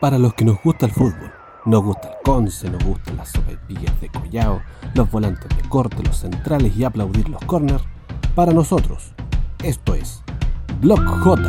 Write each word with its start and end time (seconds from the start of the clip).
Para 0.00 0.18
los 0.18 0.32
que 0.32 0.46
nos 0.46 0.56
gusta 0.62 0.86
el 0.86 0.92
fútbol, 0.92 1.30
nos 1.66 1.84
gusta 1.84 2.08
el 2.08 2.14
conce, 2.24 2.70
nos 2.70 2.82
gustan 2.82 3.18
las 3.18 3.28
sopaipillas 3.28 4.00
de 4.00 4.08
collao, 4.08 4.62
los 4.94 5.10
volantes 5.10 5.54
de 5.54 5.68
corte, 5.68 6.02
los 6.02 6.16
centrales 6.16 6.74
y 6.74 6.84
aplaudir 6.84 7.28
los 7.28 7.44
corners, 7.44 7.84
para 8.34 8.54
nosotros, 8.54 9.12
esto 9.62 9.94
es 9.94 10.22
Block 10.80 11.04
J, 11.04 11.42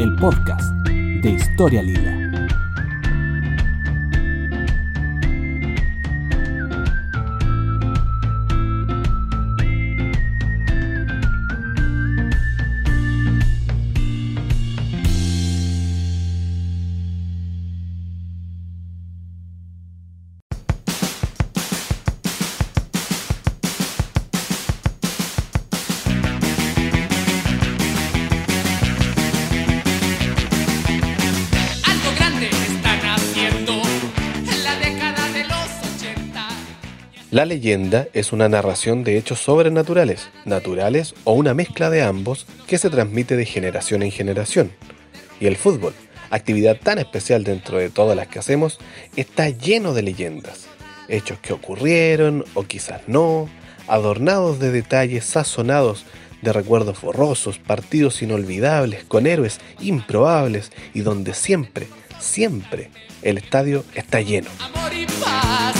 el 0.00 0.14
podcast 0.16 0.70
de 0.86 1.30
Historia 1.30 1.82
Lila. 1.82 2.21
Leyenda 37.52 38.08
es 38.14 38.32
una 38.32 38.48
narración 38.48 39.04
de 39.04 39.18
hechos 39.18 39.38
sobrenaturales, 39.40 40.30
naturales 40.46 41.14
o 41.24 41.34
una 41.34 41.52
mezcla 41.52 41.90
de 41.90 42.02
ambos 42.02 42.46
que 42.66 42.78
se 42.78 42.88
transmite 42.88 43.36
de 43.36 43.44
generación 43.44 44.02
en 44.02 44.10
generación. 44.10 44.72
Y 45.38 45.46
el 45.46 45.56
fútbol, 45.56 45.92
actividad 46.30 46.78
tan 46.82 46.98
especial 46.98 47.44
dentro 47.44 47.76
de 47.76 47.90
todas 47.90 48.16
las 48.16 48.28
que 48.28 48.38
hacemos, 48.38 48.78
está 49.16 49.50
lleno 49.50 49.92
de 49.92 50.00
leyendas, 50.00 50.66
hechos 51.08 51.40
que 51.40 51.52
ocurrieron 51.52 52.46
o 52.54 52.62
quizás 52.62 53.02
no, 53.06 53.50
adornados 53.86 54.58
de 54.58 54.70
detalles 54.70 55.26
sazonados 55.26 56.06
de 56.40 56.54
recuerdos 56.54 57.02
borrosos, 57.02 57.58
partidos 57.58 58.22
inolvidables, 58.22 59.04
con 59.04 59.26
héroes 59.26 59.60
improbables 59.78 60.72
y 60.94 61.00
donde 61.00 61.34
siempre, 61.34 61.86
siempre 62.18 62.90
el 63.20 63.36
estadio 63.36 63.84
está 63.94 64.22
lleno. 64.22 64.48
Amor 64.58 64.94
y 64.94 65.04
paz, 65.04 65.74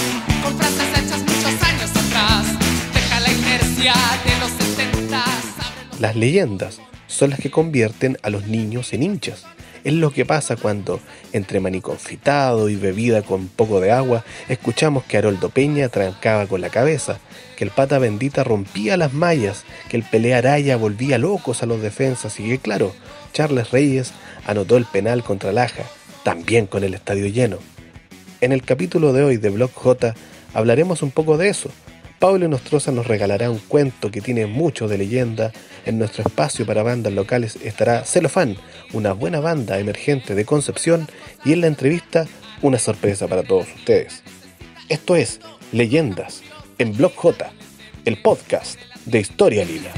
Las 6.03 6.17
leyendas 6.17 6.81
son 7.07 7.31
las 7.31 7.39
que 7.39 7.53
convierten 7.53 8.19
a 8.25 8.31
los 8.31 8.49
niños 8.49 8.93
en 8.93 9.05
hinchas. 9.05 9.45
Es 9.85 9.93
lo 9.93 10.11
que 10.11 10.27
pasa 10.27 10.57
cuando, 10.57 10.99
entre 11.33 11.61
maniconfitado 11.61 12.69
y 12.69 12.75
bebida 12.75 13.23
con 13.23 13.47
poco 13.47 13.79
de 13.79 13.93
agua, 13.93 14.25
escuchamos 14.49 15.05
que 15.05 15.17
Haroldo 15.17 15.51
Peña 15.51 15.89
trancaba 15.91 16.49
con 16.49 16.61
la 16.61 16.71
cabeza, 16.71 17.21
que 17.57 17.63
el 17.63 17.71
pata 17.71 18.01
bendita 18.01 18.43
rompía 18.43 18.97
las 18.97 19.13
mallas, 19.13 19.63
que 19.89 19.97
el 19.97 20.03
pelea 20.03 20.39
araya 20.39 20.77
volvía 20.77 21.19
locos 21.19 21.63
a 21.63 21.67
los 21.67 21.81
defensas 21.81 22.41
y 22.41 22.49
que, 22.49 22.59
claro, 22.59 22.93
Charles 23.33 23.71
Reyes 23.71 24.11
anotó 24.45 24.79
el 24.79 24.87
penal 24.87 25.23
contra 25.23 25.53
Laja, 25.53 25.85
también 26.25 26.67
con 26.67 26.83
el 26.83 26.95
estadio 26.95 27.29
lleno. 27.29 27.59
En 28.41 28.51
el 28.51 28.65
capítulo 28.65 29.13
de 29.13 29.23
hoy 29.23 29.37
de 29.37 29.51
Blog 29.51 29.71
J 29.73 30.17
hablaremos 30.53 31.03
un 31.03 31.13
poco 31.13 31.39
de 31.39 31.49
eso. 31.49 31.71
Pablo 32.23 32.47
Nostroza 32.47 32.93
nos 32.93 33.09
regalará 33.09 33.51
un 33.51 33.59
cuento 33.59 34.13
que 34.13 34.21
tiene 34.21 34.47
mucho 34.47 34.87
de 34.87 34.97
leyenda. 34.97 35.51
En 35.85 35.99
nuestro 35.99 36.23
espacio 36.23 36.65
para 36.65 36.85
bandas 36.85 37.13
locales 37.13 37.59
estará 37.65 38.05
Celofán, 38.05 38.57
una 38.93 39.13
buena 39.13 39.41
banda 39.41 39.81
emergente 39.81 40.37
de 40.37 40.45
Concepción, 40.45 41.09
y 41.45 41.53
en 41.53 41.63
la 41.63 41.67
entrevista 41.67 42.29
una 42.61 42.79
sorpresa 42.79 43.27
para 43.27 43.43
todos 43.43 43.67
ustedes. 43.75 44.23
Esto 44.89 45.17
es 45.17 45.41
Leyendas 45.73 46.45
en 46.79 46.97
Blog 46.97 47.13
J, 47.17 47.51
el 48.05 48.23
podcast 48.23 48.79
de 49.05 49.19
Historia 49.19 49.65
Lila. 49.65 49.91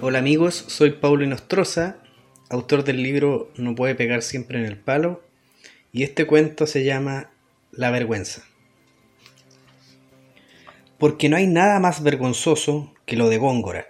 Hola 0.00 0.20
amigos, 0.20 0.64
soy 0.68 0.92
Paulo 0.92 1.24
Inostroza, 1.24 1.96
autor 2.50 2.84
del 2.84 3.02
libro 3.02 3.50
No 3.56 3.74
puede 3.74 3.96
pegar 3.96 4.22
siempre 4.22 4.60
en 4.60 4.64
el 4.64 4.76
palo, 4.76 5.24
y 5.92 6.04
este 6.04 6.24
cuento 6.24 6.68
se 6.68 6.84
llama 6.84 7.32
La 7.72 7.90
vergüenza. 7.90 8.44
Porque 10.98 11.28
no 11.28 11.36
hay 11.36 11.48
nada 11.48 11.80
más 11.80 12.04
vergonzoso 12.04 12.94
que 13.06 13.16
lo 13.16 13.28
de 13.28 13.38
Góngora. 13.38 13.88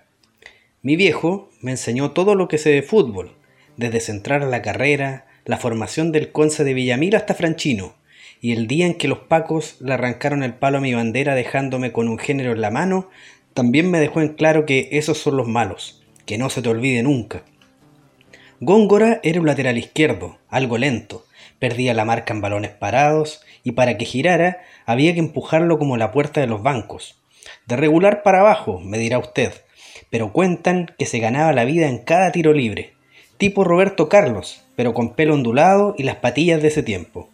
Mi 0.80 0.96
viejo 0.96 1.50
me 1.60 1.72
enseñó 1.72 2.12
todo 2.12 2.34
lo 2.34 2.48
que 2.48 2.56
sé 2.56 2.70
de 2.70 2.82
fútbol, 2.82 3.36
desde 3.76 4.00
centrar 4.00 4.42
la 4.44 4.62
carrera, 4.62 5.26
la 5.44 5.58
formación 5.58 6.10
del 6.10 6.32
Conce 6.32 6.64
de 6.64 6.72
Villamil 6.72 7.16
hasta 7.16 7.34
Franchino, 7.34 7.96
y 8.40 8.52
el 8.52 8.66
día 8.66 8.86
en 8.86 8.94
que 8.94 9.08
los 9.08 9.18
pacos 9.18 9.76
le 9.82 9.92
arrancaron 9.92 10.42
el 10.42 10.54
palo 10.54 10.78
a 10.78 10.80
mi 10.80 10.94
bandera 10.94 11.34
dejándome 11.34 11.92
con 11.92 12.08
un 12.08 12.18
género 12.18 12.52
en 12.52 12.62
la 12.62 12.70
mano, 12.70 13.10
también 13.52 13.90
me 13.90 14.00
dejó 14.00 14.22
en 14.22 14.34
claro 14.34 14.64
que 14.64 14.88
esos 14.92 15.18
son 15.18 15.36
los 15.36 15.48
malos, 15.48 15.97
que 16.28 16.36
no 16.36 16.50
se 16.50 16.60
te 16.60 16.68
olvide 16.68 17.02
nunca. 17.02 17.40
Góngora 18.60 19.18
era 19.22 19.40
un 19.40 19.46
lateral 19.46 19.78
izquierdo, 19.78 20.36
algo 20.50 20.76
lento, 20.76 21.24
perdía 21.58 21.94
la 21.94 22.04
marca 22.04 22.34
en 22.34 22.42
balones 22.42 22.70
parados 22.70 23.40
y 23.64 23.72
para 23.72 23.96
que 23.96 24.04
girara 24.04 24.58
había 24.84 25.14
que 25.14 25.20
empujarlo 25.20 25.78
como 25.78 25.96
la 25.96 26.12
puerta 26.12 26.42
de 26.42 26.46
los 26.46 26.62
bancos. 26.62 27.18
De 27.66 27.76
regular 27.76 28.22
para 28.22 28.40
abajo, 28.40 28.78
me 28.78 28.98
dirá 28.98 29.18
usted, 29.18 29.54
pero 30.10 30.34
cuentan 30.34 30.94
que 30.98 31.06
se 31.06 31.18
ganaba 31.18 31.54
la 31.54 31.64
vida 31.64 31.88
en 31.88 31.96
cada 31.96 32.30
tiro 32.30 32.52
libre, 32.52 32.92
tipo 33.38 33.64
Roberto 33.64 34.10
Carlos, 34.10 34.62
pero 34.76 34.92
con 34.92 35.14
pelo 35.14 35.32
ondulado 35.32 35.94
y 35.96 36.02
las 36.02 36.16
patillas 36.16 36.60
de 36.60 36.68
ese 36.68 36.82
tiempo. 36.82 37.30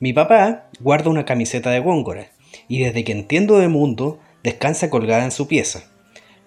Mi 0.00 0.12
papá 0.12 0.68
guarda 0.80 1.08
una 1.08 1.24
camiseta 1.24 1.70
de 1.70 1.80
Góngora 1.80 2.28
y 2.68 2.80
desde 2.82 3.04
que 3.04 3.12
entiendo 3.12 3.58
de 3.58 3.68
mundo 3.68 4.20
descansa 4.42 4.90
colgada 4.90 5.24
en 5.24 5.30
su 5.30 5.48
pieza. 5.48 5.84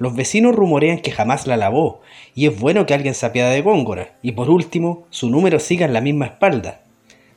Los 0.02 0.16
vecinos 0.16 0.56
rumorean 0.56 0.98
que 0.98 1.12
jamás 1.12 1.46
la 1.46 1.58
lavó 1.58 2.02
y 2.34 2.48
es 2.48 2.60
bueno 2.60 2.88
que 2.88 2.96
alguien 2.96 3.14
se 3.14 3.24
apiade 3.24 3.54
de 3.54 3.62
Góngora 3.62 4.16
y 4.24 4.32
por 4.32 4.50
último 4.50 5.06
su 5.12 5.30
número 5.30 5.60
siga 5.60 5.86
en 5.86 5.94
la 5.94 6.02
misma 6.02 6.26
espalda. 6.26 6.82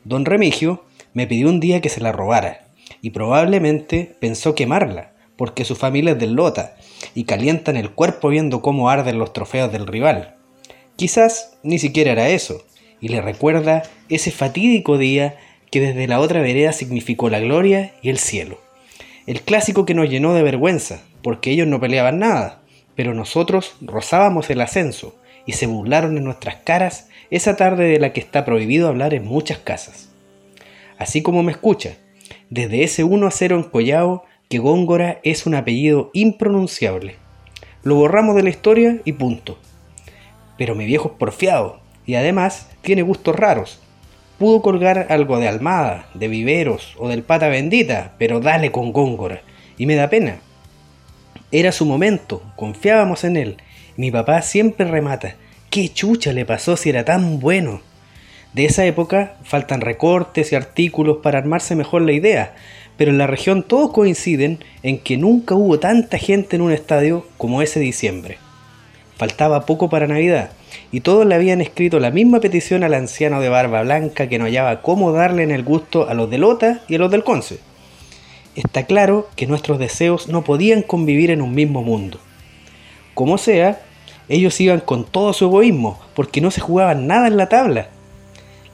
Don 0.04 0.24
Remigio 0.24 0.82
me 1.12 1.26
pidió 1.26 1.50
un 1.50 1.60
día 1.60 1.82
que 1.82 1.90
se 1.90 2.00
la 2.00 2.10
robara 2.10 2.68
y 3.02 3.10
probablemente 3.10 4.16
pensó 4.18 4.54
quemarla 4.54 5.12
porque 5.36 5.66
su 5.66 5.76
familia 5.76 6.12
es 6.12 6.18
del 6.18 6.32
Lota 6.32 6.76
y 7.14 7.24
calientan 7.24 7.76
el 7.76 7.90
cuerpo 7.90 8.30
viendo 8.30 8.62
cómo 8.62 8.88
arden 8.88 9.18
los 9.18 9.34
trofeos 9.34 9.70
del 9.70 9.86
rival. 9.86 10.36
Quizás 10.96 11.58
ni 11.62 11.78
siquiera 11.78 12.12
era 12.12 12.30
eso, 12.30 12.62
y 12.98 13.08
le 13.08 13.20
recuerda 13.20 13.82
ese 14.08 14.30
fatídico 14.30 14.96
día 14.96 15.36
que 15.70 15.82
desde 15.82 16.08
la 16.08 16.18
otra 16.18 16.40
vereda 16.40 16.72
significó 16.72 17.28
la 17.28 17.40
gloria 17.40 17.92
y 18.00 18.08
el 18.08 18.16
cielo. 18.16 18.63
El 19.26 19.40
clásico 19.40 19.86
que 19.86 19.94
nos 19.94 20.10
llenó 20.10 20.34
de 20.34 20.42
vergüenza, 20.42 21.00
porque 21.22 21.50
ellos 21.50 21.66
no 21.66 21.80
peleaban 21.80 22.18
nada, 22.18 22.60
pero 22.94 23.14
nosotros 23.14 23.74
rozábamos 23.80 24.50
el 24.50 24.60
ascenso 24.60 25.16
y 25.46 25.52
se 25.52 25.66
burlaron 25.66 26.18
en 26.18 26.24
nuestras 26.24 26.56
caras 26.56 27.08
esa 27.30 27.56
tarde 27.56 27.84
de 27.84 27.98
la 27.98 28.12
que 28.12 28.20
está 28.20 28.44
prohibido 28.44 28.86
hablar 28.86 29.14
en 29.14 29.24
muchas 29.24 29.58
casas. 29.58 30.10
Así 30.98 31.22
como 31.22 31.42
me 31.42 31.52
escucha, 31.52 31.96
desde 32.50 32.84
ese 32.84 33.02
1 33.02 33.26
a 33.26 33.30
0 33.30 33.56
en 33.56 33.62
Collao, 33.62 34.24
que 34.50 34.58
Góngora 34.58 35.20
es 35.22 35.46
un 35.46 35.54
apellido 35.54 36.10
impronunciable. 36.12 37.16
Lo 37.82 37.94
borramos 37.94 38.36
de 38.36 38.42
la 38.42 38.50
historia 38.50 39.00
y 39.06 39.12
punto. 39.12 39.58
Pero 40.58 40.74
mi 40.74 40.84
viejo 40.84 41.08
es 41.08 41.18
porfiado 41.18 41.80
y 42.04 42.16
además 42.16 42.68
tiene 42.82 43.00
gustos 43.00 43.36
raros. 43.36 43.80
Pudo 44.38 44.62
colgar 44.62 45.06
algo 45.10 45.38
de 45.38 45.48
Almada, 45.48 46.08
de 46.14 46.28
Viveros 46.28 46.94
o 46.98 47.08
del 47.08 47.22
Pata 47.22 47.48
Bendita, 47.48 48.14
pero 48.18 48.40
dale 48.40 48.72
con 48.72 48.92
Góngora. 48.92 49.42
Y 49.78 49.86
me 49.86 49.94
da 49.94 50.10
pena. 50.10 50.38
Era 51.52 51.70
su 51.70 51.86
momento, 51.86 52.42
confiábamos 52.56 53.22
en 53.22 53.36
él. 53.36 53.56
Mi 53.96 54.10
papá 54.10 54.42
siempre 54.42 54.86
remata. 54.86 55.36
¿Qué 55.70 55.88
chucha 55.88 56.32
le 56.32 56.44
pasó 56.44 56.76
si 56.76 56.90
era 56.90 57.04
tan 57.04 57.38
bueno? 57.38 57.80
De 58.54 58.64
esa 58.64 58.84
época 58.84 59.34
faltan 59.44 59.80
recortes 59.80 60.52
y 60.52 60.56
artículos 60.56 61.18
para 61.22 61.38
armarse 61.38 61.76
mejor 61.76 62.02
la 62.02 62.12
idea, 62.12 62.54
pero 62.96 63.10
en 63.10 63.18
la 63.18 63.26
región 63.26 63.62
todos 63.62 63.92
coinciden 63.92 64.60
en 64.82 64.98
que 64.98 65.16
nunca 65.16 65.54
hubo 65.54 65.80
tanta 65.80 66.18
gente 66.18 66.56
en 66.56 66.62
un 66.62 66.72
estadio 66.72 67.26
como 67.36 67.62
ese 67.62 67.80
diciembre. 67.80 68.38
faltaba 69.16 69.64
poco 69.64 69.88
para 69.88 70.08
Navidad, 70.08 70.50
y 70.94 71.00
todos 71.00 71.26
le 71.26 71.34
habían 71.34 71.60
escrito 71.60 71.98
la 71.98 72.12
misma 72.12 72.38
petición 72.38 72.84
al 72.84 72.94
anciano 72.94 73.40
de 73.40 73.48
barba 73.48 73.82
blanca 73.82 74.28
que 74.28 74.38
no 74.38 74.44
hallaba 74.44 74.80
cómo 74.80 75.10
darle 75.10 75.42
en 75.42 75.50
el 75.50 75.64
gusto 75.64 76.08
a 76.08 76.14
los 76.14 76.30
de 76.30 76.38
Lota 76.38 76.82
y 76.86 76.94
a 76.94 76.98
los 76.98 77.10
del 77.10 77.24
Conce. 77.24 77.58
Está 78.54 78.84
claro 78.84 79.28
que 79.34 79.48
nuestros 79.48 79.80
deseos 79.80 80.28
no 80.28 80.44
podían 80.44 80.82
convivir 80.82 81.32
en 81.32 81.42
un 81.42 81.52
mismo 81.52 81.82
mundo. 81.82 82.20
Como 83.12 83.38
sea, 83.38 83.82
ellos 84.28 84.60
iban 84.60 84.78
con 84.78 85.04
todo 85.04 85.32
su 85.32 85.46
egoísmo, 85.46 85.98
porque 86.14 86.40
no 86.40 86.52
se 86.52 86.60
jugaban 86.60 87.08
nada 87.08 87.26
en 87.26 87.38
la 87.38 87.48
tabla. 87.48 87.88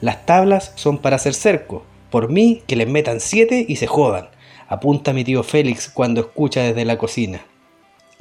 Las 0.02 0.26
tablas 0.26 0.72
son 0.74 0.98
para 0.98 1.16
hacer 1.16 1.32
cerco, 1.32 1.86
por 2.10 2.28
mí 2.28 2.62
que 2.66 2.76
les 2.76 2.86
metan 2.86 3.20
siete 3.20 3.64
y 3.66 3.76
se 3.76 3.86
jodan, 3.86 4.28
apunta 4.68 5.14
mi 5.14 5.24
tío 5.24 5.42
Félix 5.42 5.88
cuando 5.88 6.20
escucha 6.20 6.64
desde 6.64 6.84
la 6.84 6.98
cocina. 6.98 7.46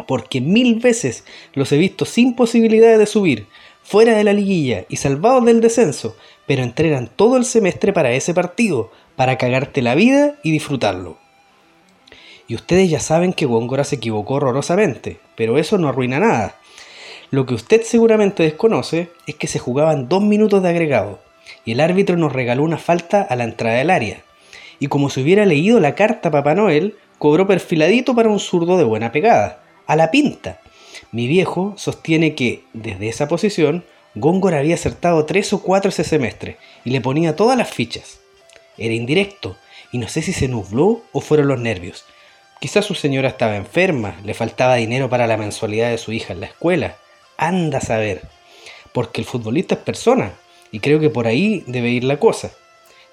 Porque 0.07 0.39
mil 0.39 0.79
veces 0.79 1.25
los 1.53 1.69
he 1.73 1.77
visto 1.77 2.05
sin 2.05 2.33
posibilidades 2.33 2.97
de 2.97 3.05
subir, 3.05 3.47
fuera 3.89 4.15
de 4.15 4.23
la 4.23 4.33
liguilla 4.33 4.85
y 4.87 4.97
salvados 4.97 5.43
del 5.45 5.61
descenso, 5.61 6.15
pero 6.45 6.61
entrenan 6.61 7.09
todo 7.15 7.37
el 7.37 7.43
semestre 7.43 7.91
para 7.91 8.11
ese 8.11 8.35
partido, 8.35 8.91
para 9.15 9.39
cagarte 9.39 9.81
la 9.81 9.95
vida 9.95 10.35
y 10.43 10.51
disfrutarlo. 10.51 11.17
Y 12.47 12.53
ustedes 12.53 12.91
ya 12.91 12.99
saben 12.99 13.33
que 13.33 13.47
Góngora 13.47 13.83
se 13.83 13.95
equivocó 13.95 14.35
horrorosamente, 14.35 15.17
pero 15.35 15.57
eso 15.57 15.79
no 15.79 15.89
arruina 15.89 16.19
nada. 16.19 16.55
Lo 17.31 17.47
que 17.47 17.55
usted 17.55 17.81
seguramente 17.81 18.43
desconoce 18.43 19.09
es 19.25 19.33
que 19.33 19.47
se 19.47 19.57
jugaban 19.57 20.07
dos 20.07 20.21
minutos 20.21 20.61
de 20.61 20.69
agregado, 20.69 21.19
y 21.65 21.71
el 21.71 21.79
árbitro 21.79 22.15
nos 22.15 22.31
regaló 22.31 22.61
una 22.61 22.77
falta 22.77 23.23
a 23.23 23.35
la 23.35 23.43
entrada 23.43 23.77
del 23.77 23.89
área. 23.89 24.21
Y 24.77 24.85
como 24.85 25.09
si 25.09 25.23
hubiera 25.23 25.47
leído 25.47 25.79
la 25.79 25.95
carta 25.95 26.29
Papá 26.29 26.53
Noel, 26.53 26.95
cobró 27.17 27.47
perfiladito 27.47 28.13
para 28.13 28.29
un 28.29 28.39
zurdo 28.39 28.77
de 28.77 28.83
buena 28.83 29.11
pegada, 29.11 29.63
a 29.87 29.95
la 29.95 30.11
pinta. 30.11 30.59
Mi 31.11 31.27
viejo 31.27 31.73
sostiene 31.77 32.35
que, 32.35 32.63
desde 32.73 33.09
esa 33.09 33.27
posición, 33.27 33.85
Góngora 34.15 34.59
había 34.59 34.75
acertado 34.75 35.25
tres 35.25 35.53
o 35.53 35.61
cuatro 35.61 35.89
ese 35.89 36.03
semestre, 36.03 36.57
y 36.83 36.91
le 36.91 37.01
ponía 37.01 37.35
todas 37.35 37.57
las 37.57 37.69
fichas. 37.69 38.19
Era 38.77 38.93
indirecto, 38.93 39.57
y 39.91 39.97
no 39.97 40.07
sé 40.07 40.21
si 40.21 40.33
se 40.33 40.47
nubló 40.47 41.01
o 41.11 41.21
fueron 41.21 41.47
los 41.47 41.59
nervios. 41.59 42.05
Quizás 42.59 42.85
su 42.85 42.95
señora 42.95 43.29
estaba 43.29 43.55
enferma, 43.55 44.19
le 44.23 44.33
faltaba 44.33 44.75
dinero 44.75 45.09
para 45.09 45.27
la 45.27 45.37
mensualidad 45.37 45.91
de 45.91 45.97
su 45.97 46.11
hija 46.11 46.33
en 46.33 46.41
la 46.41 46.47
escuela. 46.47 46.97
Anda 47.37 47.77
a 47.77 47.81
saber. 47.81 48.21
Porque 48.93 49.21
el 49.21 49.27
futbolista 49.27 49.75
es 49.75 49.81
persona, 49.81 50.33
y 50.71 50.79
creo 50.79 50.99
que 50.99 51.09
por 51.09 51.27
ahí 51.27 51.63
debe 51.67 51.89
ir 51.89 52.03
la 52.03 52.19
cosa. 52.19 52.51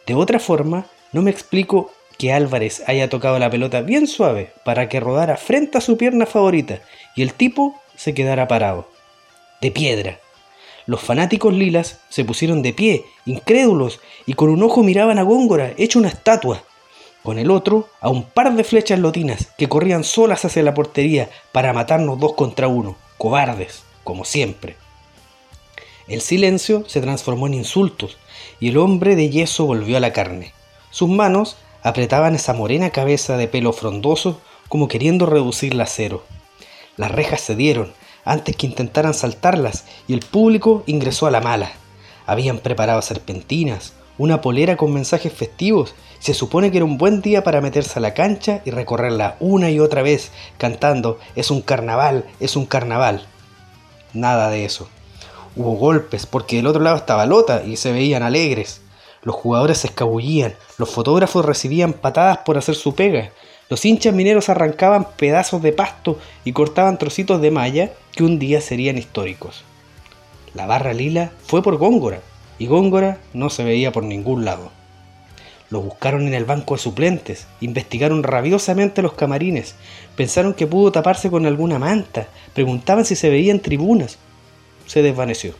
De 0.06 0.14
otra 0.14 0.38
forma, 0.38 0.86
no 1.12 1.22
me 1.22 1.30
explico 1.30 1.92
que 2.18 2.32
Álvarez 2.32 2.82
haya 2.86 3.08
tocado 3.08 3.38
la 3.38 3.50
pelota 3.50 3.82
bien 3.82 4.06
suave 4.06 4.52
para 4.64 4.88
que 4.88 5.00
rodara 5.00 5.36
frente 5.36 5.78
a 5.78 5.80
su 5.80 5.96
pierna 5.96 6.26
favorita 6.26 6.80
y 7.14 7.22
el 7.22 7.34
tipo 7.34 7.80
se 7.96 8.14
quedara 8.14 8.48
parado. 8.48 8.88
De 9.60 9.70
piedra. 9.70 10.20
Los 10.86 11.00
fanáticos 11.00 11.52
lilas 11.52 11.98
se 12.08 12.24
pusieron 12.24 12.62
de 12.62 12.72
pie, 12.72 13.04
incrédulos, 13.24 14.00
y 14.24 14.34
con 14.34 14.50
un 14.50 14.62
ojo 14.62 14.84
miraban 14.84 15.18
a 15.18 15.22
Góngora, 15.22 15.72
hecho 15.76 15.98
una 15.98 16.08
estatua. 16.08 16.62
Con 17.24 17.40
el 17.40 17.50
otro, 17.50 17.88
a 18.00 18.08
un 18.08 18.22
par 18.22 18.54
de 18.54 18.62
flechas 18.62 19.00
lotinas 19.00 19.48
que 19.58 19.68
corrían 19.68 20.04
solas 20.04 20.44
hacia 20.44 20.62
la 20.62 20.74
portería 20.74 21.28
para 21.50 21.72
matarnos 21.72 22.20
dos 22.20 22.34
contra 22.34 22.68
uno, 22.68 22.96
cobardes, 23.18 23.82
como 24.04 24.24
siempre. 24.24 24.76
El 26.06 26.20
silencio 26.20 26.84
se 26.86 27.00
transformó 27.00 27.48
en 27.48 27.54
insultos 27.54 28.16
y 28.60 28.68
el 28.68 28.76
hombre 28.76 29.16
de 29.16 29.28
yeso 29.28 29.66
volvió 29.66 29.96
a 29.96 30.00
la 30.00 30.12
carne. 30.12 30.52
Sus 30.90 31.08
manos 31.08 31.56
apretaban 31.86 32.34
esa 32.34 32.52
morena 32.52 32.90
cabeza 32.90 33.36
de 33.36 33.46
pelo 33.46 33.72
frondoso 33.72 34.40
como 34.68 34.88
queriendo 34.88 35.24
reducirla 35.24 35.84
a 35.84 35.86
cero. 35.86 36.24
Las 36.96 37.12
rejas 37.12 37.40
cedieron 37.44 37.92
antes 38.24 38.56
que 38.56 38.66
intentaran 38.66 39.14
saltarlas 39.14 39.84
y 40.08 40.14
el 40.14 40.18
público 40.18 40.82
ingresó 40.86 41.28
a 41.28 41.30
la 41.30 41.40
mala. 41.40 41.70
Habían 42.26 42.58
preparado 42.58 43.00
serpentinas, 43.02 43.92
una 44.18 44.40
polera 44.40 44.76
con 44.76 44.92
mensajes 44.92 45.32
festivos. 45.32 45.94
Se 46.18 46.34
supone 46.34 46.72
que 46.72 46.78
era 46.78 46.84
un 46.84 46.98
buen 46.98 47.22
día 47.22 47.44
para 47.44 47.60
meterse 47.60 48.00
a 48.00 48.02
la 48.02 48.14
cancha 48.14 48.62
y 48.64 48.72
recorrerla 48.72 49.36
una 49.38 49.70
y 49.70 49.78
otra 49.78 50.02
vez, 50.02 50.32
cantando 50.58 51.20
Es 51.36 51.52
un 51.52 51.62
carnaval, 51.62 52.24
es 52.40 52.56
un 52.56 52.66
carnaval. 52.66 53.28
Nada 54.12 54.50
de 54.50 54.64
eso. 54.64 54.88
Hubo 55.54 55.76
golpes 55.76 56.26
porque 56.26 56.56
del 56.56 56.66
otro 56.66 56.82
lado 56.82 56.96
estaba 56.96 57.26
Lota 57.26 57.62
y 57.64 57.76
se 57.76 57.92
veían 57.92 58.24
alegres. 58.24 58.80
Los 59.26 59.34
jugadores 59.34 59.78
se 59.78 59.88
escabullían, 59.88 60.54
los 60.78 60.88
fotógrafos 60.88 61.44
recibían 61.44 61.94
patadas 61.94 62.38
por 62.38 62.58
hacer 62.58 62.76
su 62.76 62.94
pega, 62.94 63.32
los 63.68 63.84
hinchas 63.84 64.14
mineros 64.14 64.48
arrancaban 64.48 65.08
pedazos 65.16 65.62
de 65.62 65.72
pasto 65.72 66.16
y 66.44 66.52
cortaban 66.52 66.96
trocitos 66.96 67.40
de 67.40 67.50
malla 67.50 67.90
que 68.12 68.22
un 68.22 68.38
día 68.38 68.60
serían 68.60 68.98
históricos. 68.98 69.64
La 70.54 70.66
barra 70.66 70.92
lila 70.92 71.32
fue 71.44 71.60
por 71.60 71.76
Góngora 71.76 72.20
y 72.60 72.68
Góngora 72.68 73.18
no 73.34 73.50
se 73.50 73.64
veía 73.64 73.90
por 73.90 74.04
ningún 74.04 74.44
lado. 74.44 74.70
Lo 75.70 75.80
buscaron 75.80 76.28
en 76.28 76.34
el 76.34 76.44
banco 76.44 76.76
de 76.76 76.82
suplentes, 76.82 77.48
investigaron 77.60 78.22
rabiosamente 78.22 79.02
los 79.02 79.14
camarines, 79.14 79.74
pensaron 80.14 80.54
que 80.54 80.68
pudo 80.68 80.92
taparse 80.92 81.30
con 81.30 81.46
alguna 81.46 81.80
manta, 81.80 82.28
preguntaban 82.54 83.04
si 83.04 83.16
se 83.16 83.28
veía 83.28 83.50
en 83.50 83.58
tribunas, 83.58 84.18
se 84.86 85.02
desvaneció. 85.02 85.54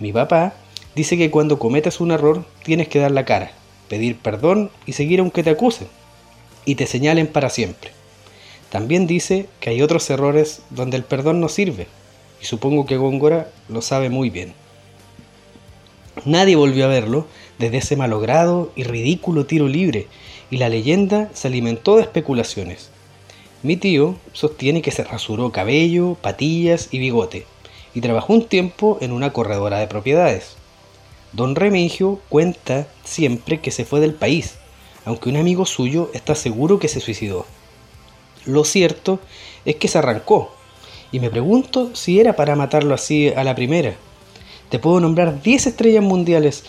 Mi 0.00 0.12
papá 0.12 0.54
dice 0.94 1.16
que 1.16 1.30
cuando 1.30 1.58
cometas 1.58 2.00
un 2.00 2.10
error 2.10 2.44
tienes 2.62 2.88
que 2.88 2.98
dar 2.98 3.10
la 3.10 3.24
cara, 3.24 3.52
pedir 3.88 4.16
perdón 4.16 4.70
y 4.86 4.92
seguir 4.92 5.20
aunque 5.20 5.42
te 5.42 5.50
acusen 5.50 5.88
y 6.64 6.74
te 6.74 6.86
señalen 6.86 7.26
para 7.26 7.50
siempre. 7.50 7.90
También 8.70 9.06
dice 9.06 9.46
que 9.60 9.70
hay 9.70 9.82
otros 9.82 10.08
errores 10.10 10.62
donde 10.70 10.96
el 10.96 11.04
perdón 11.04 11.40
no 11.40 11.48
sirve 11.48 11.86
y 12.40 12.44
supongo 12.44 12.86
que 12.86 12.96
Góngora 12.96 13.48
lo 13.68 13.82
sabe 13.82 14.10
muy 14.10 14.30
bien. 14.30 14.54
Nadie 16.24 16.56
volvió 16.56 16.84
a 16.84 16.88
verlo 16.88 17.26
desde 17.58 17.78
ese 17.78 17.96
malogrado 17.96 18.72
y 18.76 18.84
ridículo 18.84 19.46
tiro 19.46 19.68
libre 19.68 20.06
y 20.50 20.58
la 20.58 20.68
leyenda 20.68 21.30
se 21.34 21.48
alimentó 21.48 21.96
de 21.96 22.02
especulaciones. 22.02 22.90
Mi 23.62 23.76
tío 23.76 24.16
sostiene 24.32 24.82
que 24.82 24.90
se 24.90 25.04
rasuró 25.04 25.52
cabello, 25.52 26.16
patillas 26.20 26.88
y 26.90 26.98
bigote 26.98 27.46
y 27.94 28.00
trabajó 28.00 28.32
un 28.32 28.46
tiempo 28.46 28.98
en 29.00 29.12
una 29.12 29.32
corredora 29.32 29.78
de 29.78 29.86
propiedades. 29.86 30.56
Don 31.32 31.54
Remigio 31.54 32.20
cuenta 32.28 32.88
siempre 33.04 33.60
que 33.60 33.70
se 33.70 33.84
fue 33.84 34.00
del 34.00 34.14
país, 34.14 34.56
aunque 35.04 35.28
un 35.28 35.36
amigo 35.36 35.64
suyo 35.64 36.10
está 36.12 36.34
seguro 36.34 36.78
que 36.78 36.88
se 36.88 37.00
suicidó. 37.00 37.46
Lo 38.46 38.64
cierto 38.64 39.20
es 39.64 39.76
que 39.76 39.88
se 39.88 39.98
arrancó, 39.98 40.52
y 41.12 41.20
me 41.20 41.30
pregunto 41.30 41.90
si 41.94 42.20
era 42.20 42.34
para 42.36 42.56
matarlo 42.56 42.94
así 42.94 43.28
a 43.28 43.44
la 43.44 43.54
primera. 43.54 43.94
Te 44.70 44.78
puedo 44.78 45.00
nombrar 45.00 45.42
10 45.42 45.66
estrellas 45.66 46.02
mundiales 46.02 46.64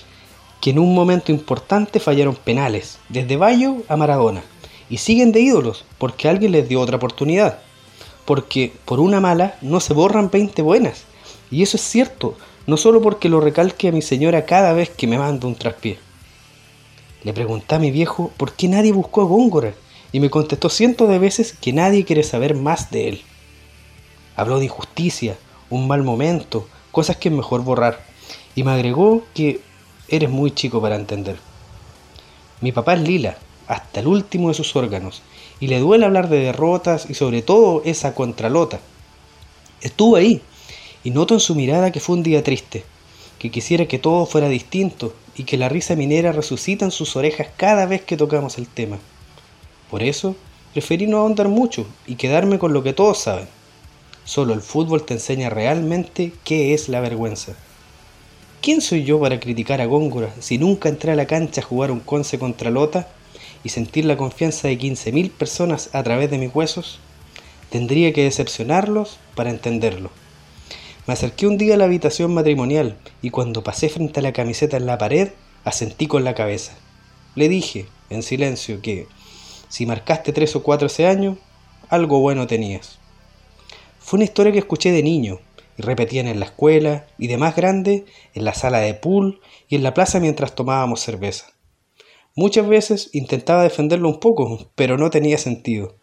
que 0.60 0.70
en 0.70 0.80
un 0.80 0.94
momento 0.94 1.32
importante 1.32 2.00
fallaron 2.00 2.36
penales, 2.36 3.00
desde 3.10 3.38
Bayo 3.38 3.77
a 3.88 3.98
Maradona, 3.98 4.44
y 4.89 4.98
siguen 4.98 5.32
de 5.32 5.41
ídolos 5.41 5.86
porque 5.98 6.27
alguien 6.27 6.51
les 6.51 6.70
dio 6.70 6.82
otra 6.82 6.98
oportunidad. 6.98 7.60
Porque 8.25 8.72
por 8.86 9.00
una 9.00 9.20
mala 9.20 9.56
no 9.62 9.80
se 9.80 9.94
borran 9.94 10.30
20 10.30 10.62
buenas. 10.62 11.03
Y 11.50 11.63
eso 11.63 11.77
es 11.77 11.84
cierto, 11.84 12.36
no 12.68 12.77
solo 12.77 13.01
porque 13.01 13.30
lo 13.30 13.39
recalque 13.39 13.89
a 13.89 13.91
mi 13.91 14.01
señora 14.01 14.46
cada 14.46 14.74
vez 14.74 14.89
que 14.89 15.08
me 15.08 15.18
manda 15.18 15.48
un 15.48 15.56
traspié. 15.56 16.00
Le 17.24 17.34
pregunté 17.34 17.75
a 17.75 17.80
mi 17.80 17.91
viejo 17.91 18.32
por 18.38 18.53
qué 18.53 18.68
nadie 18.68 18.91
buscó 18.91 19.22
a 19.22 19.25
Góngora 19.25 19.74
y 20.12 20.20
me 20.20 20.30
contestó 20.30 20.70
cientos 20.70 21.10
de 21.10 21.20
veces 21.20 21.53
que 21.53 21.74
nadie 21.74 22.06
quiere 22.06 22.24
saber 22.24 22.56
más 22.56 22.91
de 22.91 23.10
él. 23.10 23.22
Habló 24.36 24.60
de 24.60 24.65
injusticia, 24.65 25.38
un 25.70 25.88
mal 25.88 26.03
momento, 26.03 26.68
cosas 26.91 27.18
que 27.18 27.30
es 27.30 27.36
mejor 27.36 27.63
borrar, 27.63 28.03
y 28.56 28.63
me 28.63 28.72
agregó 28.72 29.24
que 29.34 29.62
eres 30.08 30.30
muy 30.30 30.51
chico 30.51 30.82
para 30.82 30.96
entender. 30.96 31.38
Mi 32.60 32.72
papá 32.72 32.96
es 32.96 33.01
lila, 33.01 33.38
hasta 33.68 34.01
el 34.01 34.08
último 34.08 34.50
de 34.50 34.53
sus 34.53 34.75
órganos, 34.75 35.22
y 35.60 35.68
le 35.68 35.80
duele 35.80 36.06
hablar 36.06 36.27
de 36.27 36.39
derrotas 36.39 37.10
y 37.10 37.13
sobre 37.13 37.41
todo 37.41 37.82
esa 37.86 38.13
contralota. 38.13 38.80
Estuvo 39.80 40.15
ahí, 40.15 40.41
y 41.03 41.12
noto 41.12 41.34
en 41.34 41.39
su 41.39 41.55
mirada 41.55 41.91
que 41.91 42.00
fue 42.00 42.15
un 42.15 42.24
día 42.24 42.43
triste, 42.43 42.84
que 43.39 43.50
quisiera 43.50 43.88
que 43.88 44.00
todo 44.00 44.25
fuera 44.25 44.50
distinto 44.50 45.13
y 45.36 45.43
que 45.43 45.58
la 45.58 45.70
risa 45.70 45.96
minera 45.96 46.31
resucita 46.31 46.86
en 46.86 46.91
sus 46.91 47.15
orejas 47.15 47.48
cada 47.58 47.86
vez 47.86 48.01
que 48.01 48.17
tocamos 48.17 48.58
el 48.58 48.67
tema. 48.67 49.00
Por 49.89 50.03
eso, 50.03 50.36
preferí 50.74 51.08
no 51.08 51.17
ahondar 51.17 51.48
mucho 51.48 51.86
y 52.05 52.15
quedarme 52.15 52.60
con 52.60 52.74
lo 52.74 52.84
que 52.84 52.93
todos 52.93 53.20
saben. 53.20 53.48
Solo 54.24 54.53
el 54.53 54.62
fútbol 54.62 55.03
te 55.03 55.15
enseña 55.15 55.50
realmente 55.50 56.31
qué 56.43 56.74
es 56.74 56.88
la 56.88 57.01
vergüenza. 57.01 57.53
¿Quién 58.62 58.81
soy 58.81 59.03
yo 59.03 59.20
para 59.20 59.39
criticar 59.39 59.81
a 59.81 59.88
Góngora 59.88 60.31
si 60.39 60.60
nunca 60.60 60.88
entré 60.88 61.12
a 61.12 61.15
la 61.15 61.25
cancha 61.25 61.62
a 61.62 61.63
jugar 61.63 61.89
un 61.89 62.00
conce 62.00 62.38
contra 62.38 62.70
Lota 62.70 63.08
y 63.63 63.70
sentir 63.70 64.05
la 64.05 64.17
confianza 64.17 64.67
de 64.67 64.77
15.000 64.77 65.31
personas 65.31 65.89
a 65.93 66.03
través 66.03 66.29
de 66.29 66.38
mis 66.38 66.53
huesos? 66.53 67.00
Tendría 67.72 68.13
que 68.13 68.24
decepcionarlos 68.24 69.17
para 69.34 69.50
entenderlo. 69.50 70.12
Me 71.08 71.13
acerqué 71.13 71.48
un 71.48 71.58
día 71.58 71.74
a 71.74 71.77
la 71.77 71.86
habitación 71.86 72.31
matrimonial 72.34 72.98
y 73.24 73.31
cuando 73.31 73.63
pasé 73.63 73.89
frente 73.89 74.20
a 74.20 74.24
la 74.24 74.34
camiseta 74.34 74.77
en 74.77 74.86
la 74.86 75.00
pared, 75.00 75.29
asentí 75.63 76.05
con 76.05 76.24
la 76.24 76.36
cabeza. 76.36 76.74
Le 77.34 77.50
dije, 77.50 77.88
en 78.12 78.22
silencio, 78.22 78.81
que 78.81 79.08
si 79.67 79.88
marcaste 79.88 80.31
tres 80.31 80.55
o 80.55 80.62
cuatro 80.62 80.88
ese 80.88 81.08
año, 81.08 81.38
algo 81.89 82.20
bueno 82.20 82.46
tenías. 82.46 83.00
Fue 84.00 84.17
una 84.17 84.25
historia 84.25 84.51
que 84.51 84.60
escuché 84.60 84.91
de 84.91 85.01
niño 85.01 85.39
y 85.77 85.81
repetían 85.81 86.27
en 86.27 86.39
la 86.39 86.46
escuela 86.46 87.08
y 87.17 87.27
de 87.27 87.38
más 87.38 87.55
grande 87.55 88.05
en 88.36 88.46
la 88.46 88.53
sala 88.53 88.79
de 88.79 88.93
pool 88.93 89.41
y 89.67 89.77
en 89.77 89.84
la 89.84 89.96
plaza 89.96 90.20
mientras 90.20 90.53
tomábamos 90.53 91.01
cerveza. 91.01 91.48
Muchas 92.36 92.67
veces 92.67 93.10
intentaba 93.13 93.63
defenderlo 93.63 94.08
un 94.08 94.20
poco, 94.20 94.70
pero 94.75 94.98
no 94.98 95.10
tenía 95.10 95.38
sentido. 95.38 95.96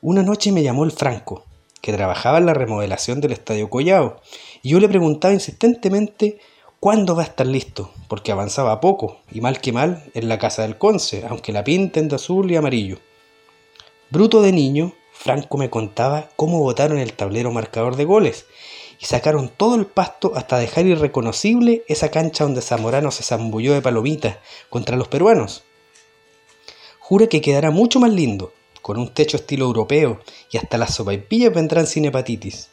Una 0.00 0.22
noche 0.22 0.50
me 0.50 0.62
llamó 0.62 0.84
el 0.84 0.92
Franco, 0.92 1.44
que 1.84 1.92
trabajaba 1.92 2.38
en 2.38 2.46
la 2.46 2.54
remodelación 2.54 3.20
del 3.20 3.32
Estadio 3.32 3.68
Collao, 3.68 4.16
y 4.62 4.70
yo 4.70 4.80
le 4.80 4.88
preguntaba 4.88 5.34
insistentemente 5.34 6.38
cuándo 6.80 7.14
va 7.14 7.24
a 7.24 7.26
estar 7.26 7.46
listo, 7.46 7.90
porque 8.08 8.32
avanzaba 8.32 8.80
poco, 8.80 9.18
y 9.30 9.42
mal 9.42 9.60
que 9.60 9.70
mal, 9.70 10.02
en 10.14 10.30
la 10.30 10.38
casa 10.38 10.62
del 10.62 10.78
Conce, 10.78 11.26
aunque 11.28 11.52
la 11.52 11.62
pinten 11.62 12.08
de 12.08 12.16
azul 12.16 12.50
y 12.50 12.56
amarillo. 12.56 13.00
Bruto 14.08 14.40
de 14.40 14.52
niño, 14.52 14.94
Franco 15.12 15.58
me 15.58 15.68
contaba 15.68 16.30
cómo 16.36 16.60
botaron 16.60 16.96
el 16.96 17.12
tablero 17.12 17.52
marcador 17.52 17.96
de 17.96 18.06
goles 18.06 18.46
y 18.98 19.04
sacaron 19.04 19.50
todo 19.54 19.74
el 19.74 19.84
pasto 19.84 20.32
hasta 20.36 20.56
dejar 20.56 20.86
irreconocible 20.86 21.84
esa 21.86 22.10
cancha 22.10 22.44
donde 22.44 22.62
Zamorano 22.62 23.10
se 23.10 23.24
zambulló 23.24 23.74
de 23.74 23.82
palomitas 23.82 24.38
contra 24.70 24.96
los 24.96 25.08
peruanos. 25.08 25.64
Jura 26.98 27.26
que 27.26 27.42
quedará 27.42 27.70
mucho 27.70 28.00
más 28.00 28.10
lindo, 28.10 28.54
con 28.84 28.98
un 28.98 29.14
techo 29.14 29.38
estilo 29.38 29.64
europeo 29.64 30.20
y 30.52 30.58
hasta 30.58 30.76
las 30.76 30.94
sopaipillas 30.94 31.54
vendrán 31.54 31.86
sin 31.86 32.04
hepatitis. 32.04 32.68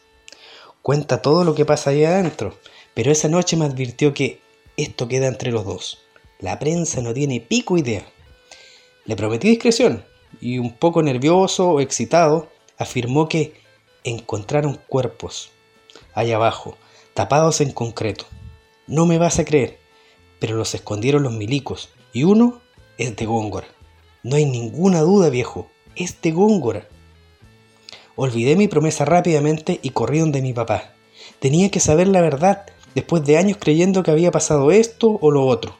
Cuenta 0.81 1.21
todo 1.21 1.45
lo 1.45 1.55
que 1.55 1.63
pasa 1.63 1.91
ahí 1.91 2.03
adentro, 2.03 2.53
pero 2.93 3.13
esa 3.13 3.29
noche 3.29 3.55
me 3.55 3.63
advirtió 3.63 4.13
que 4.13 4.41
esto 4.75 5.07
queda 5.07 5.27
entre 5.27 5.53
los 5.53 5.63
dos. 5.63 5.99
La 6.39 6.59
prensa 6.59 6.99
no 6.99 7.13
tiene 7.13 7.39
pico 7.39 7.77
idea. 7.77 8.05
Le 9.05 9.15
prometí 9.15 9.47
discreción 9.47 10.03
y 10.41 10.57
un 10.57 10.73
poco 10.73 11.01
nervioso 11.01 11.69
o 11.69 11.79
excitado 11.79 12.49
afirmó 12.77 13.29
que 13.29 13.53
encontraron 14.03 14.81
cuerpos 14.89 15.51
allá 16.13 16.35
abajo, 16.35 16.75
tapados 17.13 17.61
en 17.61 17.71
concreto. 17.71 18.25
No 18.85 19.05
me 19.05 19.17
vas 19.17 19.39
a 19.39 19.45
creer, 19.45 19.79
pero 20.41 20.57
los 20.57 20.75
escondieron 20.75 21.23
los 21.23 21.31
milicos 21.31 21.87
y 22.11 22.25
uno 22.25 22.61
es 22.97 23.15
de 23.15 23.25
Góngora. 23.25 23.67
No 24.23 24.35
hay 24.35 24.43
ninguna 24.43 24.99
duda, 24.99 25.29
viejo, 25.29 25.69
es 25.95 26.21
de 26.21 26.31
Góngora. 26.31 26.87
Olvidé 28.15 28.55
mi 28.55 28.67
promesa 28.67 29.05
rápidamente 29.05 29.79
y 29.81 29.91
corrí 29.91 30.19
donde 30.19 30.41
mi 30.41 30.53
papá. 30.53 30.93
Tenía 31.39 31.71
que 31.71 31.79
saber 31.79 32.07
la 32.07 32.21
verdad, 32.21 32.65
después 32.93 33.23
de 33.25 33.37
años 33.37 33.57
creyendo 33.59 34.03
que 34.03 34.11
había 34.11 34.31
pasado 34.31 34.71
esto 34.71 35.17
o 35.21 35.31
lo 35.31 35.45
otro. 35.45 35.77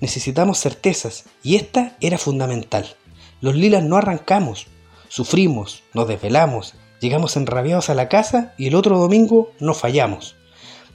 Necesitamos 0.00 0.58
certezas, 0.58 1.24
y 1.42 1.56
esta 1.56 1.96
era 2.00 2.18
fundamental. 2.18 2.96
Los 3.40 3.54
lilas 3.54 3.82
no 3.82 3.96
arrancamos, 3.96 4.66
sufrimos, 5.08 5.82
nos 5.94 6.06
desvelamos, 6.08 6.74
llegamos 7.00 7.36
enrabiados 7.36 7.90
a 7.90 7.94
la 7.94 8.08
casa 8.08 8.54
y 8.56 8.68
el 8.68 8.74
otro 8.74 8.98
domingo 8.98 9.52
no 9.58 9.74
fallamos. 9.74 10.36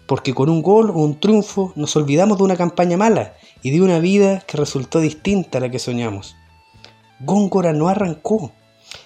Porque 0.07 0.33
con 0.33 0.49
un 0.49 0.61
gol 0.61 0.91
o 0.91 0.99
un 0.99 1.19
triunfo 1.19 1.73
nos 1.75 1.95
olvidamos 1.95 2.37
de 2.37 2.43
una 2.43 2.55
campaña 2.55 2.97
mala 2.97 3.35
y 3.63 3.71
de 3.71 3.81
una 3.81 3.99
vida 3.99 4.41
que 4.41 4.57
resultó 4.57 4.99
distinta 4.99 5.57
a 5.57 5.61
la 5.61 5.71
que 5.71 5.79
soñamos. 5.79 6.35
Góngora 7.19 7.71
no 7.71 7.87
arrancó. 7.87 8.51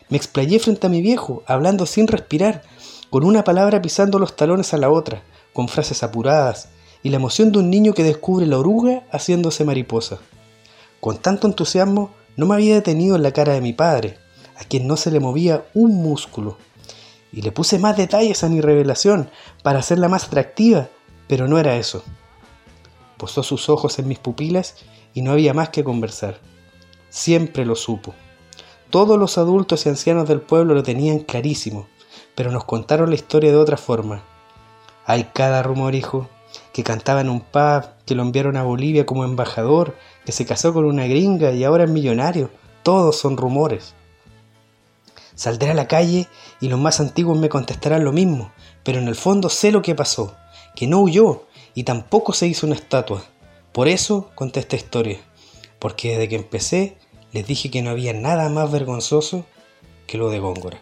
Me 0.09 0.17
explayé 0.17 0.59
frente 0.59 0.87
a 0.87 0.89
mi 0.89 1.01
viejo, 1.01 1.43
hablando 1.45 1.85
sin 1.85 2.07
respirar, 2.07 2.63
con 3.09 3.23
una 3.23 3.43
palabra 3.43 3.81
pisando 3.81 4.17
los 4.17 4.35
talones 4.35 4.73
a 4.73 4.77
la 4.77 4.89
otra, 4.89 5.23
con 5.53 5.67
frases 5.67 6.01
apuradas, 6.03 6.69
y 7.03 7.09
la 7.09 7.17
emoción 7.17 7.51
de 7.51 7.59
un 7.59 7.69
niño 7.69 7.93
que 7.93 8.03
descubre 8.03 8.45
la 8.45 8.57
oruga 8.57 9.03
haciéndose 9.11 9.63
mariposa. 9.63 10.17
Con 10.99 11.17
tanto 11.17 11.47
entusiasmo 11.47 12.11
no 12.35 12.45
me 12.45 12.55
había 12.55 12.75
detenido 12.75 13.15
en 13.15 13.23
la 13.23 13.31
cara 13.31 13.53
de 13.53 13.61
mi 13.61 13.73
padre, 13.73 14.17
a 14.57 14.63
quien 14.63 14.87
no 14.87 14.97
se 14.97 15.11
le 15.11 15.19
movía 15.19 15.65
un 15.73 15.95
músculo. 15.95 16.57
Y 17.31 17.41
le 17.43 17.51
puse 17.51 17.79
más 17.79 17.95
detalles 17.95 18.43
a 18.43 18.49
mi 18.49 18.59
revelación 18.59 19.29
para 19.61 19.79
hacerla 19.79 20.09
más 20.09 20.25
atractiva, 20.25 20.89
pero 21.27 21.47
no 21.47 21.59
era 21.59 21.75
eso. 21.75 22.03
Posó 23.17 23.43
sus 23.43 23.69
ojos 23.69 23.99
en 23.99 24.07
mis 24.07 24.19
pupilas 24.19 24.75
y 25.13 25.21
no 25.21 25.31
había 25.31 25.53
más 25.53 25.69
que 25.69 25.83
conversar. 25.83 26.39
Siempre 27.09 27.65
lo 27.65 27.75
supo. 27.75 28.13
Todos 28.91 29.17
los 29.17 29.37
adultos 29.39 29.85
y 29.85 29.89
ancianos 29.89 30.27
del 30.27 30.41
pueblo 30.41 30.75
lo 30.75 30.83
tenían 30.83 31.19
clarísimo, 31.19 31.87
pero 32.35 32.51
nos 32.51 32.65
contaron 32.65 33.09
la 33.09 33.15
historia 33.15 33.51
de 33.51 33.57
otra 33.57 33.77
forma. 33.77 34.23
Hay 35.05 35.25
cada 35.33 35.63
rumor, 35.63 35.95
hijo, 35.95 36.29
que 36.71 36.83
cantaba 36.83 37.21
en 37.21 37.29
un 37.29 37.41
pub, 37.41 37.83
que 38.05 38.13
lo 38.13 38.21
enviaron 38.21 38.57
a 38.57 38.63
Bolivia 38.63 39.07
como 39.07 39.23
embajador, 39.23 39.95
que 40.23 40.31
se 40.31 40.45
casó 40.45 40.71
con 40.71 40.85
una 40.85 41.07
gringa 41.07 41.51
y 41.51 41.63
ahora 41.63 41.85
es 41.85 41.89
millonario. 41.89 42.51
Todos 42.83 43.17
son 43.17 43.37
rumores. 43.37 43.95
Saldré 45.33 45.71
a 45.71 45.75
la 45.75 45.87
calle 45.87 46.27
y 46.59 46.67
los 46.67 46.79
más 46.79 46.99
antiguos 46.99 47.39
me 47.39 47.49
contestarán 47.49 48.03
lo 48.03 48.11
mismo, 48.11 48.51
pero 48.83 48.99
en 48.99 49.07
el 49.07 49.15
fondo 49.15 49.49
sé 49.49 49.71
lo 49.71 49.81
que 49.81 49.95
pasó, 49.95 50.35
que 50.75 50.85
no 50.85 50.99
huyó 50.99 51.45
y 51.73 51.83
tampoco 51.83 52.33
se 52.33 52.45
hizo 52.45 52.67
una 52.67 52.75
estatua. 52.75 53.23
Por 53.71 53.87
eso 53.87 54.29
conté 54.35 54.59
esta 54.59 54.75
historia 54.75 55.19
porque 55.79 56.11
desde 56.11 56.29
que 56.29 56.35
empecé 56.35 56.97
les 57.31 57.47
dije 57.47 57.71
que 57.71 57.81
no 57.81 57.89
había 57.89 58.13
nada 58.13 58.49
más 58.49 58.71
vergonzoso 58.71 59.45
que 60.07 60.17
lo 60.17 60.29
de 60.29 60.39
Góngora. 60.39 60.81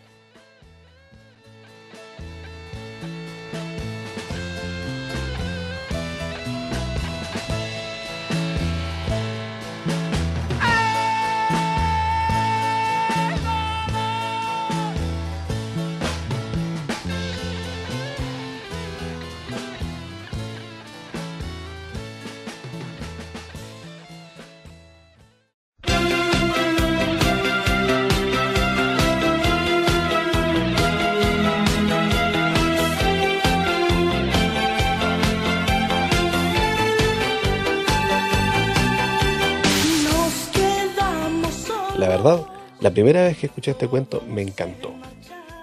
Primera 42.97 43.21
vez 43.21 43.37
que 43.37 43.45
escuché 43.45 43.69
este 43.69 43.87
cuento 43.87 44.23
me 44.27 44.41
encantó. 44.41 44.91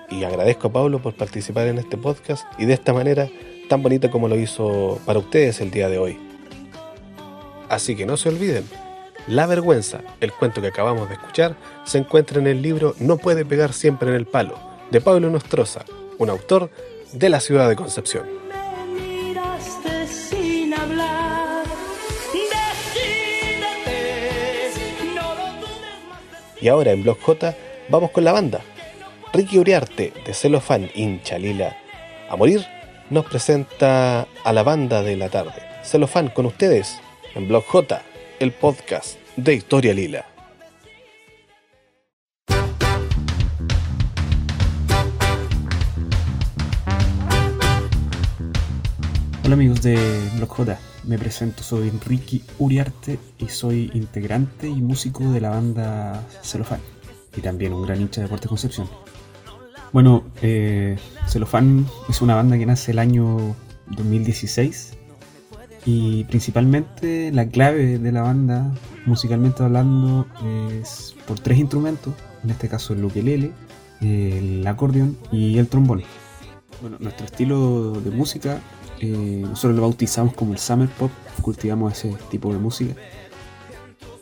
Y 0.08 0.22
agradezco 0.22 0.68
a 0.68 0.72
Pablo 0.72 1.02
por 1.02 1.14
participar 1.14 1.66
en 1.66 1.78
este 1.78 1.96
podcast 1.96 2.44
y 2.60 2.64
de 2.64 2.74
esta 2.74 2.92
manera 2.92 3.28
tan 3.68 3.82
bonita 3.82 4.08
como 4.08 4.28
lo 4.28 4.38
hizo 4.38 5.00
para 5.04 5.18
ustedes 5.18 5.60
el 5.60 5.72
día 5.72 5.88
de 5.88 5.98
hoy. 5.98 6.16
Así 7.68 7.96
que 7.96 8.06
no 8.06 8.16
se 8.16 8.28
olviden, 8.28 8.62
La 9.26 9.48
vergüenza, 9.48 10.02
el 10.20 10.30
cuento 10.30 10.60
que 10.60 10.68
acabamos 10.68 11.08
de 11.08 11.16
escuchar, 11.16 11.56
se 11.82 11.98
encuentra 11.98 12.38
en 12.38 12.46
el 12.46 12.62
libro 12.62 12.94
No 13.00 13.16
puede 13.16 13.44
pegar 13.44 13.72
siempre 13.72 14.10
en 14.10 14.14
el 14.14 14.26
palo, 14.26 14.56
de 14.92 15.00
Pablo 15.00 15.28
Nostroza, 15.28 15.84
un 16.18 16.30
autor 16.30 16.70
de 17.14 17.30
la 17.30 17.40
ciudad 17.40 17.68
de 17.68 17.74
Concepción. 17.74 18.43
Y 26.64 26.68
ahora 26.68 26.92
en 26.92 27.02
Blog 27.02 27.20
J 27.20 27.54
vamos 27.90 28.10
con 28.10 28.24
la 28.24 28.32
banda. 28.32 28.62
Ricky 29.34 29.58
Uriarte 29.58 30.14
de 30.24 30.32
Celofán 30.32 30.88
hincha 30.94 31.36
lila 31.38 31.76
a 32.30 32.36
morir 32.36 32.64
nos 33.10 33.26
presenta 33.26 34.26
a 34.42 34.52
la 34.54 34.62
banda 34.62 35.02
de 35.02 35.14
la 35.14 35.28
tarde. 35.28 35.60
Celofán 35.82 36.28
con 36.28 36.46
ustedes 36.46 36.98
en 37.34 37.48
Blog 37.48 37.66
J, 37.66 38.00
el 38.40 38.52
podcast 38.52 39.18
de 39.36 39.52
Historia 39.52 39.92
Lila. 39.92 40.24
Hola 49.44 49.52
amigos 49.52 49.82
de 49.82 49.98
Blog 50.36 50.48
J, 50.48 50.78
me 51.06 51.18
presento, 51.18 51.62
soy 51.62 51.90
Ricky 52.06 52.42
Uriarte 52.58 53.18
y 53.38 53.48
soy 53.48 53.90
integrante 53.94 54.68
y 54.68 54.80
músico 54.80 55.30
de 55.30 55.40
la 55.40 55.50
banda 55.50 56.22
Celofán 56.42 56.80
y 57.36 57.40
también 57.40 57.72
un 57.72 57.82
gran 57.82 58.00
hincha 58.00 58.20
de 58.20 58.26
Deportes 58.26 58.48
Concepción. 58.48 58.88
Bueno, 59.92 60.24
eh, 60.42 60.96
Celofán 61.28 61.86
es 62.08 62.22
una 62.22 62.34
banda 62.34 62.58
que 62.58 62.66
nace 62.66 62.92
el 62.92 62.98
año 62.98 63.54
2016 63.88 64.94
y 65.86 66.24
principalmente 66.24 67.30
la 67.32 67.46
clave 67.46 67.98
de 67.98 68.12
la 68.12 68.22
banda, 68.22 68.72
musicalmente 69.06 69.62
hablando, 69.62 70.26
es 70.80 71.14
por 71.26 71.38
tres 71.38 71.58
instrumentos, 71.58 72.14
en 72.42 72.50
este 72.50 72.68
caso 72.68 72.94
el 72.94 73.04
ukelele, 73.04 73.52
el 74.00 74.66
acordeón 74.66 75.18
y 75.30 75.58
el 75.58 75.68
trombón. 75.68 76.02
Bueno, 76.80 76.96
nuestro 77.00 77.26
estilo 77.26 77.92
de 78.00 78.10
música 78.10 78.58
eh, 79.00 79.42
nosotros 79.42 79.74
lo 79.74 79.82
bautizamos 79.82 80.34
como 80.34 80.52
el 80.52 80.58
Summer 80.58 80.88
Pop, 80.88 81.10
cultivamos 81.42 81.92
ese 81.92 82.14
tipo 82.30 82.52
de 82.52 82.58
música. 82.58 82.94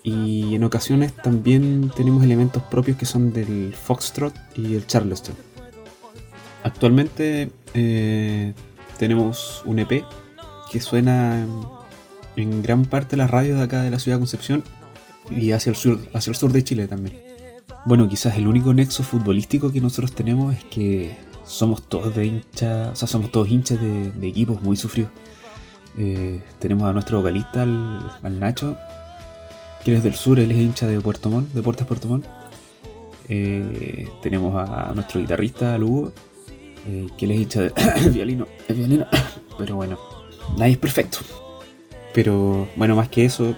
Y 0.02 0.54
en 0.56 0.64
ocasiones 0.64 1.14
también 1.14 1.90
tenemos 1.94 2.24
elementos 2.24 2.62
propios 2.64 2.96
que 2.96 3.06
son 3.06 3.32
del 3.32 3.74
Foxtrot 3.74 4.34
y 4.56 4.74
el 4.74 4.86
Charleston. 4.86 5.36
Actualmente 6.64 7.50
eh, 7.74 8.52
tenemos 8.98 9.62
un 9.64 9.78
EP 9.78 10.04
que 10.70 10.80
suena 10.80 11.46
en, 12.36 12.62
gran 12.62 12.84
parte 12.84 13.10
de 13.10 13.18
las 13.18 13.30
radios 13.30 13.58
de 13.58 13.64
acá 13.64 13.82
de 13.82 13.90
la 13.90 13.98
ciudad 13.98 14.16
de 14.16 14.20
Concepción 14.20 14.64
y 15.30 15.52
hacia 15.52 15.70
el 15.70 15.76
sur, 15.76 16.00
hacia 16.14 16.30
el 16.30 16.36
sur 16.36 16.52
de 16.52 16.64
Chile 16.64 16.88
también. 16.88 17.20
Bueno, 17.84 18.08
quizás 18.08 18.36
el 18.36 18.46
único 18.46 18.72
nexo 18.72 19.02
futbolístico 19.02 19.72
que 19.72 19.80
nosotros 19.80 20.12
tenemos 20.12 20.54
es 20.54 20.64
que 20.64 21.16
somos 21.52 21.82
todos 21.82 22.14
de 22.14 22.24
hinchas, 22.24 22.92
o 22.92 22.96
sea, 22.96 23.06
somos 23.06 23.30
todos 23.30 23.48
hinchas 23.48 23.78
de, 23.78 24.26
equipos 24.26 24.62
muy 24.62 24.74
sufridos. 24.76 25.10
Eh, 25.98 26.40
tenemos 26.58 26.88
a 26.88 26.94
nuestro 26.94 27.18
vocalista, 27.18 27.62
al, 27.62 28.40
Nacho, 28.40 28.76
que 29.84 29.94
es 29.94 30.02
del 30.02 30.14
sur, 30.14 30.40
él 30.40 30.50
es 30.50 30.56
hincha 30.56 30.86
de 30.86 30.98
Puerto 31.00 31.28
Montt, 31.28 31.52
Deportes 31.52 31.86
Puerto 31.86 32.08
Montt. 32.08 32.24
Eh, 33.28 34.08
tenemos 34.22 34.56
a 34.56 34.92
nuestro 34.94 35.20
guitarrista, 35.20 35.74
al 35.74 35.82
Hugo, 35.82 36.12
eh, 36.88 37.08
que 37.18 37.26
él 37.26 37.32
es 37.32 37.40
hincha 37.40 37.60
de 37.60 37.72
violino, 38.10 38.46
el 38.68 38.76
violino. 38.76 39.06
Pero 39.58 39.76
bueno, 39.76 39.98
nadie 40.56 40.72
es 40.72 40.78
perfecto. 40.78 41.18
Pero 42.14 42.66
bueno, 42.76 42.96
más 42.96 43.10
que 43.10 43.26
eso, 43.26 43.56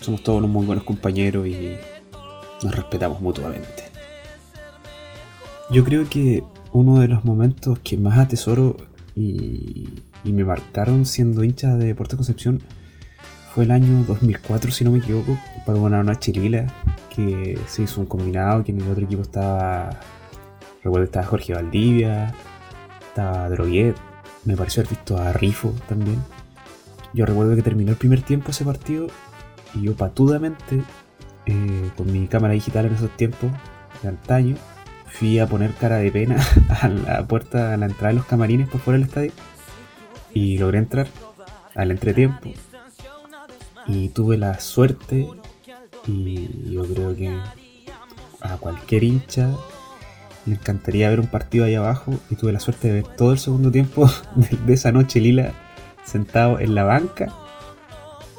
somos 0.00 0.22
todos 0.22 0.38
unos 0.38 0.50
muy 0.50 0.64
buenos 0.64 0.84
compañeros 0.84 1.46
y 1.46 1.76
nos 2.62 2.74
respetamos 2.74 3.20
mutuamente. 3.20 3.84
Yo 5.70 5.84
creo 5.84 6.08
que 6.08 6.42
uno 6.72 7.00
de 7.00 7.08
los 7.08 7.24
momentos 7.24 7.78
que 7.80 7.96
más 7.96 8.18
atesoro 8.18 8.76
y, 9.14 9.88
me 10.24 10.44
marcaron 10.44 11.06
siendo 11.06 11.42
hincha 11.42 11.74
de 11.76 11.86
Deportes 11.86 12.16
Concepción 12.16 12.60
fue 13.54 13.64
el 13.64 13.70
año 13.70 14.04
2004, 14.04 14.70
si 14.70 14.84
no 14.84 14.90
me 14.90 14.98
equivoco, 14.98 15.38
para 15.64 15.78
una 15.78 16.02
noche 16.02 16.32
lila 16.32 16.66
que 17.14 17.58
se 17.66 17.82
hizo 17.82 18.00
un 18.00 18.06
combinado, 18.06 18.62
que 18.62 18.72
en 18.72 18.82
el 18.82 18.90
otro 18.90 19.04
equipo 19.04 19.22
estaba, 19.22 19.88
recuerdo 20.84 21.04
estaba 21.04 21.24
Jorge 21.24 21.54
Valdivia, 21.54 22.34
estaba 23.08 23.48
Droguet, 23.48 23.96
me 24.44 24.54
pareció 24.54 24.82
haber 24.82 24.90
visto 24.90 25.16
a 25.16 25.32
Rifo 25.32 25.74
también. 25.88 26.22
Yo 27.14 27.24
recuerdo 27.24 27.56
que 27.56 27.62
terminó 27.62 27.92
el 27.92 27.96
primer 27.96 28.20
tiempo 28.20 28.50
ese 28.50 28.64
partido 28.64 29.06
y 29.74 29.82
yo 29.82 29.96
patudamente, 29.96 30.82
eh, 31.46 31.90
con 31.96 32.12
mi 32.12 32.26
cámara 32.28 32.52
digital 32.52 32.86
en 32.86 32.94
esos 32.94 33.16
tiempos, 33.16 33.50
de 34.02 34.08
antaño, 34.08 34.56
fui 35.10 35.38
a 35.38 35.46
poner 35.46 35.72
cara 35.72 35.96
de 35.96 36.10
pena 36.10 36.36
a 36.82 36.88
la 36.88 37.26
puerta, 37.26 37.74
a 37.74 37.76
la 37.76 37.86
entrada 37.86 38.08
de 38.08 38.14
los 38.14 38.26
camarines 38.26 38.68
por 38.68 38.80
fuera 38.80 38.98
del 38.98 39.08
estadio. 39.08 39.32
Y 40.32 40.58
logré 40.58 40.78
entrar 40.78 41.08
al 41.74 41.90
entretiempo. 41.90 42.50
Y 43.86 44.10
tuve 44.10 44.36
la 44.36 44.60
suerte 44.60 45.26
y 46.06 46.72
yo 46.72 46.86
creo 46.86 47.16
que 47.16 47.36
a 48.40 48.56
cualquier 48.58 49.04
hincha 49.04 49.50
le 50.46 50.54
encantaría 50.54 51.08
ver 51.08 51.20
un 51.20 51.26
partido 51.26 51.64
ahí 51.64 51.74
abajo. 51.74 52.14
Y 52.30 52.36
tuve 52.36 52.52
la 52.52 52.60
suerte 52.60 52.88
de 52.88 52.94
ver 52.94 53.16
todo 53.16 53.32
el 53.32 53.38
segundo 53.38 53.70
tiempo 53.70 54.10
de, 54.34 54.56
de 54.56 54.74
esa 54.74 54.92
noche 54.92 55.20
lila 55.20 55.52
sentado 56.04 56.58
en 56.58 56.74
la 56.74 56.84
banca 56.84 57.32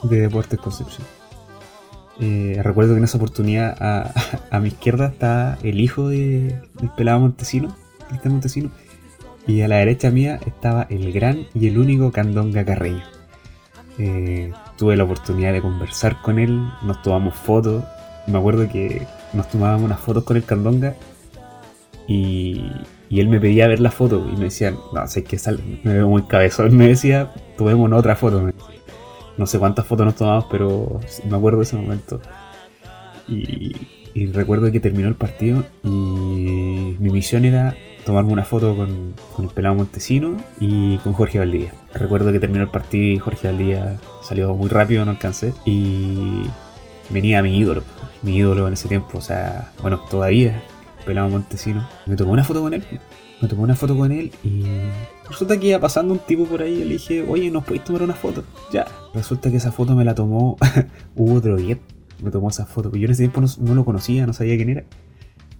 de 0.03 0.21
Deportes 0.21 0.59
Concepción. 0.59 1.18
Eh, 2.19 2.59
recuerdo 2.63 2.93
que 2.93 2.97
en 2.97 3.03
esa 3.05 3.17
oportunidad 3.17 3.77
a, 4.51 4.59
mi 4.59 4.69
izquierda 4.69 5.07
está 5.07 5.57
el 5.63 5.79
hijo 5.79 6.09
de, 6.09 6.59
del 6.79 6.89
pelado 6.97 7.19
Montesino, 7.19 7.75
Cristian 8.07 8.33
Montesino, 8.33 8.71
y 9.47 9.61
a 9.61 9.67
la 9.67 9.77
derecha 9.77 10.11
mía 10.11 10.39
estaba 10.45 10.85
el 10.89 11.11
gran 11.11 11.47
y 11.53 11.67
el 11.67 11.77
único 11.77 12.11
Candonga 12.11 12.65
Carreño. 12.65 13.03
Eh, 13.97 14.51
tuve 14.77 14.95
la 14.95 15.03
oportunidad 15.03 15.53
de 15.53 15.61
conversar 15.61 16.21
con 16.21 16.39
él, 16.39 16.69
nos 16.83 17.01
tomamos 17.01 17.35
fotos. 17.35 17.83
Me 18.27 18.37
acuerdo 18.37 18.69
que 18.69 19.05
nos 19.33 19.49
tomábamos 19.49 19.83
unas 19.85 19.99
fotos 19.99 20.23
con 20.23 20.37
el 20.37 20.43
Candonga 20.43 20.95
y, 22.07 22.63
y 23.09 23.19
él 23.19 23.27
me 23.27 23.39
pedía 23.39 23.67
ver 23.67 23.79
la 23.79 23.91
foto 23.91 24.27
y 24.31 24.37
me 24.37 24.45
decía, 24.45 24.71
no, 24.71 25.07
sé 25.07 25.23
que 25.23 25.39
sale, 25.39 25.59
me 25.83 25.93
veo 25.93 26.07
muy 26.07 26.23
cabezón. 26.23 26.77
Me 26.77 26.87
decía, 26.87 27.31
tomemos 27.57 27.91
otra 27.91 28.15
foto. 28.15 28.51
No 29.39 29.47
sé 29.47 29.57
cuántas 29.57 29.87
fotos 29.87 30.05
nos 30.05 30.15
tomamos, 30.15 30.47
pero 30.51 30.99
me 31.29 31.37
acuerdo 31.37 31.59
de 31.59 31.63
ese 31.63 31.77
momento. 31.77 32.19
Y, 33.25 33.73
recuerdo 34.33 34.69
que 34.69 34.81
terminó 34.81 35.07
el 35.07 35.15
partido 35.15 35.63
y 35.81 35.87
mi 36.99 37.09
misión 37.09 37.45
era 37.45 37.73
tomarme 38.05 38.33
una 38.33 38.43
foto 38.43 38.75
con, 38.75 39.13
con 39.33 39.45
el 39.45 39.51
pelado 39.51 39.75
Montesino 39.75 40.35
y 40.59 40.97
con 40.97 41.13
Jorge 41.13 41.39
Valdivia. 41.39 41.71
Recuerdo 41.93 42.33
que 42.33 42.39
terminó 42.41 42.65
el 42.65 42.69
partido 42.69 43.13
y 43.13 43.17
Jorge 43.17 43.47
Valdivia 43.47 43.97
salió 44.21 44.53
muy 44.55 44.67
rápido, 44.67 45.05
no 45.05 45.11
alcancé. 45.11 45.53
Y 45.63 46.41
venía 47.09 47.41
mi 47.41 47.57
ídolo, 47.57 47.83
mi 48.23 48.35
ídolo 48.35 48.67
en 48.67 48.73
ese 48.73 48.89
tiempo, 48.89 49.19
o 49.19 49.21
sea, 49.21 49.71
bueno, 49.81 50.01
todavía, 50.11 50.61
el 50.99 51.05
pelado 51.05 51.29
Montesino. 51.29 51.87
Me 52.07 52.17
tomé 52.17 52.31
una 52.31 52.43
foto 52.43 52.59
con 52.59 52.73
él, 52.73 52.83
me 53.39 53.47
tomé 53.47 53.61
una 53.61 53.75
foto 53.77 53.95
con 53.95 54.11
él 54.11 54.33
y 54.43 54.65
resulta 55.29 55.59
que 55.59 55.67
iba 55.67 55.79
pasando 55.79 56.13
un 56.13 56.19
tipo 56.19 56.45
por 56.45 56.61
ahí 56.61 56.81
y 56.81 56.83
le 56.83 56.93
dije, 56.93 57.25
oye, 57.27 57.49
¿nos 57.51 57.63
podéis 57.63 57.83
tomar 57.83 58.03
una 58.03 58.13
foto? 58.13 58.43
Ya. 58.71 58.85
Resulta 59.13 59.49
que 59.49 59.57
esa 59.57 59.71
foto 59.71 59.95
me 59.95 60.03
la 60.03 60.15
tomó 60.15 60.57
Hugo 61.15 61.41
Droguet, 61.41 61.79
me 62.21 62.31
tomó 62.31 62.49
esa 62.49 62.65
foto. 62.65 62.91
Yo 62.91 63.05
en 63.05 63.11
ese 63.11 63.23
tiempo 63.23 63.41
no, 63.41 63.47
no 63.59 63.75
lo 63.75 63.85
conocía, 63.85 64.25
no 64.25 64.33
sabía 64.33 64.55
quién 64.57 64.69
era. 64.69 64.83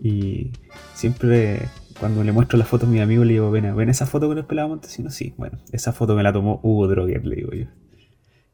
Y 0.02 0.52
siempre 0.94 1.70
cuando 2.00 2.24
le 2.24 2.32
muestro 2.32 2.58
la 2.58 2.66
foto 2.66 2.86
a 2.86 2.90
mi 2.90 3.00
amigo 3.00 3.24
le 3.24 3.34
digo, 3.34 3.52
ven, 3.52 3.76
ven 3.76 3.90
esa 3.90 4.06
foto 4.06 4.28
con 4.28 4.38
el 4.38 4.46
pelado 4.46 4.70
Montesino. 4.70 5.10
Sí, 5.10 5.34
bueno, 5.38 5.60
esa 5.72 5.92
foto 5.92 6.16
me 6.16 6.24
la 6.24 6.32
tomó 6.32 6.60
Hugo 6.64 6.88
Droguet, 6.88 7.24
le 7.24 7.36
digo 7.36 7.52
yo. 7.52 7.66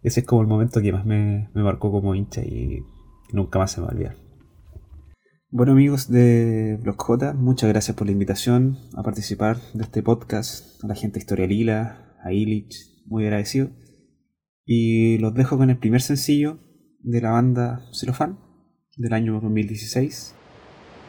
Ese 0.01 0.21
es 0.21 0.25
como 0.25 0.41
el 0.41 0.47
momento 0.47 0.81
que 0.81 0.91
más 0.91 1.05
me, 1.05 1.49
me 1.53 1.63
marcó 1.63 1.91
como 1.91 2.15
hincha 2.15 2.41
y 2.41 2.83
nunca 3.31 3.59
más 3.59 3.71
se 3.71 3.81
me 3.81 3.87
va 3.87 3.93
a 3.93 3.95
olvidar. 3.95 4.24
Bueno 5.57 5.71
amigos 5.71 6.11
de 6.11 6.77
Blog 6.81 6.97
J, 6.97 7.31
muchas 7.31 7.69
gracias 7.69 7.95
por 7.95 8.07
la 8.07 8.11
invitación 8.11 8.77
a 8.93 9.03
participar 9.03 9.55
de 9.73 9.85
este 9.85 10.03
podcast, 10.03 10.83
a 10.83 10.87
la 10.87 10.95
gente 10.95 11.13
de 11.13 11.19
Historia 11.19 11.47
Lila, 11.47 12.13
a 12.21 12.33
Illich, 12.33 12.75
muy 13.05 13.23
agradecido. 13.23 13.69
Y 14.65 15.17
los 15.19 15.33
dejo 15.33 15.57
con 15.57 15.69
el 15.69 15.77
primer 15.77 16.01
sencillo 16.01 16.59
de 16.99 17.21
la 17.21 17.31
banda 17.31 17.87
Celofán 17.93 18.37
del 18.97 19.13
año 19.13 19.39
2016, 19.39 20.35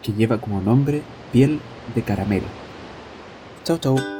que 0.04 0.12
lleva 0.12 0.40
como 0.40 0.60
nombre 0.60 1.02
Piel 1.32 1.58
de 1.96 2.02
Caramelo. 2.02 2.46
Chau 3.64 3.78
chau. 3.78 4.15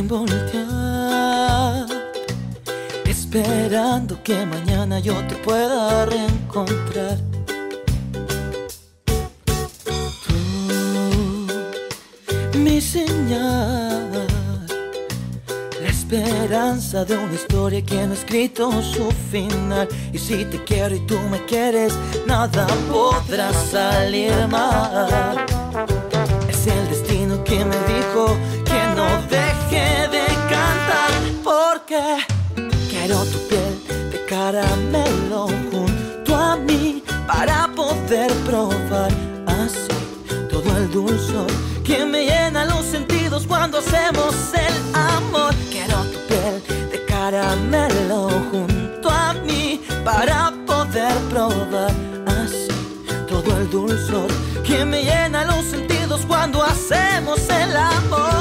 Sin 0.00 0.08
voltear, 0.08 1.86
esperando 3.04 4.22
que 4.22 4.46
mañana 4.46 4.98
yo 4.98 5.14
te 5.28 5.34
pueda 5.36 6.06
reencontrar. 6.06 7.18
Tú, 10.24 10.34
mi 12.58 12.80
señal, 12.80 14.26
la 15.82 15.88
esperanza 15.88 17.04
de 17.04 17.18
una 17.18 17.34
historia 17.34 17.82
que 17.84 18.06
no 18.06 18.12
ha 18.12 18.14
escrito 18.14 18.70
su 18.82 19.10
final. 19.30 19.86
Y 20.14 20.18
si 20.18 20.46
te 20.46 20.64
quiero 20.64 20.94
y 20.94 21.00
tú 21.00 21.18
me 21.30 21.44
quieres, 21.44 21.92
nada 22.26 22.66
podrá 22.90 23.52
salir 23.52 24.32
mal. 24.48 25.44
Es 26.48 26.66
el 26.66 26.88
destino 26.88 27.44
que 27.44 27.64
me 27.64 27.76
dijo 27.92 28.36
que 28.64 28.80
no 28.96 29.49
deje 29.70 30.08
de 30.08 30.26
cantar 30.48 31.10
porque 31.44 32.02
quiero 32.88 33.24
tu 33.24 33.38
piel 33.48 34.10
de 34.10 34.24
caramelo 34.26 35.48
junto 35.70 36.36
a 36.36 36.56
mí 36.56 37.02
para 37.26 37.68
poder 37.74 38.32
probar 38.46 39.10
así 39.46 39.88
todo 40.50 40.76
el 40.76 40.90
dulzor 40.90 41.46
que 41.84 42.04
me 42.04 42.24
llena 42.24 42.64
los 42.64 42.84
sentidos 42.84 43.46
cuando 43.46 43.78
hacemos 43.78 44.34
el 44.54 44.96
amor. 44.96 45.54
Quiero 45.70 46.02
tu 46.04 46.18
piel 46.28 46.90
de 46.90 47.04
caramelo 47.06 48.28
junto 48.50 49.10
a 49.10 49.34
mí 49.34 49.80
para 50.04 50.52
poder 50.66 51.14
probar 51.30 51.92
así 52.26 52.68
todo 53.28 53.56
el 53.58 53.70
dulzor 53.70 54.28
que 54.64 54.84
me 54.84 55.02
llena 55.04 55.44
los 55.44 55.64
sentidos 55.64 56.22
cuando 56.26 56.62
hacemos 56.62 57.38
el 57.48 57.76
amor. 57.76 58.39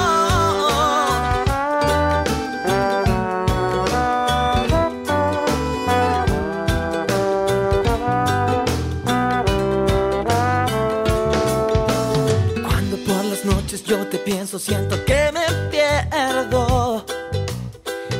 Pienso, 14.39 14.58
siento 14.58 15.04
que 15.04 15.32
me 15.34 15.45
pierdo. 15.69 17.04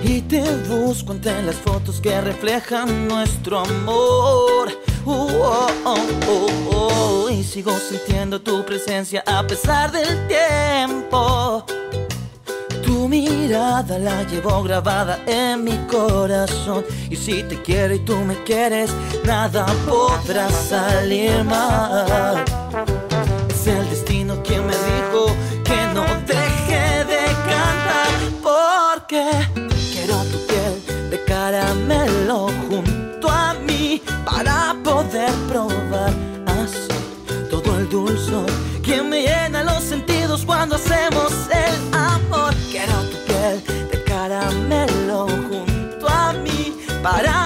Y 0.04 0.20
te 0.24 0.44
busco 0.68 1.14
entre 1.14 1.42
las 1.44 1.56
fotos 1.56 2.02
que 2.02 2.20
reflejan 2.20 3.08
nuestro 3.08 3.60
amor. 3.60 4.68
Uh, 5.06 5.12
oh, 5.12 5.68
oh, 5.86 5.96
oh, 6.28 6.48
oh. 6.74 7.30
Y 7.30 7.42
sigo 7.42 7.72
sintiendo 7.80 8.42
tu 8.42 8.66
presencia 8.66 9.24
a 9.26 9.48
pesar 9.48 9.94
del 9.94 10.28
tiempo. 10.28 11.64
Tu 12.84 13.08
mirada 13.08 13.98
la 13.98 14.24
llevo 14.24 14.62
grabada 14.64 15.20
en 15.26 15.64
mi 15.64 15.78
corazón. 15.88 16.84
Y 17.10 17.16
si 17.16 17.44
te 17.44 17.62
quiero 17.62 17.94
y 17.94 18.00
tú 18.00 18.18
me 18.18 18.44
quieres, 18.44 18.92
nada 19.24 19.66
podrá 19.88 20.50
salir 20.50 21.46
mal. 21.46 22.44
Es 23.48 23.68
el 23.68 23.90
destino 23.90 24.44
quien 24.44 24.66
me 24.68 24.74
dijo 24.74 25.30
cuando 40.46 40.76
hacemos 40.76 41.32
el 41.52 41.94
amor. 41.94 42.54
Quiero 42.72 42.94
tu 43.12 43.18
piel 43.26 43.64
de 43.92 44.04
caramelo 44.04 45.28
junto 45.28 46.10
a 46.10 46.34
mí 46.34 46.76
para 47.02 47.39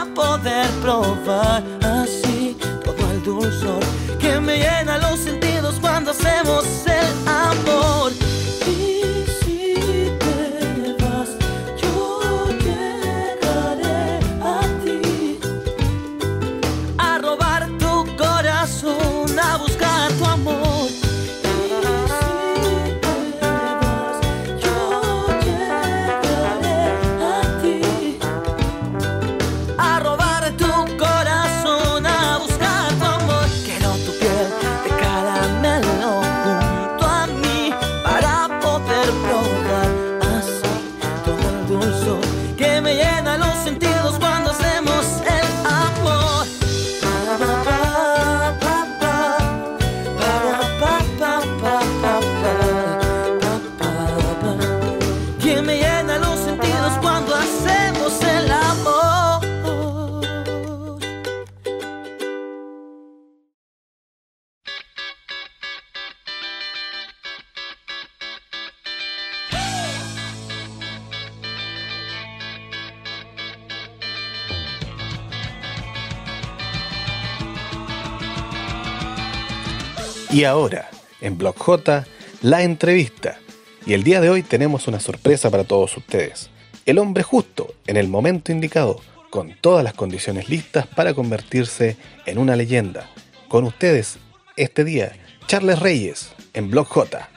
Y 80.33 80.45
ahora, 80.45 80.89
en 81.21 81.37
Blog 81.37 81.55
J, 81.59 82.05
la 82.41 82.63
entrevista. 82.63 83.37
Y 83.85 83.93
el 83.93 84.03
día 84.03 84.19
de 84.19 84.31
hoy 84.31 84.41
tenemos 84.41 84.87
una 84.87 84.99
sorpresa 84.99 85.51
para 85.51 85.63
todos 85.63 85.95
ustedes. 85.95 86.49
El 86.87 86.97
hombre 86.97 87.21
justo, 87.21 87.75
en 87.85 87.97
el 87.97 88.07
momento 88.07 88.51
indicado, 88.51 88.99
con 89.29 89.53
todas 89.61 89.83
las 89.83 89.93
condiciones 89.93 90.49
listas 90.49 90.87
para 90.87 91.13
convertirse 91.13 91.97
en 92.25 92.39
una 92.39 92.55
leyenda. 92.55 93.11
Con 93.47 93.63
ustedes, 93.63 94.17
este 94.57 94.83
día, 94.83 95.11
Charles 95.45 95.77
Reyes, 95.77 96.33
en 96.55 96.71
Blog 96.71 96.87
J. 96.87 97.29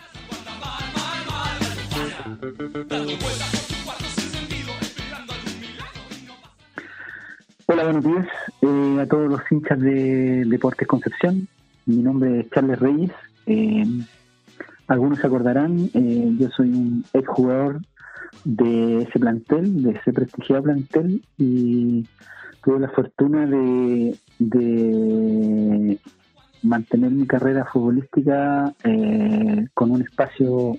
Hola, 7.67 7.85
buenos 7.85 8.05
días 8.05 8.27
eh, 8.63 8.99
a 9.03 9.07
todos 9.07 9.29
los 9.29 9.41
hinchas 9.51 9.79
de 9.81 10.47
Deportes 10.47 10.89
Concepción. 10.89 11.47
Mi 11.87 12.03
nombre 12.03 12.41
es 12.41 12.51
Charles 12.51 12.81
Reyes. 12.81 13.13
Eh, 13.47 13.87
algunos 14.89 15.21
se 15.21 15.27
acordarán, 15.27 15.89
eh, 15.95 16.35
yo 16.39 16.49
soy 16.51 16.69
un 16.71 17.05
exjugador 17.13 17.81
de 18.45 19.03
ese 19.03 19.19
plantel, 19.21 19.83
de 19.85 19.93
ese 19.93 20.13
prestigiado 20.13 20.65
plantel, 20.65 21.23
y 21.39 22.05
tuve 22.65 22.81
la 22.81 22.89
fortuna 22.89 23.47
de, 23.47 24.19
mantener 26.63 27.13
mi 27.13 27.27
carrera 27.27 27.65
futbolística 27.73 28.75
eh, 28.83 29.69
con 29.73 29.93
un 29.93 30.03
espacio 30.03 30.77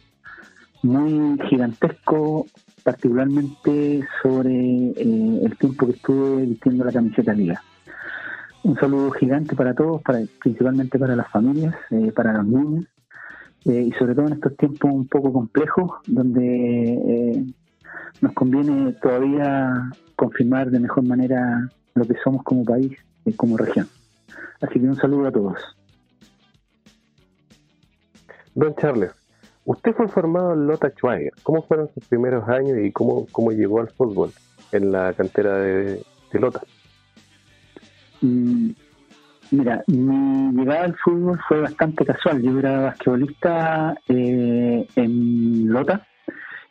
muy 0.83 1.39
gigantesco, 1.49 2.45
particularmente 2.83 4.05
sobre 4.21 4.89
eh, 4.89 5.39
el 5.43 5.57
tiempo 5.57 5.85
que 5.85 5.93
estuve 5.93 6.45
vistiendo 6.45 6.83
la 6.83 6.91
camiseta 6.91 7.31
liga. 7.33 7.63
Un 8.63 8.75
saludo 8.75 9.11
gigante 9.11 9.55
para 9.55 9.73
todos, 9.73 10.01
para, 10.01 10.19
principalmente 10.41 10.99
para 10.99 11.15
las 11.15 11.29
familias, 11.29 11.75
eh, 11.91 12.11
para 12.11 12.33
los 12.33 12.47
niños, 12.47 12.85
eh, 13.65 13.81
y 13.87 13.91
sobre 13.93 14.15
todo 14.15 14.27
en 14.27 14.33
estos 14.33 14.57
tiempos 14.57 14.91
un 14.91 15.07
poco 15.07 15.31
complejos, 15.31 15.91
donde 16.07 16.93
eh, 16.93 17.45
nos 18.21 18.33
conviene 18.33 18.93
todavía 18.93 19.89
confirmar 20.15 20.69
de 20.71 20.79
mejor 20.79 21.03
manera 21.05 21.69
lo 21.93 22.05
que 22.05 22.15
somos 22.23 22.43
como 22.43 22.63
país 22.63 22.97
y 23.25 23.33
como 23.33 23.57
región. 23.57 23.87
Así 24.61 24.79
que 24.79 24.87
un 24.87 24.95
saludo 24.95 25.27
a 25.27 25.31
todos. 25.31 25.59
Don 28.55 28.75
Charles, 28.75 29.11
usted 29.65 29.93
fue 29.93 30.07
formado 30.07 30.53
en 30.53 30.65
Lota 30.65 30.89
Schwager. 30.89 31.33
¿Cómo 31.43 31.61
fueron 31.61 31.89
sus 31.93 32.05
primeros 32.07 32.47
años 32.49 32.79
y 32.83 32.91
cómo, 32.91 33.27
cómo 33.31 33.51
llegó 33.51 33.79
al 33.81 33.89
fútbol 33.89 34.31
en 34.71 34.91
la 34.91 35.13
cantera 35.13 35.57
de, 35.57 36.03
de 36.31 36.39
Lota? 36.39 36.61
Mira, 38.21 39.83
mi 39.87 40.51
llegada 40.51 40.85
al 40.85 40.95
fútbol 40.97 41.39
fue 41.47 41.61
bastante 41.61 42.05
casual. 42.05 42.41
Yo 42.41 42.59
era 42.59 42.81
basquetbolista 42.81 43.95
eh, 44.09 44.87
en 44.95 45.71
Lota, 45.71 46.05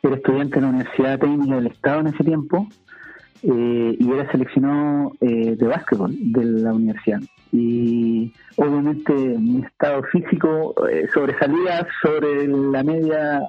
era 0.03 0.15
estudiante 0.15 0.57
en 0.57 0.63
la 0.63 0.69
Universidad 0.69 1.19
Técnica 1.19 1.55
del 1.55 1.67
Estado 1.67 2.01
en 2.01 2.07
ese 2.07 2.23
tiempo 2.23 2.67
eh, 3.43 3.95
y 3.99 4.11
era 4.11 4.31
seleccionado 4.31 5.13
eh, 5.21 5.55
de 5.55 5.67
básquetbol 5.67 6.15
de 6.19 6.43
la 6.43 6.73
universidad. 6.73 7.19
Y 7.51 8.33
obviamente 8.57 9.13
mi 9.13 9.61
estado 9.61 10.03
físico 10.03 10.75
eh, 10.89 11.07
sobresalía 11.13 11.87
sobre 12.01 12.47
la 12.47 12.83
media 12.83 13.41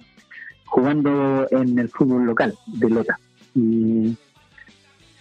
jugando 0.66 1.46
en 1.50 1.78
el 1.78 1.88
fútbol 1.88 2.26
local 2.26 2.54
de 2.66 2.90
Lota. 2.90 3.18
Y 3.54 4.16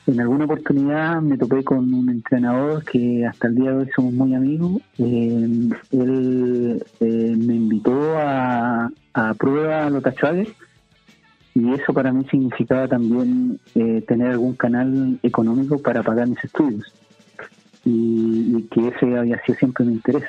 en 0.07 0.21
alguna 0.21 0.45
oportunidad 0.45 1.21
me 1.21 1.37
topé 1.37 1.63
con 1.63 1.93
un 1.93 2.09
entrenador 2.09 2.83
que 2.85 3.25
hasta 3.25 3.49
el 3.49 3.55
día 3.55 3.71
de 3.71 3.77
hoy 3.77 3.89
somos 3.93 4.13
muy 4.13 4.33
amigos. 4.33 4.81
Eh, 4.97 5.69
él 5.91 6.83
eh, 7.01 7.35
me 7.37 7.55
invitó 7.55 8.17
a, 8.17 8.89
a 9.13 9.33
prueba 9.33 9.89
Lota 9.89 10.11
Schwager 10.13 10.47
y 11.53 11.73
eso 11.73 11.93
para 11.93 12.13
mí 12.13 12.25
significaba 12.31 12.87
también 12.87 13.59
eh, 13.75 14.01
tener 14.07 14.31
algún 14.31 14.55
canal 14.55 15.19
económico 15.23 15.77
para 15.79 16.03
pagar 16.03 16.27
mis 16.27 16.41
estudios 16.43 16.85
y, 17.83 18.63
que 18.71 18.87
ese 18.87 19.17
había 19.17 19.41
sido 19.43 19.57
siempre 19.57 19.85
mi 19.85 19.93
interés. 19.93 20.23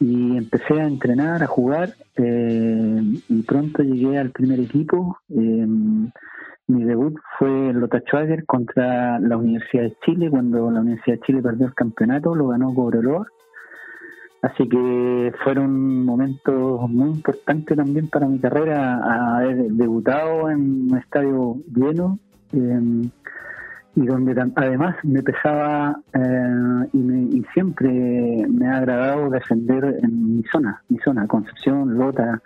Y 0.00 0.36
empecé 0.36 0.80
a 0.80 0.86
entrenar, 0.86 1.42
a 1.42 1.46
jugar 1.46 1.94
y 2.16 3.42
pronto 3.42 3.82
llegué 3.82 4.18
al 4.18 4.30
primer 4.30 4.60
equipo. 4.60 5.18
Fue 7.38 7.72
Lota 7.72 8.00
Schwager 8.00 8.44
contra 8.44 9.18
la 9.18 9.36
Universidad 9.36 9.84
de 9.84 9.96
Chile, 10.04 10.30
cuando 10.30 10.70
la 10.70 10.80
Universidad 10.80 11.16
de 11.16 11.22
Chile 11.22 11.42
perdió 11.42 11.66
el 11.66 11.74
campeonato, 11.74 12.34
lo 12.34 12.48
ganó 12.48 12.72
Cobreloa. 12.74 13.26
Así 14.42 14.68
que 14.68 15.32
fueron 15.42 16.04
momentos 16.04 16.88
muy 16.90 17.08
importantes 17.10 17.76
también 17.76 18.08
para 18.08 18.26
mi 18.28 18.38
carrera, 18.38 19.36
haber 19.38 19.56
debutado 19.72 20.50
en 20.50 20.90
un 20.92 20.98
estadio 20.98 21.56
lleno 21.74 22.18
eh, 22.52 23.08
y 23.96 24.06
donde 24.06 24.38
además 24.56 24.96
me 25.02 25.22
pesaba 25.22 25.96
eh, 26.12 26.86
y, 26.92 26.98
me- 26.98 27.22
y 27.38 27.42
siempre 27.54 28.46
me 28.50 28.66
ha 28.68 28.76
agradado 28.78 29.30
defender 29.30 29.98
en 30.02 30.36
mi 30.36 30.42
zona, 30.52 30.82
mi 30.90 30.98
zona, 30.98 31.26
Concepción, 31.26 31.96
Lota, 31.96 32.40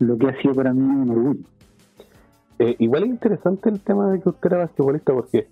lo 0.00 0.18
que 0.18 0.28
ha 0.28 0.36
sido 0.42 0.54
para 0.54 0.74
mí 0.74 0.82
un 0.82 1.08
orgullo. 1.10 1.40
Eh, 2.58 2.76
igual 2.78 3.04
es 3.04 3.10
interesante 3.10 3.68
el 3.68 3.80
tema 3.80 4.10
de 4.10 4.20
que 4.20 4.28
usted 4.28 4.52
era 4.52 4.58
basquetbolista 4.58 5.12
porque 5.12 5.48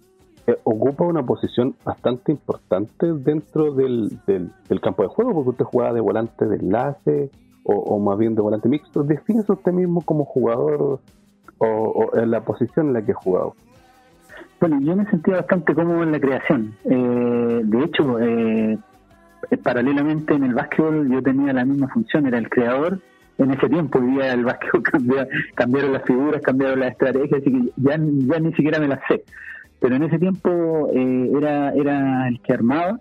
eh, 0.47 0.57
ocupa 0.65 1.05
una 1.05 1.25
posición 1.25 1.75
bastante 1.85 2.33
importante 2.33 3.13
dentro 3.13 3.75
del, 3.75 4.19
del, 4.27 4.81
campo 4.81 5.03
de 5.03 5.09
juego, 5.09 5.33
porque 5.35 5.51
usted 5.51 5.65
jugaba 5.65 5.93
de 5.93 6.01
volante 6.01 6.47
de 6.47 6.57
enlace 6.57 7.31
o, 7.65 7.99
más 7.99 8.19
bien 8.19 8.35
de 8.35 8.43
volante 8.43 8.69
mixto. 8.69 9.03
Defínese 9.05 9.53
usted 9.53 9.73
mismo 9.73 10.01
como 10.01 10.25
jugador 10.25 11.01
o, 11.59 11.67
o 11.67 12.17
en 12.19 12.31
la 12.31 12.41
posición 12.41 12.89
en 12.89 12.93
la 12.95 13.03
que 13.03 13.13
ha 13.13 13.17
jugado. 13.17 13.55
Bueno, 14.63 14.79
yo 14.81 14.95
me 14.95 15.05
sentía 15.07 15.35
bastante 15.39 15.75
cómodo 15.75 16.05
en 16.05 16.13
la 16.13 16.21
creación. 16.21 16.73
Eh, 16.85 17.63
de 17.65 17.85
hecho, 17.85 18.21
eh, 18.21 18.79
eh, 19.51 19.57
paralelamente 19.57 20.35
en 20.35 20.45
el 20.45 20.55
básquetbol 20.55 21.11
yo 21.11 21.21
tenía 21.21 21.53
la 21.53 21.65
misma 21.65 21.89
función, 21.89 22.29
era 22.29 22.39
el 22.39 22.49
creador. 22.49 23.01
En 23.39 23.51
ese 23.51 23.69
tiempo 23.69 24.01
vivía 24.01 24.33
el 24.33 24.45
básquetbol, 24.45 24.83
cambiaron, 24.93 25.29
cambiaron 25.55 25.93
las 25.93 26.03
figuras, 26.05 26.43
cambiaron 26.43 26.81
las 26.81 26.93
estrategias, 26.93 27.41
así 27.41 27.51
que 27.51 27.73
ya, 27.77 27.99
ya 27.99 28.41
ni 28.41 28.53
siquiera 28.55 28.79
me 28.79 28.89
las 28.89 29.01
sé. 29.09 29.25
Pero 29.81 29.97
en 29.97 30.05
ese 30.05 30.19
tiempo 30.19 30.91
eh, 30.95 31.33
era, 31.37 31.73
era 31.73 32.29
el 32.29 32.41
que 32.41 32.53
armaba 32.53 33.01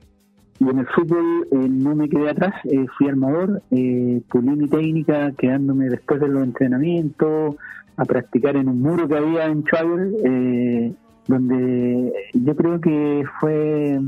y 0.62 0.70
en 0.70 0.78
el 0.78 0.88
fútbol 0.88 1.48
eh, 1.52 1.56
no 1.70 1.96
me 1.96 2.08
quedé 2.08 2.30
atrás, 2.30 2.54
eh, 2.66 2.86
fui 2.96 3.08
armador, 3.08 3.64
eh, 3.72 4.22
pulí 4.30 4.50
mi 4.50 4.68
técnica 4.68 5.32
quedándome 5.36 5.90
después 5.90 6.22
de 6.22 6.28
los 6.28 6.44
entrenamientos 6.44 7.56
a 7.98 8.06
practicar 8.06 8.56
en 8.56 8.68
un 8.68 8.80
muro 8.80 9.08
que 9.08 9.18
había 9.18 9.46
en 9.46 9.64
Schwager, 9.64 10.12
eh, 10.24 10.94
donde 11.28 12.14
yo 12.34 12.56
creo 12.56 12.80
que 12.80 13.24
fue 13.40 14.02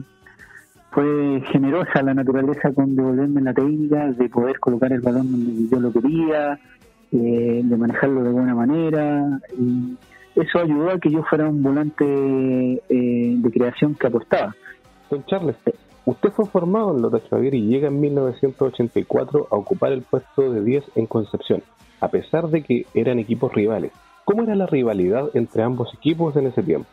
fue 0.93 1.41
generosa 1.51 2.03
la 2.03 2.13
naturaleza 2.13 2.71
con 2.73 2.95
devolverme 2.95 3.41
la 3.41 3.53
técnica, 3.53 4.12
de 4.12 4.29
poder 4.29 4.60
colocar 4.60 4.91
el 4.93 5.01
balón 5.01 5.32
donde 5.32 5.69
yo 5.69 5.79
lo 5.79 5.91
quería, 5.91 6.60
eh, 7.12 7.62
de 7.63 7.77
manejarlo 7.77 8.23
de 8.23 8.32
buena 8.32 8.53
manera. 8.53 9.39
Y 9.58 9.97
eso 10.36 10.60
ayudó 10.60 10.91
a 10.91 10.99
que 10.99 11.10
yo 11.10 11.23
fuera 11.23 11.49
un 11.49 11.63
volante 11.63 12.06
eh, 12.06 13.36
de 13.38 13.51
creación 13.51 13.95
que 13.95 14.08
apostaba. 14.08 14.56
Don 15.10 15.25
Charles, 15.25 15.56
usted 16.06 16.29
fue 16.32 16.45
formado 16.45 16.95
en 16.95 17.01
Lota 17.01 17.19
Xavier 17.29 17.56
y 17.56 17.67
llega 17.67 17.88
en 17.88 17.99
1984 17.99 19.47
a 19.49 19.56
ocupar 19.56 19.91
el 19.91 20.03
puesto 20.03 20.51
de 20.51 20.63
10 20.63 20.84
en 20.95 21.08
Concepción, 21.08 21.63
a 22.01 22.10
pesar 22.10 22.49
de 22.49 22.63
que 22.63 22.86
eran 22.93 23.19
equipos 23.19 23.53
rivales. 23.53 23.91
¿Cómo 24.25 24.43
era 24.43 24.56
la 24.56 24.67
rivalidad 24.67 25.29
entre 25.34 25.63
ambos 25.63 25.93
equipos 25.93 26.36
en 26.36 26.47
ese 26.47 26.63
tiempo? 26.63 26.88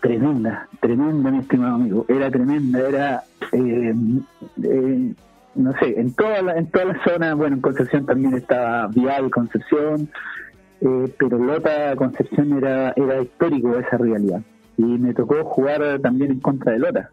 Tremenda, 0.00 0.68
tremenda, 0.80 1.30
mi 1.30 1.38
estimado 1.38 1.74
amigo. 1.76 2.04
Era 2.08 2.30
tremenda, 2.30 2.80
era, 2.80 3.24
eh, 3.52 3.94
eh, 4.62 5.14
no 5.54 5.72
sé, 5.78 5.98
en 6.00 6.12
toda 6.14 6.42
la, 6.42 6.58
en 6.58 6.66
toda 6.70 6.84
la 6.86 7.04
zona, 7.04 7.34
bueno, 7.34 7.56
en 7.56 7.62
Concepción 7.62 8.04
también 8.06 8.34
estaba 8.34 8.88
Vial, 8.88 9.30
Concepción, 9.30 10.08
eh, 10.82 11.12
pero 11.18 11.38
Lota, 11.38 11.96
Concepción 11.96 12.52
era, 12.58 12.92
era 12.94 13.22
histórico 13.22 13.76
esa 13.78 13.96
rivalidad. 13.96 14.42
Y 14.76 14.84
me 14.84 15.14
tocó 15.14 15.42
jugar 15.44 15.98
también 16.00 16.32
en 16.32 16.40
contra 16.40 16.72
de 16.72 16.78
Lota. 16.78 17.10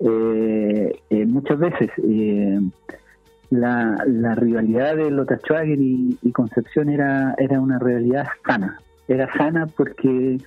Eh, 0.00 1.00
muchas 1.26 1.58
veces 1.58 1.90
la, 3.50 3.96
la 4.06 4.34
rivalidad 4.34 4.96
de 4.96 5.10
Lota 5.10 5.38
Schwager 5.38 5.78
y, 5.78 6.32
Concepción 6.32 6.88
era, 6.88 7.34
era 7.38 7.60
una 7.60 7.78
rivalidad 7.78 8.26
sana. 8.46 8.80
Era 9.08 9.32
sana 9.34 9.66
porque 9.66 10.38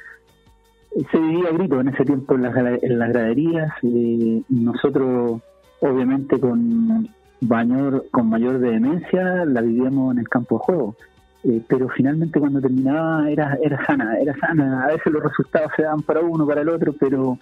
se 1.12 1.19
vivía 1.19 1.52
grito 1.52 1.80
en 1.80 1.89
ese 1.89 2.04
tiempo 2.04 2.36
en 2.36 2.43
las, 2.43 2.56
en 2.56 2.99
las 2.99 3.10
graderías. 3.10 3.71
eh, 3.84 4.41
nosotros, 4.49 5.41
obviamente, 5.82 6.39
con 6.39 7.10
mayor, 7.41 8.06
con 8.12 8.30
mayor 8.30 8.60
vehemencia, 8.60 9.45
la 9.45 9.62
vivíamos 9.62 10.13
en 10.13 10.19
el 10.19 10.30
campo 10.30 10.58
de 10.58 10.63
juego. 10.65 10.95
Eh, 11.43 11.62
pero 11.67 11.88
finalmente, 11.89 12.39
cuando 12.39 12.60
terminaba, 12.60 13.30
era, 13.30 13.58
era 13.63 13.86
sana, 13.86 14.17
era 14.19 14.36
sana. 14.38 14.84
A 14.84 14.88
veces 14.88 15.13
los 15.13 15.23
resultados 15.23 15.71
se 15.75 15.84
daban 15.84 16.02
para 16.02 16.21
uno, 16.21 16.45
para 16.45 16.62
el 16.62 16.69
otro, 16.69 16.93
pero 16.99 17.38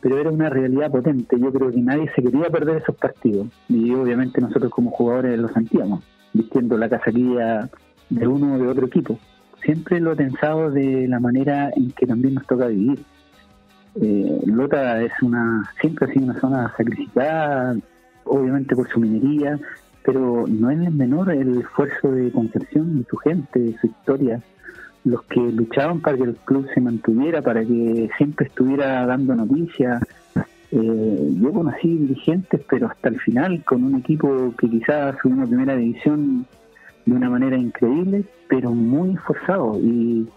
pero 0.00 0.18
era 0.18 0.30
una 0.30 0.48
realidad 0.48 0.90
potente. 0.90 1.38
Yo 1.38 1.52
creo 1.52 1.70
que 1.70 1.80
nadie 1.80 2.10
se 2.14 2.22
quería 2.22 2.50
perder 2.50 2.78
esos 2.78 2.96
partidos. 2.96 3.48
Y 3.68 3.92
obviamente 3.94 4.40
nosotros 4.40 4.70
como 4.70 4.90
jugadores 4.90 5.38
lo 5.38 5.48
sentíamos, 5.48 6.04
vistiendo 6.32 6.76
la 6.76 6.88
casaquilla 6.88 7.68
de 8.08 8.26
uno 8.26 8.54
o 8.54 8.58
de 8.58 8.68
otro 8.68 8.86
equipo. 8.86 9.18
Siempre 9.68 10.00
lo 10.00 10.12
he 10.12 10.16
pensado 10.16 10.70
de 10.70 11.06
la 11.08 11.20
manera 11.20 11.70
en 11.76 11.90
que 11.90 12.06
también 12.06 12.32
nos 12.36 12.46
toca 12.46 12.68
vivir. 12.68 13.00
Eh, 14.00 14.40
Lota 14.46 15.02
es 15.02 15.12
una, 15.20 15.70
siempre 15.78 16.06
ha 16.06 16.10
sido 16.10 16.24
una 16.24 16.40
zona 16.40 16.74
sacrificada, 16.74 17.76
obviamente 18.24 18.74
por 18.74 18.88
su 18.88 18.98
minería, 18.98 19.60
pero 20.02 20.46
no 20.48 20.70
es 20.70 20.78
menor 20.90 21.30
el 21.30 21.58
esfuerzo 21.58 22.10
de 22.12 22.32
Concepción, 22.32 23.00
de 23.00 23.04
su 23.10 23.18
gente, 23.18 23.60
de 23.60 23.76
su 23.76 23.88
historia, 23.88 24.40
los 25.04 25.22
que 25.24 25.38
luchaban 25.38 26.00
para 26.00 26.16
que 26.16 26.22
el 26.22 26.36
club 26.36 26.66
se 26.72 26.80
mantuviera, 26.80 27.42
para 27.42 27.60
que 27.60 28.08
siempre 28.16 28.46
estuviera 28.46 29.04
dando 29.04 29.34
noticias. 29.34 30.02
Eh, 30.72 31.34
yo 31.42 31.52
conocí 31.52 31.94
dirigentes, 31.94 32.62
pero 32.70 32.86
hasta 32.86 33.10
el 33.10 33.20
final, 33.20 33.62
con 33.64 33.84
un 33.84 33.96
equipo 33.96 34.54
que 34.56 34.70
quizás 34.70 35.14
subió 35.20 35.42
a 35.42 35.46
primera 35.46 35.76
división 35.76 36.46
de 37.08 37.14
una 37.14 37.30
manera 37.30 37.56
increíble, 37.56 38.24
pero 38.48 38.70
muy 38.70 39.14
esforzado. 39.14 39.78
Y, 39.78 40.28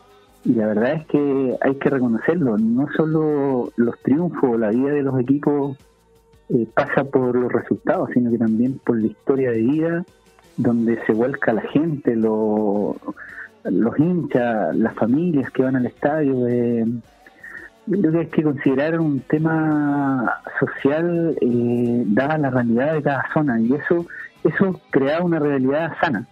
la 0.44 0.66
verdad 0.66 0.94
es 0.94 1.06
que 1.06 1.56
hay 1.62 1.76
que 1.76 1.90
reconocerlo, 1.92 2.58
no 2.58 2.88
solo 2.98 3.72
los 3.76 4.00
triunfos, 4.00 4.60
la 4.60 4.72
vida 4.72 4.92
de 4.92 5.04
los 5.04 5.20
equipos 5.20 5.78
eh, 6.50 6.68
pasa 6.74 7.04
por 7.04 7.36
los 7.36 7.52
resultados, 7.52 8.10
sino 8.12 8.32
que 8.32 8.40
también 8.40 8.80
por 8.84 9.00
la 9.00 9.06
historia 9.06 9.52
de 9.52 9.62
vida, 9.62 10.06
donde 10.58 11.00
se 11.06 11.14
vuelca 11.14 11.54
la 11.54 11.62
gente, 11.62 12.16
lo, 12.16 12.96
los 13.66 14.00
hinchas, 14.00 14.76
las 14.76 14.96
familias 14.96 15.52
que 15.52 15.62
van 15.62 15.76
al 15.76 15.86
estadio. 15.86 16.48
Eh, 16.48 16.88
creo 17.86 18.12
que 18.12 18.18
hay 18.18 18.28
que 18.28 18.44
considerar 18.44 19.00
un 19.00 19.20
tema 19.20 20.42
social 20.60 21.38
eh, 21.40 22.04
dada 22.08 22.40
la 22.40 22.50
realidad 22.50 22.96
de 22.96 23.04
cada 23.04 23.26
zona 23.32 23.62
y 23.62 23.74
eso 23.74 24.08
eso 24.44 24.82
crea 24.90 25.22
una 25.22 25.40
realidad 25.40 25.94
sana, 26.02 26.28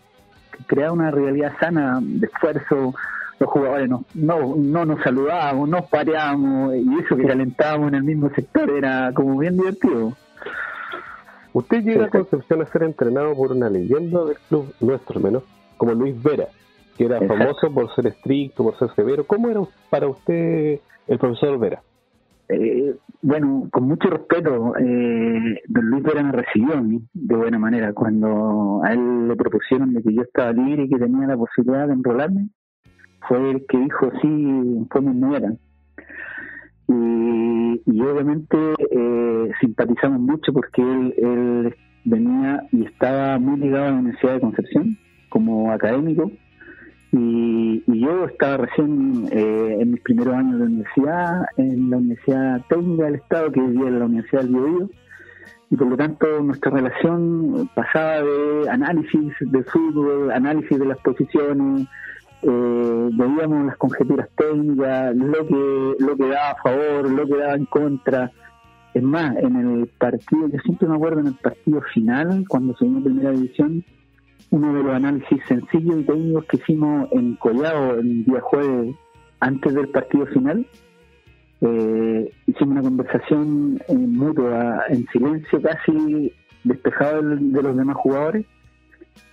crea 0.69 0.91
una 0.91 1.09
realidad 1.09 1.53
sana 1.59 1.99
de 2.01 2.27
esfuerzo. 2.27 2.93
Los 3.39 3.49
jugadores 3.49 3.89
no, 3.89 4.05
no, 4.13 4.55
no 4.55 4.85
nos 4.85 5.01
saludábamos, 5.01 5.67
nos 5.67 5.85
pareábamos 5.87 6.75
y 6.75 6.99
eso 7.03 7.15
que 7.15 7.25
calentábamos 7.25 7.87
en 7.87 7.95
el 7.95 8.03
mismo 8.03 8.29
sector 8.31 8.69
era 8.69 9.11
como 9.13 9.37
bien 9.37 9.57
divertido. 9.57 10.13
Usted 11.53 11.83
llega 11.83 12.05
a 12.05 12.09
Concepción 12.09 12.61
a 12.61 12.65
ser 12.65 12.83
entrenado 12.83 13.33
por 13.35 13.51
una 13.51 13.69
leyenda 13.69 14.23
del 14.25 14.37
club 14.49 14.73
nuestro, 14.81 15.19
menos, 15.19 15.43
como 15.77 15.93
Luis 15.93 16.21
Vera, 16.21 16.47
que 16.97 17.05
era 17.05 17.17
Exacto. 17.17 17.37
famoso 17.37 17.73
por 17.73 17.95
ser 17.95 18.07
estricto, 18.07 18.63
por 18.63 18.77
ser 18.77 18.93
severo. 18.93 19.25
¿Cómo 19.25 19.49
era 19.49 19.61
para 19.89 20.07
usted 20.07 20.79
el 21.07 21.17
profesor 21.17 21.57
Vera? 21.57 21.81
Eh, 22.49 22.95
bueno, 23.21 23.69
con 23.71 23.87
mucho 23.87 24.09
respeto, 24.09 24.75
eh, 24.77 25.61
don 25.67 25.85
Luis 25.85 26.03
Vera 26.03 26.23
me 26.23 26.31
recibió 26.31 26.73
a 26.73 26.81
mí 26.81 26.99
de 27.13 27.35
buena 27.35 27.59
manera. 27.59 27.93
Cuando 27.93 28.81
a 28.83 28.91
él 28.91 29.27
le 29.27 29.35
propusieron 29.35 29.93
de 29.93 30.01
que 30.01 30.13
yo 30.13 30.23
estaba 30.23 30.51
libre 30.51 30.83
y 30.83 30.89
que 30.89 30.97
tenía 30.97 31.27
la 31.27 31.37
posibilidad 31.37 31.87
de 31.87 31.93
enrolarme, 31.93 32.49
fue 33.27 33.51
el 33.51 33.65
que 33.67 33.77
dijo 33.77 34.11
sí, 34.21 34.87
fue 34.89 35.01
mi 35.01 35.13
nuera. 35.13 35.53
Y, 36.87 37.81
y 37.85 38.01
obviamente 38.01 38.57
eh, 38.91 39.51
simpatizamos 39.61 40.19
mucho 40.19 40.51
porque 40.51 40.81
él, 40.81 41.13
él 41.17 41.75
venía 42.03 42.63
y 42.71 42.85
estaba 42.85 43.37
muy 43.37 43.59
ligado 43.59 43.85
a 43.85 43.91
la 43.91 43.99
Universidad 43.99 44.33
de 44.33 44.39
Concepción 44.39 44.97
como 45.29 45.71
académico 45.71 46.31
y, 47.11 47.83
y 47.87 47.99
yo 47.99 48.25
estaba 48.25 48.57
recién 48.57 49.27
eh, 49.31 49.77
en 49.79 49.91
mis 49.91 50.01
primeros 50.01 50.35
años 50.35 50.59
de 50.59 50.65
universidad, 50.65 51.45
en 51.57 51.89
la 51.89 51.97
Universidad 51.97 52.61
Técnica 52.69 53.05
del 53.05 53.15
Estado, 53.15 53.51
que 53.51 53.61
vivía 53.61 53.87
en 53.87 53.99
la 53.99 54.05
Universidad 54.05 54.41
del 54.43 54.51
Biobío, 54.51 54.89
y 55.71 55.75
por 55.75 55.87
lo 55.87 55.97
tanto 55.97 56.41
nuestra 56.41 56.71
relación 56.71 57.69
pasaba 57.75 58.21
de 58.21 58.69
análisis 58.69 59.33
de 59.39 59.63
fútbol, 59.63 60.31
análisis 60.31 60.77
de 60.77 60.85
las 60.85 60.97
posiciones, 60.99 61.87
eh, 62.41 63.09
veíamos 63.11 63.65
las 63.65 63.77
conjeturas 63.77 64.29
técnicas, 64.35 65.15
lo 65.15 65.47
que, 65.47 65.95
lo 65.99 66.15
que 66.15 66.27
daba 66.27 66.51
a 66.51 66.61
favor, 66.61 67.11
lo 67.11 67.25
que 67.27 67.35
daba 67.35 67.55
en 67.55 67.65
contra. 67.65 68.31
Es 68.93 69.03
más, 69.03 69.35
en 69.37 69.55
el 69.55 69.87
partido, 69.87 70.47
yo 70.47 70.59
siempre 70.59 70.87
me 70.87 70.95
acuerdo 70.95 71.19
en 71.19 71.27
el 71.27 71.35
partido 71.35 71.81
final, 71.93 72.45
cuando 72.47 72.75
subimos 72.75 73.01
a 73.01 73.05
primera 73.05 73.31
división, 73.31 73.83
uno 74.51 74.73
de 74.73 74.83
los 74.83 74.93
análisis 74.93 75.39
sencillos 75.47 75.99
y 75.99 76.03
técnicos 76.03 76.45
que 76.45 76.57
hicimos 76.57 77.09
en 77.11 77.35
Collado 77.35 77.99
el 77.99 78.25
día 78.25 78.41
jueves 78.41 78.95
antes 79.39 79.73
del 79.73 79.89
partido 79.89 80.25
final. 80.27 80.65
Eh, 81.61 82.33
hicimos 82.47 82.71
una 82.71 82.81
conversación 82.81 83.79
eh, 83.87 83.93
mutua, 83.93 84.83
en 84.89 85.05
silencio 85.07 85.61
casi 85.61 86.33
despejado 86.63 87.21
de 87.21 87.61
los 87.63 87.77
demás 87.77 87.97
jugadores 87.97 88.45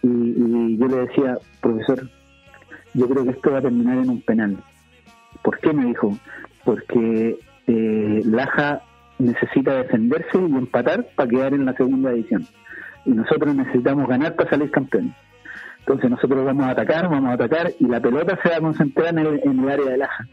y, 0.03 0.77
yo 0.77 0.87
le 0.87 0.97
decía, 1.07 1.39
profesor, 1.61 2.09
yo 2.95 3.09
creo 3.09 3.25
que 3.25 3.31
esto 3.31 3.53
va 3.53 3.59
a 3.59 3.63
terminar 3.63 3.99
en 3.99 4.11
un 4.11 4.21
penal. 4.23 4.57
¿Por 5.43 5.59
qué? 5.59 5.73
Me 5.73 5.87
dijo, 5.87 6.17
porque 6.65 7.39
eh, 7.67 8.23
Laja 8.25 8.83
necesita 9.19 9.75
defenderse 9.75 10.39
y 10.39 10.57
empatar 10.57 11.07
para 11.15 11.29
quedar 11.29 11.55
en 11.55 11.65
la 11.65 11.75
segunda 11.75 12.11
división 12.11 12.47
y 13.07 13.11
nosotros 13.11 13.55
necesitamos 13.55 14.09
ganar 14.09 14.35
para 14.35 14.51
salir 14.51 14.71
campeones. 14.71 15.15
Entonces 15.81 16.11
nosotros 16.11 16.45
vamos 16.45 16.67
a 16.67 16.71
atacar, 16.71 17.09
vamos 17.09 17.31
a 17.31 17.35
atacar 17.35 17.71
y 17.79 17.87
la 17.87 18.01
pelota 18.01 18.39
se 18.43 18.49
va 18.49 18.57
a 18.57 18.61
concentrar 18.61 19.09
en 19.09 19.19
el, 19.19 19.41
en 19.45 19.61
el 19.61 19.69
área 19.69 19.87
de 19.87 19.97
Laja. 19.97 20.27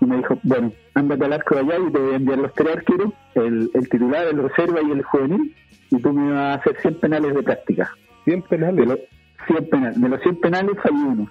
Y 0.00 0.04
me 0.04 0.18
dijo, 0.18 0.38
bueno, 0.42 0.72
ándate 0.94 1.24
al 1.24 1.32
arco 1.32 1.54
de 1.54 1.60
allá 1.62 1.76
y 1.88 1.92
te 1.92 1.98
voy 1.98 2.12
a 2.12 2.16
enviar 2.16 2.38
los 2.38 2.52
tres 2.52 2.76
arqueros, 2.76 3.12
el, 3.34 3.70
el 3.72 3.88
titular, 3.88 4.26
el 4.26 4.42
reserva 4.42 4.82
y 4.82 4.90
el 4.90 5.02
juvenil, 5.02 5.56
y 5.90 5.98
tú 5.98 6.12
me 6.12 6.30
vas 6.30 6.40
a 6.40 6.54
hacer 6.54 6.76
100 6.82 7.00
penales 7.00 7.34
de 7.34 7.42
práctica. 7.42 7.90
100 8.24 8.42
penales. 8.42 8.76
De 8.76 8.86
los 8.86 8.98
100 9.46 9.68
penales, 9.70 10.00
de 10.00 10.08
los 10.08 10.20
100 10.20 10.40
penales 10.40 10.76
fallé 10.82 10.96
uno. 10.96 11.30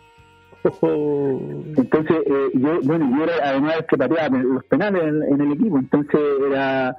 Entonces, 0.66 2.18
eh, 2.26 2.50
yo, 2.54 2.80
bueno, 2.84 3.12
yo 3.16 3.24
era 3.26 3.50
además 3.50 3.78
el 3.80 3.86
que 3.86 3.98
pateaba 3.98 4.38
los 4.38 4.64
penales 4.66 5.04
en, 5.04 5.34
en 5.34 5.42
el 5.42 5.52
equipo, 5.52 5.78
entonces 5.78 6.22
era 6.50 6.96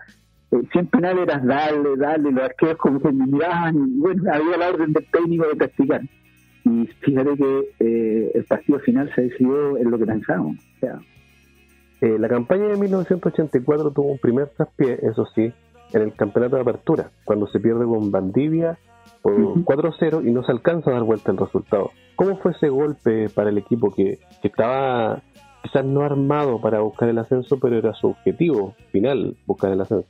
100 0.72 0.86
penales 0.86 1.22
era 1.24 1.38
darle, 1.38 1.96
darle, 1.96 2.32
los 2.32 2.44
arqueros 2.44 2.76
como 2.76 3.00
que 3.00 3.12
me 3.12 3.26
miraban 3.26 3.74
y 3.76 3.98
bueno, 3.98 4.22
había 4.32 4.56
la 4.56 4.68
orden 4.68 4.92
del 4.92 5.06
técnico 5.10 5.46
de 5.48 5.56
practicar. 5.56 6.02
Y 6.64 6.86
fíjate 7.00 7.36
que 7.36 7.68
eh, 7.80 8.30
el 8.34 8.44
partido 8.44 8.78
final 8.80 9.10
se 9.14 9.22
decidió 9.22 9.76
en 9.76 9.90
lo 9.90 9.98
que 9.98 10.06
pensábamos. 10.06 10.56
O 10.76 10.80
sea, 10.80 10.98
Eh, 12.00 12.18
la 12.18 12.28
campaña 12.28 12.66
de 12.66 12.76
1984 12.76 13.90
tuvo 13.92 14.12
un 14.12 14.18
primer 14.18 14.48
traspié, 14.48 14.98
eso 15.02 15.24
sí, 15.34 15.52
en 15.92 16.02
el 16.02 16.12
campeonato 16.14 16.56
de 16.56 16.62
apertura, 16.62 17.10
cuando 17.24 17.46
se 17.46 17.60
pierde 17.60 17.84
con 17.86 18.10
Valdivia 18.10 18.76
por 19.22 19.32
Ujú. 19.40 19.64
4-0 19.64 20.26
y 20.26 20.30
no 20.30 20.42
se 20.42 20.52
alcanza 20.52 20.90
a 20.90 20.94
dar 20.94 21.02
vuelta 21.04 21.30
el 21.32 21.38
resultado. 21.38 21.92
¿Cómo 22.16 22.36
fue 22.38 22.52
ese 22.52 22.68
golpe 22.68 23.28
para 23.30 23.48
el 23.48 23.56
equipo 23.58 23.90
que, 23.94 24.18
que 24.42 24.48
estaba 24.48 25.22
quizás 25.62 25.84
no 25.84 26.02
armado 26.02 26.60
para 26.60 26.80
buscar 26.80 27.08
el 27.08 27.18
ascenso, 27.18 27.58
pero 27.58 27.78
era 27.78 27.94
su 27.94 28.08
objetivo 28.08 28.74
final, 28.92 29.36
buscar 29.46 29.72
el 29.72 29.80
ascenso? 29.80 30.06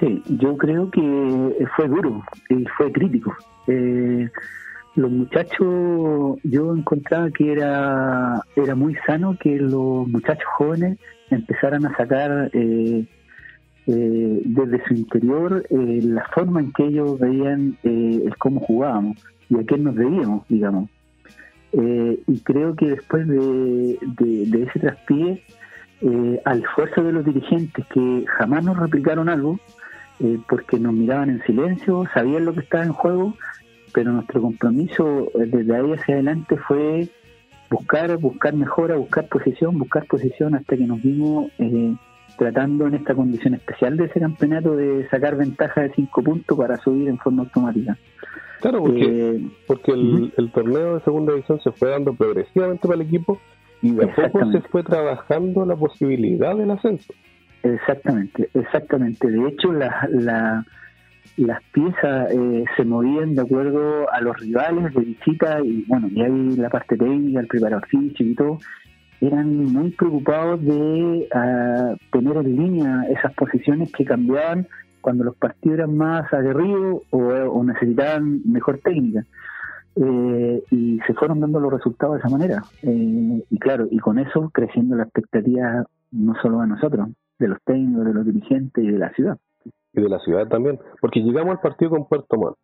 Sí, 0.00 0.22
yo 0.40 0.56
creo 0.56 0.90
que 0.90 1.66
fue 1.76 1.86
duro 1.86 2.24
y 2.48 2.64
fue 2.76 2.90
crítico. 2.90 3.36
Eh, 3.66 4.28
los 4.96 5.10
muchachos, 5.10 6.38
yo 6.42 6.74
encontraba 6.74 7.30
que 7.30 7.52
era, 7.52 8.42
era 8.56 8.74
muy 8.74 8.96
sano 9.06 9.36
que 9.38 9.56
los 9.56 10.08
muchachos 10.08 10.46
jóvenes 10.56 10.98
empezaran 11.30 11.84
a 11.84 11.96
sacar 11.96 12.50
eh, 12.54 13.04
eh, 13.86 14.42
desde 14.44 14.84
su 14.86 14.94
interior 14.94 15.64
eh, 15.68 16.00
la 16.02 16.24
forma 16.34 16.60
en 16.60 16.72
que 16.72 16.86
ellos 16.86 17.18
veían 17.18 17.76
eh, 17.82 18.22
el 18.24 18.36
cómo 18.38 18.60
jugábamos 18.60 19.22
y 19.50 19.58
a 19.58 19.64
qué 19.64 19.76
nos 19.76 19.94
debíamos, 19.94 20.48
digamos. 20.48 20.88
Eh, 21.72 22.18
y 22.26 22.40
creo 22.40 22.74
que 22.74 22.90
después 22.90 23.28
de, 23.28 23.36
de, 23.38 24.46
de 24.46 24.62
ese 24.62 24.80
traspié, 24.80 25.44
al 26.46 26.62
esfuerzo 26.62 27.02
de 27.02 27.12
los 27.12 27.26
dirigentes 27.26 27.84
que 27.92 28.24
jamás 28.38 28.64
nos 28.64 28.78
replicaron 28.78 29.28
algo, 29.28 29.60
eh, 30.20 30.38
porque 30.48 30.78
nos 30.78 30.92
miraban 30.92 31.30
en 31.30 31.42
silencio, 31.42 32.04
sabían 32.12 32.44
lo 32.44 32.52
que 32.52 32.60
estaba 32.60 32.84
en 32.84 32.92
juego, 32.92 33.34
pero 33.92 34.12
nuestro 34.12 34.40
compromiso 34.40 35.30
eh, 35.34 35.46
desde 35.46 35.76
ahí 35.76 35.92
hacia 35.92 36.14
adelante 36.14 36.56
fue 36.56 37.08
buscar, 37.70 38.16
buscar 38.18 38.54
mejora, 38.54 38.96
buscar 38.96 39.28
posición, 39.28 39.78
buscar 39.78 40.04
posición 40.06 40.54
hasta 40.54 40.76
que 40.76 40.86
nos 40.86 41.00
vimos 41.02 41.50
eh, 41.58 41.94
tratando 42.36 42.86
en 42.86 42.94
esta 42.94 43.14
condición 43.14 43.54
especial 43.54 43.96
de 43.96 44.06
ese 44.06 44.20
campeonato 44.20 44.76
de 44.76 45.08
sacar 45.08 45.36
ventaja 45.36 45.82
de 45.82 45.92
cinco 45.94 46.22
puntos 46.22 46.56
para 46.56 46.76
subir 46.78 47.08
en 47.08 47.18
forma 47.18 47.42
automática. 47.42 47.96
Claro, 48.60 48.80
porque, 48.80 49.04
Eh, 49.04 49.50
porque 49.66 49.92
el, 49.92 50.32
el 50.36 50.52
torneo 50.52 50.96
de 50.96 51.00
segunda 51.00 51.32
división 51.32 51.60
se 51.60 51.72
fue 51.72 51.90
dando 51.90 52.12
progresivamente 52.14 52.86
para 52.86 53.00
el 53.00 53.06
equipo 53.06 53.38
y 53.82 53.92
de 53.92 54.04
a 54.04 54.14
poco 54.14 54.52
se 54.52 54.60
fue 54.62 54.82
trabajando 54.82 55.64
la 55.64 55.76
posibilidad 55.76 56.54
del 56.56 56.70
ascenso. 56.70 57.12
Exactamente, 57.62 58.48
exactamente. 58.54 59.30
De 59.30 59.48
hecho, 59.48 59.72
la, 59.72 60.08
la- 60.10 60.64
las 61.36 61.62
piezas 61.72 62.30
eh, 62.32 62.64
se 62.76 62.84
movían 62.84 63.34
de 63.34 63.42
acuerdo 63.42 64.10
a 64.12 64.20
los 64.20 64.36
rivales 64.38 64.92
de 64.94 65.00
visita 65.00 65.60
y 65.62 65.84
bueno, 65.86 66.08
y 66.10 66.20
ahí 66.22 66.56
la 66.56 66.68
parte 66.68 66.96
técnica, 66.96 67.40
el 67.40 67.46
preparador 67.46 67.86
físico 67.86 68.22
y 68.24 68.34
todo, 68.34 68.58
eran 69.20 69.64
muy 69.64 69.90
preocupados 69.90 70.62
de 70.64 71.28
ah, 71.34 71.94
poner 72.10 72.36
en 72.38 72.56
línea 72.56 73.04
esas 73.10 73.32
posiciones 73.34 73.90
que 73.92 74.04
cambiaban 74.04 74.66
cuando 75.00 75.24
los 75.24 75.36
partidos 75.36 75.78
eran 75.78 75.96
más 75.96 76.30
aguerridos 76.32 77.02
o, 77.10 77.18
o 77.18 77.64
necesitaban 77.64 78.40
mejor 78.44 78.78
técnica. 78.82 79.24
Eh, 79.96 80.62
y 80.70 81.00
se 81.06 81.14
fueron 81.14 81.40
dando 81.40 81.58
los 81.60 81.72
resultados 81.72 82.14
de 82.14 82.20
esa 82.20 82.28
manera. 82.28 82.62
Eh, 82.82 83.44
y 83.48 83.58
claro, 83.58 83.86
y 83.90 83.98
con 83.98 84.18
eso 84.18 84.50
creciendo 84.52 84.96
la 84.96 85.04
expectativa 85.04 85.84
no 86.12 86.34
solo 86.42 86.60
de 86.60 86.66
nosotros, 86.68 87.08
de 87.40 87.48
los 87.48 87.58
técnicos, 87.64 88.04
de 88.04 88.14
los 88.14 88.24
dirigentes 88.24 88.84
y 88.84 88.90
de 88.90 88.98
la 88.98 89.10
ciudad. 89.14 89.38
y 89.92 90.00
de 90.00 90.08
la 90.08 90.20
ciudad 90.20 90.46
también, 90.46 90.78
porque 91.00 91.20
llegamos 91.20 91.56
al 91.56 91.60
partido 91.60 91.90
con 91.90 92.06
Puerto 92.06 92.36
Montt, 92.36 92.56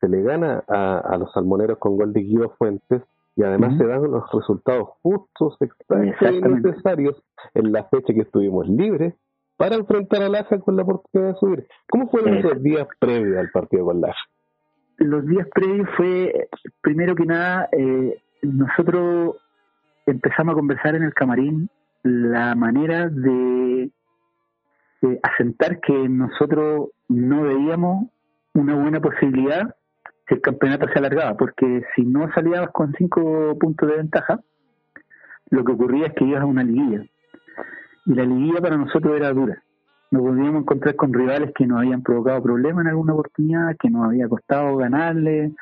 se 0.00 0.08
le 0.08 0.22
gana 0.22 0.64
a, 0.66 0.98
a 0.98 1.16
los 1.18 1.32
salmoneros 1.32 1.78
con 1.78 1.96
gol 1.96 2.12
de 2.12 2.22
Guido 2.22 2.50
Fuentes 2.58 3.02
y 3.36 3.44
además 3.44 3.78
se 3.78 3.86
dan 3.86 4.02
los 4.02 4.24
resultados 4.32 4.88
justos, 5.02 5.56
exactos 5.60 6.04
y 6.04 6.08
Exactamente. 6.08 6.68
necesarios 6.68 7.22
en 7.54 7.72
la 7.72 7.84
fecha 7.84 8.12
que 8.12 8.22
estuvimos 8.22 8.68
libres 8.68 9.14
para 9.56 9.76
enfrentar 9.76 10.22
a 10.22 10.28
Laja 10.28 10.58
con 10.58 10.76
la 10.76 10.82
oportunidad 10.82 11.32
de 11.32 11.38
subir. 11.38 11.66
¿Cómo 11.88 12.08
fueron 12.10 12.34
esos 12.34 12.62
días 12.62 12.86
previos 12.98 13.38
al 13.38 13.50
partido 13.50 13.86
con 13.86 14.00
Laja? 14.00 14.18
Los 14.98 15.26
días 15.26 15.46
previos 15.54 15.88
fue, 15.96 16.48
primero 16.80 17.14
que 17.14 17.24
nada, 17.24 17.68
eh, 17.72 18.18
nosotros 18.42 19.36
empezamos 20.06 20.52
a 20.52 20.56
conversar 20.56 20.94
en 20.96 21.04
el 21.04 21.14
camarín 21.14 21.70
la 22.02 22.54
manera 22.54 23.08
de, 23.08 23.30
de 25.02 25.18
asentar 25.22 25.80
que 25.80 26.08
nosotros 26.08 26.90
no 27.08 27.42
veíamos 27.42 28.06
una 28.54 28.74
buena 28.74 29.00
posibilidad 29.00 29.74
si 30.28 30.34
el 30.34 30.40
campeonato 30.40 30.86
se 30.88 30.98
alargaba, 30.98 31.36
porque 31.36 31.82
si 31.94 32.02
no 32.02 32.32
salíamos 32.32 32.70
con 32.70 32.94
cinco 32.96 33.56
puntos 33.58 33.88
de 33.88 33.96
ventaja, 33.96 34.40
lo 35.50 35.64
que 35.64 35.72
ocurría 35.72 36.06
es 36.06 36.14
que 36.14 36.24
ibas 36.24 36.42
a 36.42 36.46
una 36.46 36.62
liguilla. 36.62 37.04
Y 38.06 38.14
la 38.14 38.24
liguilla 38.24 38.60
para 38.60 38.76
nosotros 38.76 39.16
era 39.16 39.32
dura. 39.32 39.62
Nos 40.10 40.22
podíamos 40.22 40.62
encontrar 40.62 40.94
con 40.94 41.12
rivales 41.12 41.52
que 41.54 41.66
nos 41.66 41.80
habían 41.80 42.02
provocado 42.02 42.42
problemas 42.42 42.84
en 42.84 42.90
alguna 42.90 43.14
oportunidad, 43.14 43.76
que 43.78 43.90
nos 43.90 44.06
había 44.06 44.28
costado 44.28 44.76
ganarle. 44.76 45.52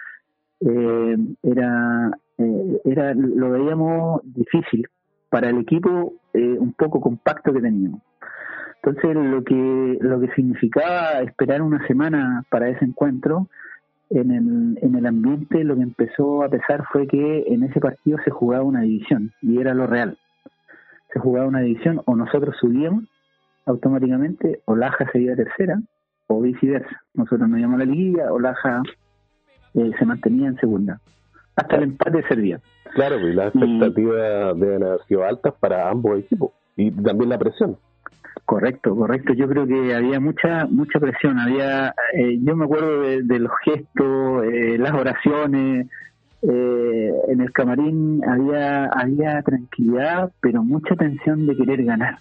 Eh, 0.61 1.16
era, 1.42 2.11
eh, 2.38 2.81
era, 2.85 3.14
lo 3.14 3.50
veíamos 3.50 4.20
difícil 4.24 4.87
para 5.31 5.48
el 5.48 5.59
equipo 5.59 6.14
eh, 6.35 6.57
un 6.59 6.72
poco 6.74 7.00
compacto 7.00 7.53
que 7.53 7.61
teníamos. 7.61 8.03
Entonces, 8.83 9.14
lo 9.14 9.45
que, 9.45 9.99
lo 10.01 10.21
que 10.21 10.29
significaba 10.35 11.21
esperar 11.21 11.61
una 11.62 11.87
semana 11.87 12.45
para 12.51 12.69
ese 12.69 12.85
encuentro, 12.85 13.49
en 14.09 14.31
el, 14.33 14.79
en 14.83 14.95
el 14.97 15.07
ambiente 15.07 15.62
lo 15.64 15.77
que 15.77 15.83
empezó 15.83 16.43
a 16.43 16.49
pesar 16.49 16.85
fue 16.90 17.07
que 17.07 17.45
en 17.49 17.62
ese 17.62 17.79
partido 17.79 18.19
se 18.25 18.31
jugaba 18.31 18.64
una 18.64 18.81
división, 18.81 19.33
y 19.43 19.61
era 19.61 19.75
lo 19.75 19.87
real. 19.87 20.16
Se 21.12 21.21
jugaba 21.21 21.47
una 21.47 21.61
división, 21.61 22.01
o 22.07 22.16
nosotros 22.16 22.57
subíamos 22.61 23.05
automáticamente, 23.66 24.61
o 24.64 24.75
Laja 24.77 25.09
se 25.12 25.21
iba 25.21 25.35
a 25.35 25.37
tercera, 25.37 25.81
o 26.27 26.40
viceversa. 26.40 27.03
Nosotros 27.14 27.49
nos 27.49 27.59
íbamos 27.59 27.77
a 27.81 27.85
la 27.85 27.90
liguilla, 27.93 28.33
o 28.33 28.40
Laja 28.40 28.83
eh, 29.75 29.90
se 29.99 30.05
mantenía 30.07 30.49
en 30.49 30.57
segunda. 30.57 31.01
Hasta 31.57 31.77
el 31.77 31.83
empate 31.85 32.23
servía. 32.29 32.61
Claro, 32.95 33.16
pues 33.21 33.35
las 33.35 33.55
Y- 33.55 33.59
expectativas 33.59 34.59
deben 34.59 34.83
haber 34.85 35.01
sido 35.07 35.25
altas 35.25 35.53
para 35.61 35.88
ambos 35.90 36.19
equipos 36.19 36.51
y 36.77 36.90
también 36.90 37.29
la 37.29 37.38
presión. 37.38 37.77
Correcto, 38.45 38.97
correcto. 38.97 39.33
Yo 39.33 39.49
creo 39.49 39.66
que 39.66 39.95
había 39.95 40.19
mucha 40.21 40.66
mucha 40.66 40.99
presión. 40.99 41.38
Había, 41.38 41.95
eh, 42.14 42.38
yo 42.43 42.57
me 42.57 42.64
acuerdo 42.64 43.03
de, 43.03 43.38
los 43.38 43.53
gestos, 43.64 44.45
eh, 44.45 44.77
las 44.79 44.93
oraciones. 44.93 45.87
eh, 46.43 47.12
en 47.29 47.40
el 47.43 47.53
camarín 47.53 48.23
había 48.27 48.87
había 48.87 49.43
tranquilidad, 49.43 50.33
pero 50.40 50.62
mucha 50.64 50.97
tensión 50.97 51.47
de 51.47 51.57
querer 51.57 51.85
ganar. 51.85 52.19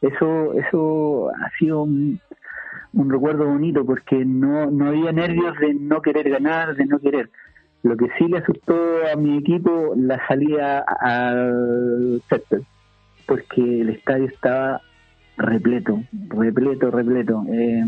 Eso 0.00 0.52
eso 0.54 1.30
ha 1.30 1.50
sido 1.58 1.82
un, 1.82 2.20
un 2.92 3.10
recuerdo 3.10 3.46
bonito 3.46 3.84
porque 3.84 4.24
no 4.24 4.70
no 4.70 4.88
había 4.88 5.10
nervios 5.12 5.58
de 5.58 5.74
no 5.74 6.00
querer 6.02 6.30
ganar, 6.30 6.76
de 6.76 6.86
no 6.86 6.98
querer. 7.00 7.30
Lo 7.82 7.96
que 7.96 8.06
sí 8.18 8.28
le 8.28 8.38
asustó 8.38 8.76
a 9.12 9.16
mi 9.16 9.38
equipo 9.38 9.94
la 9.96 10.24
salida 10.28 10.84
al 11.00 12.22
césped, 12.28 12.62
porque 13.26 13.80
el 13.80 13.90
estadio 13.90 14.26
estaba 14.26 14.80
repleto, 15.36 16.02
repleto, 16.28 16.90
repleto. 16.90 17.44
Eh, 17.48 17.84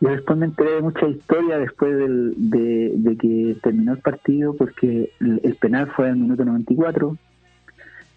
yo 0.00 0.08
después 0.08 0.38
me 0.38 0.46
enteré 0.46 0.76
de 0.76 0.82
mucha 0.82 1.06
historia 1.06 1.58
después 1.58 1.96
del, 1.96 2.34
de, 2.36 2.92
de 2.96 3.16
que 3.16 3.56
terminó 3.62 3.92
el 3.92 3.98
partido 3.98 4.54
porque 4.54 5.12
el, 5.20 5.40
el 5.44 5.54
penal 5.56 5.90
fue 5.94 6.08
al 6.08 6.16
minuto 6.16 6.44
94. 6.44 7.16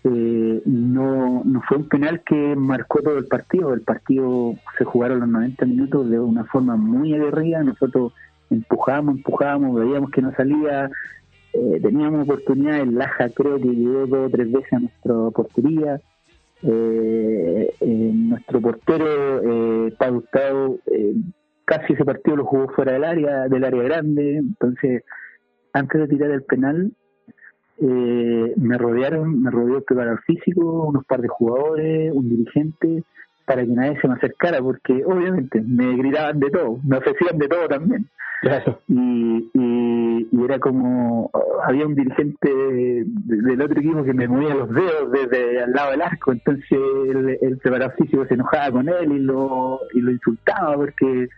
Eh, 0.06 0.62
no, 0.66 1.44
no 1.46 1.62
fue 1.62 1.78
un 1.78 1.88
penal 1.88 2.22
que 2.26 2.56
marcó 2.56 3.02
todo 3.02 3.18
el 3.18 3.26
partido. 3.26 3.74
El 3.74 3.82
partido 3.82 4.56
se 4.78 4.86
jugaron 4.86 5.20
los 5.20 5.30
90 5.30 5.66
minutos 5.66 6.10
de 6.10 6.20
una 6.20 6.46
forma 6.46 6.76
muy 6.76 7.14
aguerrida. 7.14 7.64
Nosotros 7.64 8.14
empujábamos, 8.50 9.18
empujábamos, 9.18 9.80
veíamos 9.80 10.10
que 10.12 10.22
no 10.22 10.34
salía. 10.36 10.90
Eh, 11.54 11.80
teníamos 11.82 12.24
oportunidades. 12.24 12.88
Laja 12.88 13.30
creo 13.30 13.58
que 13.58 13.68
llegó 13.68 14.08
dos 14.08 14.28
o 14.28 14.30
tres 14.30 14.52
veces 14.52 14.74
a 14.74 14.80
nuestra 14.80 15.14
portería. 15.34 16.02
Eh, 16.66 17.76
eh, 17.82 18.12
nuestro 18.14 18.62
portero 18.62 19.88
eh, 19.88 19.96
Gustavo, 20.12 20.80
eh, 20.86 21.14
casi 21.66 21.94
ese 21.94 22.06
partido 22.06 22.38
lo 22.38 22.46
jugó 22.46 22.70
fuera 22.70 22.94
del 22.94 23.04
área, 23.04 23.50
del 23.50 23.66
área 23.66 23.84
grande, 23.84 24.38
entonces 24.38 25.04
antes 25.74 26.02
de 26.02 26.08
tirar 26.08 26.32
el 26.32 26.44
penal, 26.44 26.94
eh, 27.80 28.54
me 28.56 28.78
rodearon, 28.78 29.42
me 29.42 29.52
rodeó 29.52 29.78
el 29.78 29.84
preparador 29.84 30.22
físico, 30.22 30.88
unos 30.88 31.06
par 31.06 31.22
de 31.22 31.28
jugadores, 31.28 32.14
un 32.14 32.30
dirigente, 32.30 33.04
para 33.46 33.62
que 33.64 33.72
nadie 33.72 34.00
se 34.02 34.08
me 34.08 34.16
acercara, 34.16 34.60
porque 34.62 35.04
obviamente 35.06 35.62
me 35.62 35.96
gritaban 35.98 36.40
de 36.40 36.50
todo, 36.50 36.80
me 36.84 36.98
ofrecían 36.98 37.38
de 37.38 37.48
todo 37.48 37.68
también. 37.68 38.08
Y, 38.90 39.50
y, 39.54 40.28
y 40.32 40.44
era 40.44 40.60
como, 40.60 41.32
había 41.66 41.86
un 41.88 41.96
dirigente 41.96 42.54
de- 42.54 43.06
del 43.08 43.62
otro 43.62 43.80
equipo 43.80 44.04
que 44.04 44.14
me 44.14 44.28
movía 44.28 44.54
los 44.54 44.70
dedos 44.70 45.12
desde 45.14 45.62
al 45.64 45.72
lado 45.72 45.92
del 45.92 46.02
arco, 46.02 46.34
entonces 46.34 46.68
el, 46.72 47.38
el 47.42 47.58
preparador 47.60 47.96
físico 47.96 48.26
se 48.26 48.34
enojaba 48.34 48.72
con 48.72 48.90
él 48.90 49.12
y 49.14 49.20
lo, 49.20 49.80
y 49.94 50.02
lo 50.02 50.12
insultaba 50.12 50.76
porque 50.76 51.30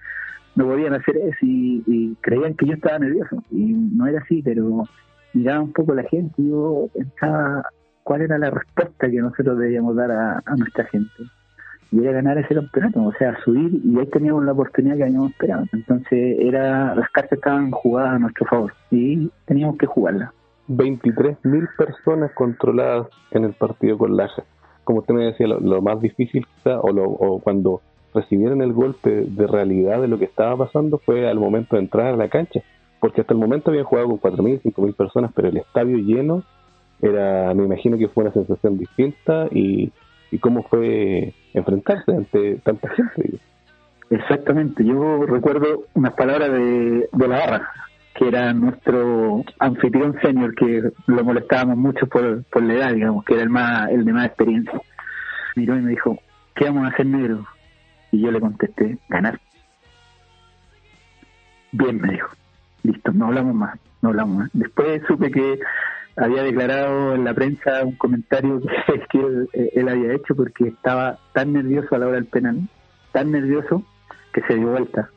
no 0.55 0.65
podían 0.65 0.93
hacer 0.95 1.17
eso 1.17 1.37
y, 1.41 1.83
y 1.85 2.15
creían 2.21 2.55
que 2.55 2.65
yo 2.65 2.73
estaba 2.73 2.97
nervioso. 2.97 3.43
Y 3.51 3.73
no 3.73 4.07
era 4.07 4.19
así, 4.21 4.41
pero 4.41 4.85
miraba 5.33 5.61
un 5.61 5.73
poco 5.73 5.93
la 5.93 6.03
gente 6.03 6.33
y 6.41 6.49
yo 6.49 6.89
pensaba 6.93 7.65
cuál 8.03 8.21
era 8.21 8.37
la 8.39 8.49
respuesta 8.49 9.09
que 9.09 9.17
nosotros 9.21 9.59
debíamos 9.59 9.95
dar 9.95 10.11
a, 10.11 10.41
a 10.43 10.55
nuestra 10.55 10.85
gente. 10.85 11.11
Y 11.91 11.99
era 12.01 12.11
ganar 12.13 12.37
ese 12.37 12.53
campeonato, 12.55 13.03
o 13.03 13.13
sea, 13.13 13.37
subir 13.45 13.79
y 13.83 13.97
ahí 13.99 14.05
teníamos 14.07 14.43
la 14.43 14.51
oportunidad 14.51 14.97
que 14.97 15.03
habíamos 15.03 15.31
esperado. 15.31 15.65
Entonces, 15.71 16.37
era 16.39 16.93
las 16.95 17.09
cartas 17.09 17.33
estaban 17.37 17.71
jugadas 17.71 18.15
a 18.15 18.19
nuestro 18.19 18.45
favor 18.47 18.73
y 18.91 19.29
teníamos 19.45 19.77
que 19.77 19.85
jugarla. 19.85 20.33
23.000 20.67 21.67
personas 21.77 22.31
controladas 22.33 23.07
en 23.31 23.45
el 23.45 23.53
partido 23.53 23.97
con 23.97 24.17
Laja. 24.17 24.43
Como 24.83 24.99
usted 24.99 25.13
me 25.13 25.25
decía, 25.25 25.47
lo, 25.47 25.59
lo 25.59 25.81
más 25.81 25.99
difícil 26.01 26.45
quizá, 26.55 26.79
o, 26.81 26.91
lo- 26.91 27.03
o 27.05 27.39
cuando 27.39 27.81
recibieron 28.13 28.61
el 28.61 28.73
golpe 28.73 29.25
de 29.27 29.47
realidad 29.47 30.01
de 30.01 30.07
lo 30.07 30.17
que 30.17 30.25
estaba 30.25 30.57
pasando 30.65 30.97
fue 30.99 31.29
al 31.29 31.39
momento 31.39 31.75
de 31.75 31.83
entrar 31.83 32.07
a 32.13 32.17
la 32.17 32.29
cancha. 32.29 32.61
Porque 32.99 33.21
hasta 33.21 33.33
el 33.33 33.39
momento 33.39 33.69
habían 33.69 33.85
jugado 33.85 34.07
con 34.09 34.17
4.000, 34.33 34.61
5.000 34.63 34.93
personas, 34.95 35.31
pero 35.35 35.49
el 35.49 35.57
estadio 35.57 35.97
lleno 35.97 36.43
era, 37.01 37.53
me 37.53 37.65
imagino 37.65 37.97
que 37.97 38.07
fue 38.07 38.23
una 38.23 38.33
sensación 38.33 38.77
distinta 38.77 39.47
y, 39.51 39.91
y 40.31 40.39
cómo 40.39 40.63
fue 40.63 41.33
enfrentarse 41.55 42.11
ante 42.11 42.55
tanta 42.63 42.89
gente. 42.89 43.39
Exactamente, 44.09 44.85
yo 44.85 45.25
recuerdo 45.25 45.85
unas 45.95 46.13
palabras 46.13 46.51
de, 46.51 47.09
de 47.11 47.27
la 47.27 47.39
barra, 47.39 47.69
que 48.13 48.27
era 48.27 48.53
nuestro 48.53 49.43
anfitrión 49.59 50.15
senior, 50.21 50.53
que 50.53 50.83
lo 51.07 51.23
molestábamos 51.23 51.77
mucho 51.77 52.07
por, 52.07 52.43
por 52.45 52.61
la 52.63 52.73
edad, 52.75 52.93
digamos, 52.93 53.25
que 53.25 53.33
era 53.33 53.43
el 53.43 53.49
más 53.49 53.89
el 53.89 54.05
de 54.05 54.13
más 54.13 54.27
experiencia. 54.27 54.79
Miró 55.55 55.75
y 55.75 55.81
me 55.81 55.91
dijo, 55.91 56.19
¿qué 56.53 56.65
vamos 56.65 56.85
a 56.85 56.93
hacer 56.93 57.05
negro? 57.07 57.45
Y 58.11 58.21
yo 58.21 58.31
le 58.31 58.39
contesté, 58.39 58.97
ganar. 59.09 59.39
Bien, 61.71 61.99
me 61.99 62.13
dijo. 62.13 62.29
Listo, 62.83 63.11
no 63.11 63.25
hablamos 63.25 63.55
más, 63.55 63.79
no 64.01 64.09
hablamos 64.09 64.37
más. 64.37 64.49
Después 64.53 65.01
supe 65.07 65.31
que 65.31 65.59
había 66.17 66.43
declarado 66.43 67.13
en 67.15 67.23
la 67.25 67.33
prensa 67.33 67.83
un 67.83 67.95
comentario 67.95 68.61
que, 69.11 69.19
él, 69.19 69.49
él 69.53 69.89
había 69.89 70.13
hecho 70.13 70.35
porque 70.35 70.67
estaba 70.69 71.17
tan 71.33 71.53
nervioso 71.53 71.95
a 71.95 71.99
la 71.99 72.07
hora 72.07 72.15
del 72.15 72.25
penal, 72.25 72.59
tan 73.11 73.31
nervioso 73.31 73.83
que 74.33 74.41
se 74.41 74.55
dio 74.55 74.69
vuelta. 74.69 75.09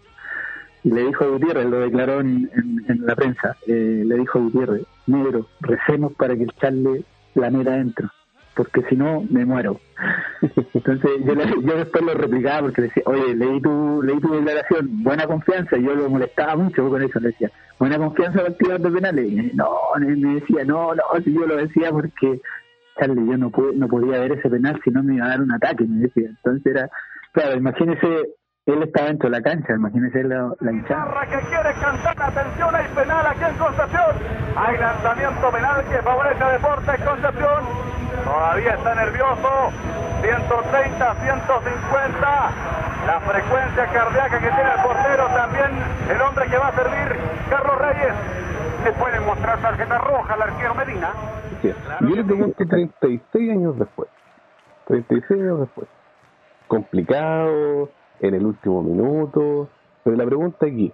Y 0.84 0.90
le 0.90 1.06
dijo 1.06 1.24
a 1.24 1.28
Gutiérrez, 1.28 1.66
lo 1.66 1.80
declaró 1.80 2.20
en, 2.20 2.48
en- 2.54 2.84
en 2.88 3.06
la 3.06 3.14
prensa, 3.16 3.56
eh, 3.66 4.02
le 4.06 4.14
dijo 4.16 4.38
a 4.38 4.42
Gutiérrez, 4.42 4.82
negro, 5.06 5.46
recemos 5.60 6.12
para 6.14 6.36
que 6.36 6.44
el 6.44 6.52
Charle 6.52 7.04
la 7.34 7.50
meta 7.50 7.72
adentro, 7.74 8.10
porque 8.58 8.82
si 8.88 8.96
no 8.96 9.24
me 9.30 9.44
muero. 9.44 9.78
Entonces 10.74 11.10
yo, 11.24 11.34
le- 11.34 11.62
yo 11.62 11.76
después 11.76 12.04
lo 12.04 12.14
replicaba 12.14 12.62
porque 12.62 12.82
le 12.82 12.86
decía, 12.88 13.02
oye, 13.06 13.36
leí 13.36 13.60
tu, 13.62 14.02
leí 14.02 14.18
tu 14.18 14.32
declaración, 14.34 15.02
buena 15.04 15.26
confianza, 15.26 15.78
y 15.78 15.84
yo 15.84 15.94
lo 15.94 16.10
molestaba 16.10 16.56
mucho 16.56 16.88
con 16.90 17.00
eso, 17.00 17.20
le 17.20 17.28
decía, 17.28 17.50
buena 17.78 17.98
confianza 17.98 18.40
para 18.40 18.56
tirador 18.56 18.80
de 18.80 18.90
penales. 18.90 19.26
Y 19.30 19.56
no, 19.56 19.70
me 20.00 20.34
decía, 20.40 20.64
no, 20.64 20.92
no, 20.92 21.02
si 21.24 21.32
yo 21.32 21.46
lo 21.46 21.56
decía 21.56 21.90
porque, 21.92 22.40
Charlie, 22.98 23.26
yo 23.30 23.38
no, 23.38 23.50
pude, 23.50 23.76
no 23.76 23.86
podía 23.86 24.18
ver 24.18 24.32
ese 24.32 24.50
penal 24.50 24.80
si 24.82 24.90
no 24.90 25.04
me 25.04 25.14
iba 25.14 25.26
a 25.26 25.30
dar 25.30 25.40
un 25.40 25.52
ataque, 25.52 25.84
me 25.86 26.00
decía. 26.00 26.28
Entonces 26.28 26.66
era, 26.66 26.90
claro, 27.32 27.56
imagínese, 27.56 28.34
él 28.72 28.82
estaba 28.82 29.08
dentro 29.08 29.30
de 29.30 29.36
la 29.36 29.42
cancha, 29.42 29.72
imagínese 29.74 30.24
la, 30.24 30.52
la 30.60 30.72
hinchada. 30.72 31.26
que 31.26 31.40
quiere 31.48 31.72
cantar, 31.80 32.16
atención, 32.20 32.74
hay 32.74 32.86
penal 32.94 33.26
aquí 33.26 33.44
en 33.44 33.56
Concepción. 33.56 34.12
Hay 34.56 34.76
lanzamiento 34.76 35.50
penal 35.50 35.84
que 35.84 36.02
favorece 36.02 36.44
a 36.44 36.50
Deportes 36.52 37.00
Concepción. 37.00 37.64
Todavía 38.24 38.74
está 38.74 38.94
nervioso. 38.94 39.72
130, 40.20 41.14
150. 41.14 42.50
La 43.06 43.20
frecuencia 43.20 43.86
cardíaca 43.86 44.38
que 44.38 44.50
tiene 44.50 44.70
el 44.70 44.82
portero, 44.82 45.26
también 45.28 45.70
el 46.10 46.20
hombre 46.20 46.46
que 46.46 46.58
va 46.58 46.68
a 46.68 46.72
servir, 46.72 47.16
Carlos 47.48 47.78
Reyes. 47.78 48.14
Se 48.84 48.92
puede 48.92 49.20
mostrar 49.20 49.58
tarjeta 49.60 49.98
roja 49.98 50.34
al 50.34 50.42
arquero 50.42 50.74
Medina. 50.74 51.12
Sí. 51.62 51.72
Yo 52.00 52.08
le 52.16 52.24
pregunto 52.24 52.64
36 52.68 53.50
años 53.50 53.78
después. 53.78 54.08
36 54.86 55.40
años 55.40 55.60
después. 55.60 55.88
Complicado, 56.68 57.88
en 58.20 58.34
el 58.34 58.46
último 58.46 58.82
minuto. 58.82 59.68
Pero 60.04 60.16
la 60.16 60.26
pregunta 60.26 60.66
aquí, 60.66 60.92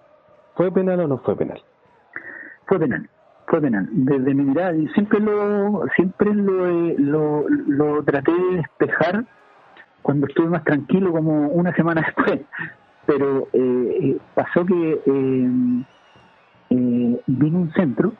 ¿fue 0.55 0.70
penal 0.72 1.01
o 1.01 1.09
no 1.09 1.18
fue 1.18 1.37
penal? 1.37 1.62
Fue 2.66 2.79
penal, 2.79 3.09
fue 3.47 3.61
penal. 3.61 3.89
Desde 3.93 4.35
mi 4.35 4.45
mirada, 4.45 4.75
y 4.75 4.89
siempre 4.89 5.20
lo, 5.20 5.85
siempre 5.97 6.35
lo, 6.35 6.66
eh, 6.66 6.97
lo, 6.99 7.49
lo 7.49 8.03
traté 8.03 8.33
de 8.33 8.57
despejar 8.57 9.25
cuando 10.05 10.27
estuve 10.27 10.49
más 10.49 10.62
tranquilo, 10.64 11.12
como 11.12 11.49
una 11.49 11.75
semana 11.75 12.03
después. 12.07 12.41
Pero 13.07 13.49
eh, 13.53 13.99
eh, 14.03 14.18
pasó 14.35 14.64
que 14.64 14.93
eh, 14.93 15.85
eh, 16.70 17.20
un 17.27 17.72
centro 17.75 18.12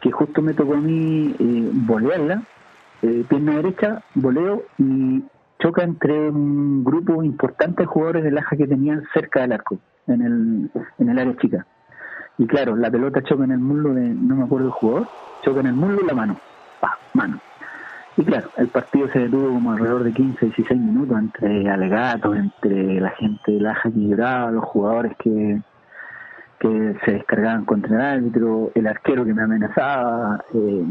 que 0.00 0.10
justo 0.10 0.42
me 0.42 0.54
tocó 0.54 0.74
a 0.74 0.80
mí 0.80 1.34
eh, 1.38 1.70
volearla, 1.72 2.42
pierna 3.28 3.56
derecha, 3.56 4.02
voleo 4.14 4.62
y 4.78 5.22
choca 5.64 5.82
entre 5.82 6.28
un 6.28 6.84
grupo 6.84 7.22
importante 7.22 7.82
de 7.82 7.86
jugadores 7.86 8.22
del 8.22 8.36
Aja 8.36 8.54
que 8.54 8.66
tenían 8.66 9.02
cerca 9.14 9.40
del 9.40 9.52
arco, 9.52 9.78
en 10.06 10.20
el, 10.20 10.70
en 10.98 11.08
el 11.08 11.18
área 11.18 11.36
chica. 11.38 11.66
Y 12.36 12.46
claro, 12.46 12.76
la 12.76 12.90
pelota 12.90 13.22
choca 13.22 13.44
en 13.44 13.52
el 13.52 13.60
muslo 13.60 13.94
de, 13.94 14.02
no 14.02 14.36
me 14.36 14.44
acuerdo 14.44 14.66
el 14.66 14.72
jugador, 14.72 15.08
choca 15.42 15.60
en 15.60 15.66
el 15.66 15.72
muslo 15.72 16.02
y 16.02 16.06
la 16.06 16.14
mano. 16.14 16.36
Pa, 16.80 16.98
mano. 17.14 17.40
Y 18.16 18.24
claro, 18.24 18.50
el 18.58 18.68
partido 18.68 19.08
se 19.08 19.20
detuvo 19.20 19.48
como 19.48 19.72
alrededor 19.72 20.04
de 20.04 20.12
15, 20.12 20.46
16 20.46 20.80
minutos 20.80 21.18
entre 21.18 21.70
alegatos, 21.70 22.36
entre 22.36 23.00
la 23.00 23.10
gente 23.10 23.52
de 23.52 23.60
Laja 23.60 23.90
que 23.90 24.06
lloraba, 24.06 24.50
los 24.50 24.64
jugadores 24.64 25.16
que, 25.16 25.62
que 26.58 26.94
se 27.06 27.12
descargaban 27.12 27.64
contra 27.64 27.96
el 27.96 28.02
árbitro, 28.02 28.70
el 28.74 28.86
arquero 28.86 29.24
que 29.24 29.32
me 29.32 29.42
amenazaba, 29.42 30.44
eh, 30.52 30.84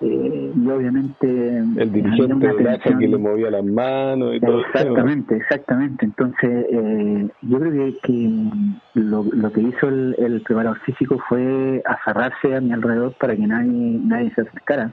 eh, 0.00 0.52
y 0.56 0.68
obviamente 0.68 1.58
El 1.76 1.90
había 1.90 1.92
dirigente 1.92 2.52
Laja 2.62 2.96
que 2.98 3.08
le 3.08 3.18
movía 3.18 3.50
las 3.50 3.64
manos 3.64 4.34
y 4.34 4.40
todo. 4.40 4.60
Exactamente, 4.60 5.36
exactamente. 5.36 6.06
Entonces, 6.06 6.66
eh, 6.70 7.28
yo 7.42 7.58
creo 7.60 7.72
que, 7.72 7.98
que 8.02 8.50
lo, 8.94 9.24
lo 9.24 9.52
que 9.52 9.60
hizo 9.60 9.88
el, 9.88 10.14
el 10.18 10.40
preparador 10.42 10.78
físico 10.80 11.18
fue 11.28 11.82
aferrarse 11.86 12.54
a 12.56 12.60
mi 12.60 12.72
alrededor 12.72 13.14
para 13.18 13.36
que 13.36 13.46
nadie 13.46 14.00
nadie 14.02 14.32
se 14.34 14.42
acercara, 14.42 14.92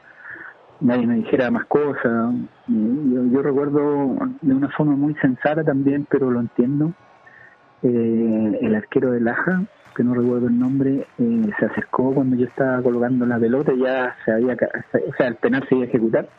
nadie 0.81 1.07
me 1.07 1.15
dijera 1.15 1.49
más 1.51 1.65
cosas. 1.67 2.35
Yo, 2.67 3.25
yo 3.31 3.41
recuerdo 3.41 4.17
de 4.41 4.53
una 4.53 4.69
forma 4.69 4.95
muy 4.95 5.13
sensata 5.15 5.63
también, 5.63 6.05
pero 6.09 6.29
lo 6.31 6.39
entiendo. 6.41 6.93
eh, 7.83 8.59
el 8.61 8.75
arquero 8.75 9.11
de 9.11 9.21
Laja, 9.21 9.63
que 9.97 10.03
no 10.03 10.13
recuerdo 10.13 10.47
el 10.47 10.59
nombre, 10.59 11.07
eh, 11.17 11.49
se 11.59 11.65
acercó 11.65 12.13
cuando 12.13 12.35
yo 12.35 12.45
estaba 12.45 12.83
colocando 12.83 13.25
la 13.25 13.39
pelota 13.39 13.73
ya 13.73 14.15
se 14.23 14.31
había, 14.31 14.53
o 14.53 15.13
sea, 15.17 15.27
el 15.27 15.35
penal 15.37 15.65
se 15.67 15.73
iba 15.73 15.85
a 15.85 15.87
ejecutar. 15.87 16.29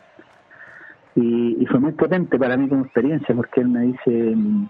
Y, 1.15 1.57
y 1.59 1.65
fue 1.65 1.81
muy 1.81 1.91
potente 1.91 2.39
para 2.39 2.55
mí 2.55 2.69
como 2.69 2.85
experiencia 2.85 3.35
porque 3.35 3.59
él 3.59 3.67
me 3.67 3.81
dice 3.81 4.33
mm, 4.33 4.69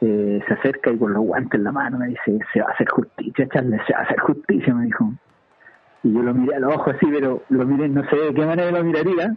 eh, 0.00 0.40
se 0.46 0.54
acerca 0.54 0.90
y 0.90 0.96
con 0.96 1.12
los 1.12 1.22
guantes 1.22 1.58
en 1.58 1.64
la 1.64 1.72
mano 1.72 1.98
me 1.98 2.06
dice 2.06 2.38
se 2.52 2.60
va 2.62 2.68
a 2.68 2.72
hacer 2.72 2.88
justicia 2.88 3.48
Charles 3.52 3.80
se 3.86 3.92
va 3.92 3.98
a 3.98 4.02
hacer 4.04 4.20
justicia 4.20 4.72
me 4.72 4.86
dijo. 4.86 5.12
Y 6.04 6.14
yo 6.14 6.22
lo 6.22 6.32
miré 6.32 6.56
a 6.56 6.60
los 6.60 6.74
ojos 6.74 6.94
así 6.94 7.06
pero 7.12 7.42
lo 7.50 7.66
miré 7.66 7.88
no 7.88 8.08
sé 8.08 8.16
de 8.16 8.32
qué 8.32 8.46
manera 8.46 8.70
lo 8.70 8.84
miraría. 8.84 9.34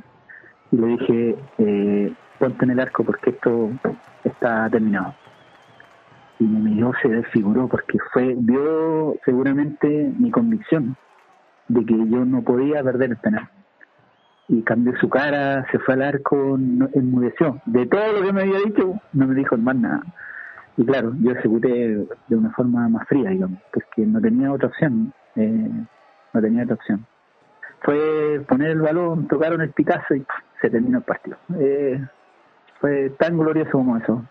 Y 0.71 0.77
le 0.77 0.87
dije 0.87 1.35
eh, 1.57 2.13
ponte 2.39 2.63
en 2.63 2.71
el 2.71 2.79
arco 2.79 3.03
porque 3.03 3.31
esto 3.31 3.71
está 4.23 4.69
terminado 4.69 5.13
y 6.41 6.43
me 6.43 6.59
miró 6.71 6.91
se 7.01 7.07
desfiguró 7.07 7.67
porque 7.67 7.99
fue 8.11 8.35
vio 8.35 9.15
seguramente 9.23 9.87
mi 10.17 10.31
convicción 10.31 10.95
de 11.67 11.85
que 11.85 11.93
yo 11.95 12.25
no 12.25 12.41
podía 12.41 12.83
perder 12.83 13.11
el 13.11 13.17
penal 13.17 13.47
y 14.47 14.63
cambió 14.63 14.93
su 14.99 15.07
cara, 15.07 15.65
se 15.71 15.77
fue 15.79 15.93
al 15.93 16.01
arco, 16.01 16.57
no- 16.59 16.89
enmudeció. 16.93 17.61
De 17.67 17.85
todo 17.85 18.11
lo 18.11 18.21
que 18.25 18.33
me 18.33 18.41
había 18.41 18.59
dicho, 18.59 18.99
no 19.13 19.27
me 19.27 19.35
dijo 19.35 19.55
más 19.57 19.75
nada. 19.77 20.01
Y 20.75 20.85
claro, 20.85 21.13
yo 21.21 21.31
ejecuté 21.31 22.05
de 22.27 22.35
una 22.35 22.51
forma 22.51 22.89
más 22.89 23.07
fría, 23.07 23.29
digamos, 23.29 23.59
porque 23.71 24.05
no 24.05 24.19
tenía 24.19 24.51
otra 24.51 24.67
opción. 24.67 25.13
eh, 25.35 25.69
no 26.33 26.41
tenía 26.41 26.63
otra 26.63 26.75
opción. 26.75 27.05
Fue 27.81 28.41
poner 28.47 28.71
el 28.71 28.81
balón, 28.81 29.27
tocaron 29.29 29.61
el 29.61 29.71
pitazo 29.71 30.15
y 30.15 30.25
se 30.61 30.69
terminó 30.69 30.97
el 30.97 31.03
partido. 31.05 31.37
Eh, 31.57 32.01
fue 32.81 33.09
tan 33.11 33.37
glorioso 33.37 33.71
como 33.71 33.95
eso 33.95 34.21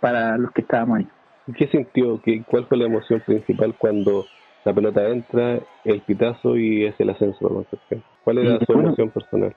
para 0.00 0.36
los 0.38 0.50
que 0.52 0.62
estábamos 0.62 0.98
ahí. 0.98 1.08
¿Qué 1.56 1.66
sintió? 1.68 2.20
¿Qué, 2.22 2.42
¿Cuál 2.42 2.66
fue 2.66 2.78
la 2.78 2.86
emoción 2.86 3.20
principal 3.20 3.74
cuando 3.76 4.24
la 4.64 4.72
pelota 4.72 5.06
entra, 5.08 5.60
el 5.84 6.00
pitazo 6.00 6.56
y 6.56 6.86
es 6.86 6.98
el 6.98 7.10
ascenso 7.10 7.48
Concepción. 7.48 8.02
¿Cuál 8.24 8.38
era 8.38 8.58
Sí, 8.58 8.64
su 8.64 8.72
bueno. 8.72 8.88
emoción 8.88 9.10
personal? 9.10 9.54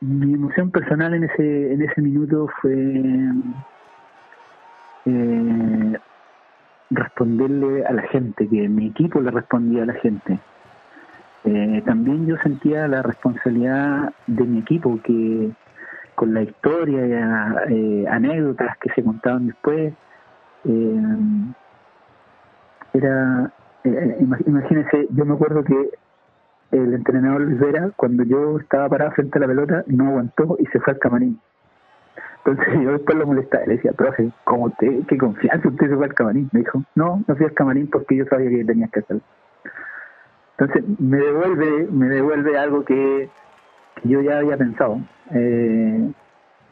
Mi 0.00 0.34
emoción 0.34 0.70
personal 0.70 1.14
en 1.14 1.24
ese 1.24 1.72
en 1.72 1.80
ese 1.80 2.02
minuto 2.02 2.46
fue 2.60 2.74
eh, 5.06 5.98
responderle 6.90 7.86
a 7.86 7.92
la 7.92 8.02
gente, 8.08 8.46
que 8.46 8.68
mi 8.68 8.88
equipo 8.88 9.20
le 9.20 9.30
respondía 9.30 9.84
a 9.84 9.86
la 9.86 9.94
gente. 9.94 10.38
Eh, 11.44 11.82
también 11.86 12.26
yo 12.26 12.36
sentía 12.38 12.86
la 12.86 13.02
responsabilidad 13.02 14.12
de 14.26 14.44
mi 14.44 14.58
equipo, 14.58 14.98
que 15.02 15.50
con 16.14 16.32
la 16.34 16.42
historia, 16.42 17.64
eh, 17.68 18.04
anécdotas 18.08 18.76
que 18.78 18.90
se 18.90 19.02
contaban 19.02 19.46
después, 19.48 19.92
eh, 20.64 21.00
era, 22.92 23.52
eh, 23.84 24.16
ima- 24.20 24.38
imagínense, 24.46 25.08
yo 25.10 25.24
me 25.24 25.34
acuerdo 25.34 25.64
que 25.64 25.90
el 26.72 26.94
entrenador 26.94 27.42
Luis 27.42 27.60
Vera, 27.60 27.90
cuando 27.96 28.24
yo 28.24 28.58
estaba 28.58 28.88
parado 28.88 29.12
frente 29.12 29.38
a 29.38 29.42
la 29.42 29.46
pelota, 29.48 29.84
no 29.86 30.08
aguantó 30.08 30.56
y 30.58 30.66
se 30.66 30.80
fue 30.80 30.92
al 30.94 30.98
camarín. 30.98 31.40
Entonces 32.44 32.66
yo 32.84 32.92
después 32.92 33.18
lo 33.18 33.26
molestaba, 33.26 33.64
le 33.66 33.76
decía, 33.76 33.92
profe, 33.92 34.30
¿cómo 34.44 34.66
usted, 34.66 35.06
qué 35.08 35.16
confianza 35.18 35.68
usted 35.68 35.88
se 35.88 35.96
fue 35.96 36.06
al 36.06 36.14
camarín? 36.14 36.48
Me 36.52 36.60
dijo, 36.60 36.82
no, 36.94 37.22
no 37.26 37.36
fui 37.36 37.46
al 37.46 37.52
camarín 37.54 37.88
porque 37.90 38.16
yo 38.16 38.24
sabía 38.26 38.50
que 38.50 38.64
tenías 38.64 38.90
que 38.90 39.00
hacerlo. 39.00 39.22
Entonces 40.58 40.84
me 41.00 41.16
devuelve, 41.18 41.88
me 41.90 42.06
devuelve 42.08 42.56
algo 42.58 42.84
que 42.84 43.28
yo 44.04 44.20
ya 44.20 44.38
había 44.38 44.56
pensado. 44.56 44.98
Eh, 45.32 46.12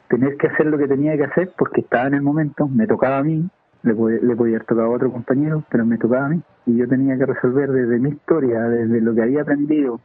tener 0.09 0.37
que 0.37 0.47
hacer 0.49 0.67
lo 0.67 0.77
que 0.79 0.89
tenía 0.89 1.17
que 1.17 1.25
hacer 1.25 1.53
porque 1.57 1.81
estaba 1.81 2.07
en 2.07 2.15
el 2.15 2.23
momento, 2.23 2.69
me 2.69 2.87
tocaba 2.87 3.19
a 3.19 3.23
mí, 3.23 3.49
le, 3.83 3.95
pod- 3.95 4.21
le 4.21 4.37
podía 4.37 4.57
haber 4.57 4.67
tocado 4.67 4.89
a 4.89 4.97
otro 4.97 5.11
compañero, 5.11 5.65
pero 5.71 5.87
me 5.87 5.97
tocaba 5.99 6.27
a 6.27 6.29
mí. 6.29 6.41
Y 6.67 6.77
yo 6.77 6.87
tenía 6.87 7.17
que 7.17 7.27
resolver 7.27 7.71
desde 7.71 7.99
mi 7.99 8.11
historia, 8.11 8.61
desde 8.65 9.01
lo 9.01 9.15
que 9.15 9.23
había 9.23 9.43
aprendido, 9.43 10.01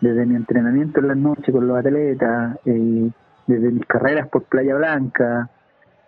desde 0.00 0.26
mi 0.26 0.34
entrenamiento 0.36 1.00
en 1.00 1.08
las 1.08 1.16
noches 1.16 1.52
con 1.54 1.66
los 1.68 1.78
atletas, 1.78 2.58
eh, 2.64 3.10
desde 3.46 3.70
mis 3.70 3.86
carreras 3.86 4.28
por 4.28 4.42
Playa 4.44 4.74
Blanca, 4.74 5.48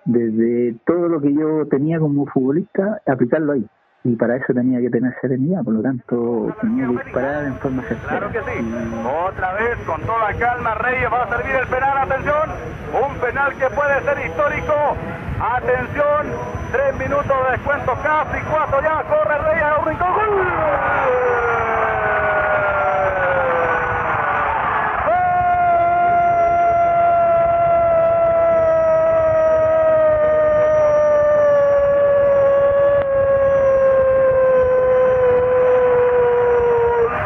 desde 0.05 0.77
todo 0.85 1.09
lo 1.09 1.21
que 1.21 1.33
yo 1.33 1.67
tenía 1.67 1.99
como 1.99 2.27
futbolista, 2.27 3.01
aplicarlo 3.07 3.53
ahí. 3.53 3.67
Y 4.05 4.15
para 4.15 4.37
eso 4.37 4.55
tenía 4.55 4.81
que 4.81 4.89
tener 4.91 5.13
serenidad, 5.21 5.65
por 5.65 5.75
lo 5.75 5.83
tanto 5.83 6.55
tenía 6.61 6.87
que 6.87 6.93
disparar 7.05 7.45
en 7.45 7.55
forma 7.59 7.83
certera. 7.83 8.09
Claro 8.09 8.31
que 8.31 8.39
sí. 8.41 8.75
Otra 9.27 9.53
vez, 9.55 9.79
con 9.85 10.01
toda 10.03 10.33
calma, 10.39 10.75
Reyes 10.77 11.13
va 11.13 11.23
a 11.25 11.29
servir 11.29 11.57
el 11.57 11.67
penal. 11.67 11.99
Atención. 11.99 12.51
Un 13.03 13.17
penal 13.19 13.53
que 13.57 13.69
puede 13.71 14.01
ser 14.03 14.27
histórico. 14.27 14.75
Atención. 15.41 16.27
Tres 16.71 16.97
minutos 16.99 17.27
de 17.47 17.53
descuento, 17.53 17.93
casi 18.03 18.39
cuatro 18.51 18.81
ya. 18.81 19.03
Corre 19.05 19.39
Reyes 19.39 19.65
a 19.65 19.79
un 19.79 19.87
rincón. 19.87 20.13
¡Gol! 20.15 21.37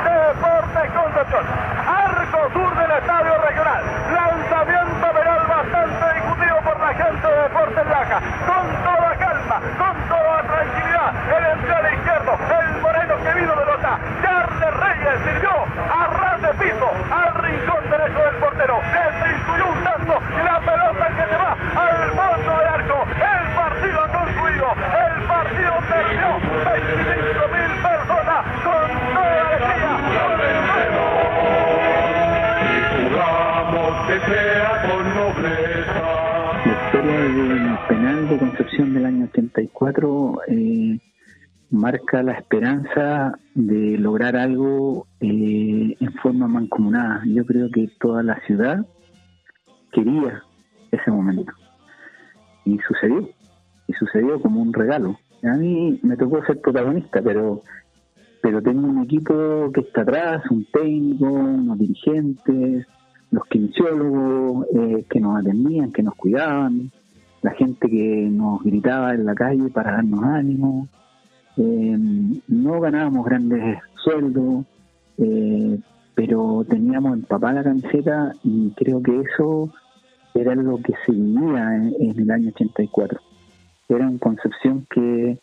Deportes 0.04 0.90
Concepción. 0.94 1.44
Arco 1.86 2.40
sur 2.52 2.70
del 2.76 2.90
estadio 2.90 3.34
regional. 3.38 3.82
Lanzamiento 4.14 5.06
penal 5.12 5.42
bastante 5.48 6.14
discutido 6.14 6.56
por 6.64 6.80
la 6.80 6.94
gente 6.94 7.26
de 7.26 7.42
Deportes 7.42 7.86
Laja. 7.86 8.18
Con 8.46 8.66
toda 8.84 9.10
calma, 9.16 9.56
con 9.78 9.96
toda 10.08 10.42
tranquilidad. 10.42 11.10
El 11.36 11.44
entrada 11.58 11.88
izquierdo, 11.92 12.32
el 12.60 12.68
moreno 12.80 13.14
que 13.22 13.32
vino 13.40 13.52
de 13.56 13.64
Lota. 13.66 13.98
Charles 14.22 14.74
Reyes 14.80 15.16
sirvió 15.24 15.54
a 15.90 16.06
ras 16.06 16.40
de 16.42 16.52
piso 16.62 16.88
al 17.10 17.34
rincón 17.42 17.82
derecho 17.90 18.20
del 18.24 18.36
portero. 18.40 18.76
Destituyó 18.80 19.66
un 19.66 19.84
tanto 19.84 20.14
y 20.30 20.42
la 20.44 20.58
pelota 20.60 21.06
que 21.16 21.24
se 21.30 21.36
va 21.36 21.52
al 21.52 22.10
fondo 22.16 22.50
del 22.58 22.68
arco. 22.68 22.98
El 23.10 23.44
partido 23.54 23.98
ha 24.00 24.08
concluido. 24.08 24.66
El 24.70 25.16
partido 25.26 25.72
terminó. 25.90 26.32
25 26.40 27.48
mil 27.50 27.72
personas 27.82 28.40
con 28.64 28.86
toda 29.14 29.40
alegría. 29.40 29.92
Con 30.10 30.40
el 30.40 30.58
La 36.60 36.72
historia 36.72 37.18
del 37.20 37.78
penal 37.88 38.28
de 38.28 38.34
Concepción 38.38 38.94
del 38.94 39.06
año 39.06 39.28
84 39.90 40.40
eh, 40.48 40.98
marca 41.70 42.22
la 42.22 42.32
esperanza 42.32 43.38
de 43.54 43.98
lograr 43.98 44.36
algo 44.36 45.06
eh, 45.20 45.96
en 45.98 46.12
forma 46.22 46.48
mancomunada. 46.48 47.22
Yo 47.26 47.44
creo 47.46 47.70
que 47.70 47.88
toda 48.00 48.22
la 48.22 48.40
ciudad 48.46 48.84
quería 49.92 50.42
ese 50.90 51.10
momento. 51.10 51.52
Y 52.64 52.78
sucedió. 52.78 53.28
Y 53.86 53.92
sucedió 53.94 54.40
como 54.40 54.60
un 54.60 54.72
regalo. 54.72 55.18
A 55.42 55.56
mí 55.56 55.98
me 56.02 56.16
tocó 56.16 56.44
ser 56.44 56.60
protagonista, 56.60 57.22
pero 57.22 57.62
pero 58.42 58.62
tengo 58.62 58.88
un 58.88 59.02
equipo 59.02 59.70
que 59.72 59.82
está 59.82 60.00
atrás, 60.00 60.42
un 60.50 60.66
técnico, 60.72 61.26
unos 61.26 61.78
dirigentes, 61.78 62.86
los 63.30 63.44
kinesiólogos 63.44 64.66
eh, 64.74 65.04
que 65.10 65.20
nos 65.20 65.38
atendían, 65.38 65.92
que 65.92 66.02
nos 66.02 66.14
cuidaban, 66.14 66.90
la 67.42 67.52
gente 67.52 67.88
que 67.88 68.28
nos 68.30 68.62
gritaba 68.62 69.14
en 69.14 69.24
la 69.24 69.34
calle 69.34 69.68
para 69.70 69.92
darnos 69.92 70.22
ánimo. 70.24 70.88
Eh, 71.56 71.96
no 72.48 72.80
ganábamos 72.80 73.24
grandes 73.24 73.78
sueldos, 73.96 74.64
eh, 75.18 75.78
pero 76.14 76.64
teníamos 76.68 77.14
empapada 77.14 77.54
la 77.54 77.64
camiseta 77.64 78.32
y 78.44 78.70
creo 78.72 79.02
que 79.02 79.20
eso 79.20 79.72
era 80.34 80.54
lo 80.54 80.78
que 80.78 80.92
se 81.04 81.12
vivía 81.12 81.76
en, 81.76 82.18
el 82.18 82.30
año 82.30 82.48
84. 82.50 83.20
Era 83.88 84.08
una 84.08 84.18
concepción 84.18 84.86
que 84.90 85.38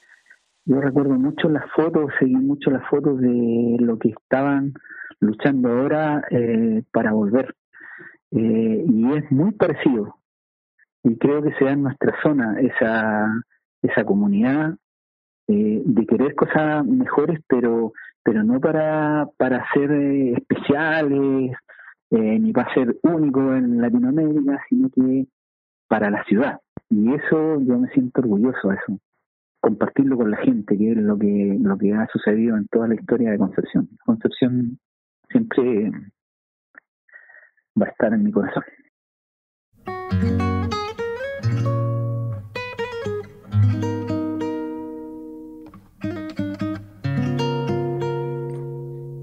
yo 0.65 0.81
recuerdo 0.81 1.15
mucho 1.15 1.49
las 1.49 1.69
fotos, 1.71 2.11
seguí 2.19 2.35
mucho 2.35 2.71
las 2.71 2.87
fotos 2.89 3.19
de 3.19 3.77
lo 3.79 3.97
que 3.97 4.09
estaban 4.09 4.73
luchando 5.19 5.69
ahora 5.69 6.23
eh, 6.29 6.83
para 6.91 7.11
volver. 7.11 7.55
Eh, 8.31 8.85
y 8.85 9.13
es 9.13 9.31
muy 9.31 9.51
parecido. 9.51 10.16
Y 11.03 11.17
creo 11.17 11.41
que 11.41 11.53
se 11.53 11.65
da 11.65 11.71
en 11.71 11.83
nuestra 11.83 12.13
zona 12.21 12.59
esa, 12.59 13.27
esa 13.81 14.03
comunidad 14.03 14.75
eh, 15.47 15.81
de 15.85 16.05
querer 16.05 16.35
cosas 16.35 16.85
mejores, 16.85 17.39
pero 17.47 17.93
pero 18.23 18.43
no 18.43 18.59
para, 18.59 19.25
para 19.37 19.65
ser 19.73 19.89
eh, 19.89 20.33
especiales, 20.33 21.53
eh, 22.11 22.39
ni 22.39 22.51
para 22.51 22.73
ser 22.73 22.97
únicos 23.01 23.55
en 23.55 23.79
Latinoamérica, 23.81 24.59
sino 24.67 24.89
que 24.89 25.27
para 25.87 26.09
la 26.09 26.25
ciudad. 26.25 26.59
Y 26.89 27.13
eso 27.13 27.61
yo 27.61 27.79
me 27.79 27.87
siento 27.91 28.19
orgulloso 28.19 28.73
eso 28.73 28.99
compartirlo 29.59 30.17
con 30.17 30.31
la 30.31 30.37
gente, 30.37 30.77
que 30.77 30.91
es 30.91 30.97
lo 30.97 31.17
que 31.17 31.57
lo 31.59 31.77
que 31.77 31.93
ha 31.93 32.07
sucedido 32.07 32.57
en 32.57 32.67
toda 32.67 32.87
la 32.87 32.95
historia 32.95 33.31
de 33.31 33.37
Concepción. 33.37 33.89
Concepción 34.05 34.79
siempre 35.29 35.91
va 37.79 37.85
a 37.85 37.89
estar 37.89 38.13
en 38.13 38.23
mi 38.23 38.31
corazón. 38.31 38.63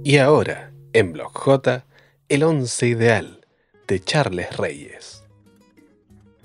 Y 0.06 0.18
ahora, 0.18 0.70
en 0.92 1.14
Blog 1.14 1.32
J, 1.32 1.82
el 2.28 2.42
once 2.42 2.86
ideal 2.86 3.38
de 3.88 4.00
Charles 4.00 4.54
Reyes. 4.58 5.26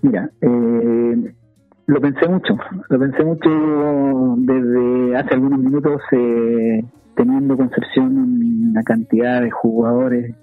Mira, 0.02 0.30
eh, 0.40 1.34
lo 1.88 2.00
pensé 2.00 2.26
mucho, 2.30 2.58
lo 2.88 3.00
pensé 3.00 3.22
mucho 3.22 3.50
desde 4.38 5.18
hace 5.18 5.34
algunos 5.34 5.60
minutos, 5.60 6.02
eh, 6.14 6.86
teniendo 7.18 7.58
Concepción 7.58 8.40
una 8.72 8.82
cantidad 8.84 9.42
de 9.42 9.52
jugadores 9.52 10.34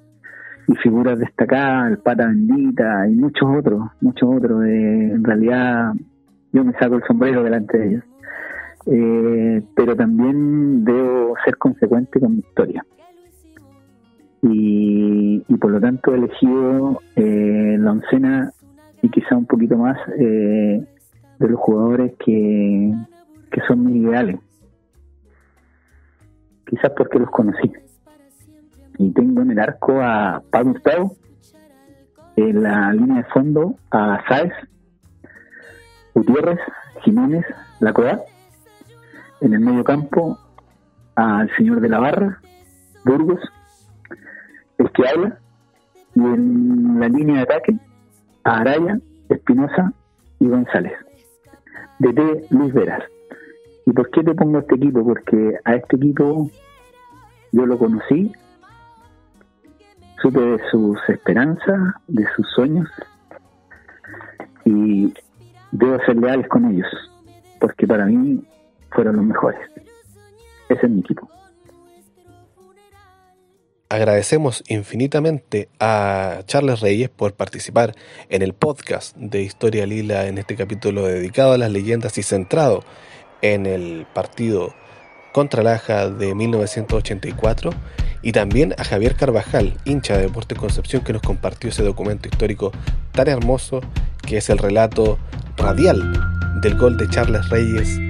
y 0.68 0.74
figuras 0.74 1.18
destacadas, 1.18 1.92
el 1.92 1.98
Pata 2.00 2.26
Bendita 2.26 3.08
y 3.08 3.14
muchos 3.14 3.48
otros, 3.48 3.80
muchos 4.02 4.28
otros. 4.30 4.62
eh, 4.66 5.12
en 5.14 5.24
realidad, 5.24 5.94
yo 6.52 6.64
me 6.64 6.74
saco 6.74 6.96
el 6.96 7.04
sombrero 7.04 7.42
delante 7.42 7.78
de 7.78 7.88
ellos. 7.88 8.04
Eh, 8.84 9.62
pero 9.74 9.96
también 9.96 10.84
debo 10.84 11.34
ser 11.46 11.56
consecuente 11.56 12.20
con 12.20 12.34
mi 12.34 12.40
historia. 12.40 12.84
Y, 14.48 15.44
y 15.48 15.56
por 15.56 15.70
lo 15.70 15.80
tanto 15.80 16.12
he 16.12 16.18
elegido 16.18 17.00
eh, 17.16 17.76
la 17.78 17.92
oncena 17.92 18.52
y 19.02 19.10
quizá 19.10 19.36
un 19.36 19.46
poquito 19.46 19.76
más 19.76 19.98
eh, 20.18 20.84
de 21.38 21.48
los 21.48 21.60
jugadores 21.60 22.14
que, 22.24 22.92
que 23.50 23.60
son 23.66 23.84
mis 23.84 23.96
ideales. 23.96 24.38
Quizás 26.68 26.92
porque 26.96 27.18
los 27.18 27.30
conocí. 27.30 27.72
Y 28.98 29.12
tengo 29.12 29.42
en 29.42 29.50
el 29.50 29.58
arco 29.58 30.00
a 30.00 30.42
Pablo 30.50 30.72
Hurtado, 30.72 31.12
en 32.36 32.62
la 32.62 32.92
línea 32.92 33.18
de 33.18 33.24
fondo 33.24 33.76
a 33.90 34.22
Sáez, 34.28 34.52
Gutiérrez, 36.14 36.60
Jiménez, 37.02 37.44
Lacoda, 37.80 38.22
en 39.40 39.54
el 39.54 39.60
medio 39.60 39.84
campo 39.84 40.38
al 41.14 41.50
señor 41.56 41.80
de 41.80 41.88
la 41.88 41.98
Barra, 41.98 42.40
Burgos, 43.04 43.40
el 44.78 44.90
que 44.92 45.08
habla, 45.08 45.38
y 46.14 46.20
en 46.20 47.00
la 47.00 47.08
línea 47.08 47.36
de 47.36 47.42
ataque 47.42 47.76
a 48.44 48.58
Araya, 48.58 48.98
Espinosa 49.28 49.92
y 50.40 50.48
González. 50.48 50.92
DT 51.98 52.50
Luis 52.50 52.72
Veras. 52.72 53.04
¿Y 53.86 53.92
por 53.92 54.10
qué 54.10 54.22
te 54.22 54.34
pongo 54.34 54.58
este 54.58 54.74
equipo? 54.74 55.04
Porque 55.04 55.58
a 55.64 55.74
este 55.74 55.96
equipo 55.96 56.50
yo 57.52 57.66
lo 57.66 57.78
conocí, 57.78 58.32
supe 60.20 60.40
de 60.40 60.60
sus 60.70 60.98
esperanzas, 61.08 61.94
de 62.08 62.26
sus 62.34 62.46
sueños, 62.50 62.88
y 64.64 65.14
debo 65.70 65.98
ser 66.04 66.16
leales 66.16 66.48
con 66.48 66.64
ellos, 66.66 66.88
porque 67.60 67.86
para 67.86 68.06
mí 68.06 68.44
fueron 68.90 69.16
los 69.16 69.24
mejores. 69.24 69.60
Ese 70.68 70.86
es 70.86 70.90
mi 70.90 71.00
equipo. 71.00 71.28
Agradecemos 73.88 74.64
infinitamente 74.66 75.68
a 75.78 76.40
Charles 76.46 76.80
Reyes 76.80 77.08
por 77.08 77.34
participar 77.34 77.94
en 78.28 78.42
el 78.42 78.52
podcast 78.52 79.16
de 79.16 79.42
Historia 79.42 79.86
Lila 79.86 80.26
en 80.26 80.38
este 80.38 80.56
capítulo 80.56 81.06
dedicado 81.06 81.52
a 81.52 81.58
las 81.58 81.70
leyendas 81.70 82.18
y 82.18 82.24
centrado 82.24 82.82
en 83.42 83.64
el 83.64 84.04
partido 84.12 84.74
contra 85.32 85.62
Laja 85.62 86.10
de 86.10 86.34
1984 86.34 87.70
y 88.22 88.32
también 88.32 88.74
a 88.76 88.82
Javier 88.82 89.14
Carvajal, 89.14 89.76
hincha 89.84 90.16
de 90.16 90.22
Deportes 90.22 90.58
Concepción, 90.58 91.04
que 91.04 91.12
nos 91.12 91.22
compartió 91.22 91.70
ese 91.70 91.84
documento 91.84 92.28
histórico 92.28 92.72
tan 93.12 93.28
hermoso 93.28 93.82
que 94.26 94.38
es 94.38 94.50
el 94.50 94.58
relato 94.58 95.16
radial 95.56 96.12
del 96.60 96.76
gol 96.76 96.96
de 96.96 97.08
Charles 97.08 97.48
Reyes 97.50 98.00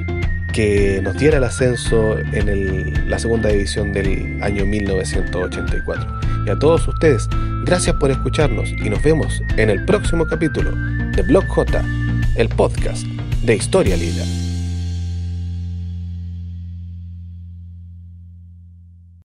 que 0.56 1.02
nos 1.02 1.18
diera 1.18 1.36
el 1.36 1.44
ascenso 1.44 2.18
en 2.18 3.10
la 3.10 3.18
segunda 3.18 3.50
división 3.50 3.92
del 3.92 4.42
año 4.42 4.64
1984. 4.64 6.20
Y 6.46 6.50
a 6.50 6.58
todos 6.58 6.88
ustedes, 6.88 7.28
gracias 7.66 7.94
por 7.96 8.10
escucharnos 8.10 8.70
y 8.70 8.88
nos 8.88 9.02
vemos 9.02 9.42
en 9.58 9.68
el 9.68 9.84
próximo 9.84 10.24
capítulo 10.26 10.70
de 11.14 11.20
Blog 11.20 11.46
J, 11.48 11.84
el 12.36 12.48
podcast 12.48 13.06
de 13.42 13.54
Historia 13.54 13.98
Liga. 13.98 14.45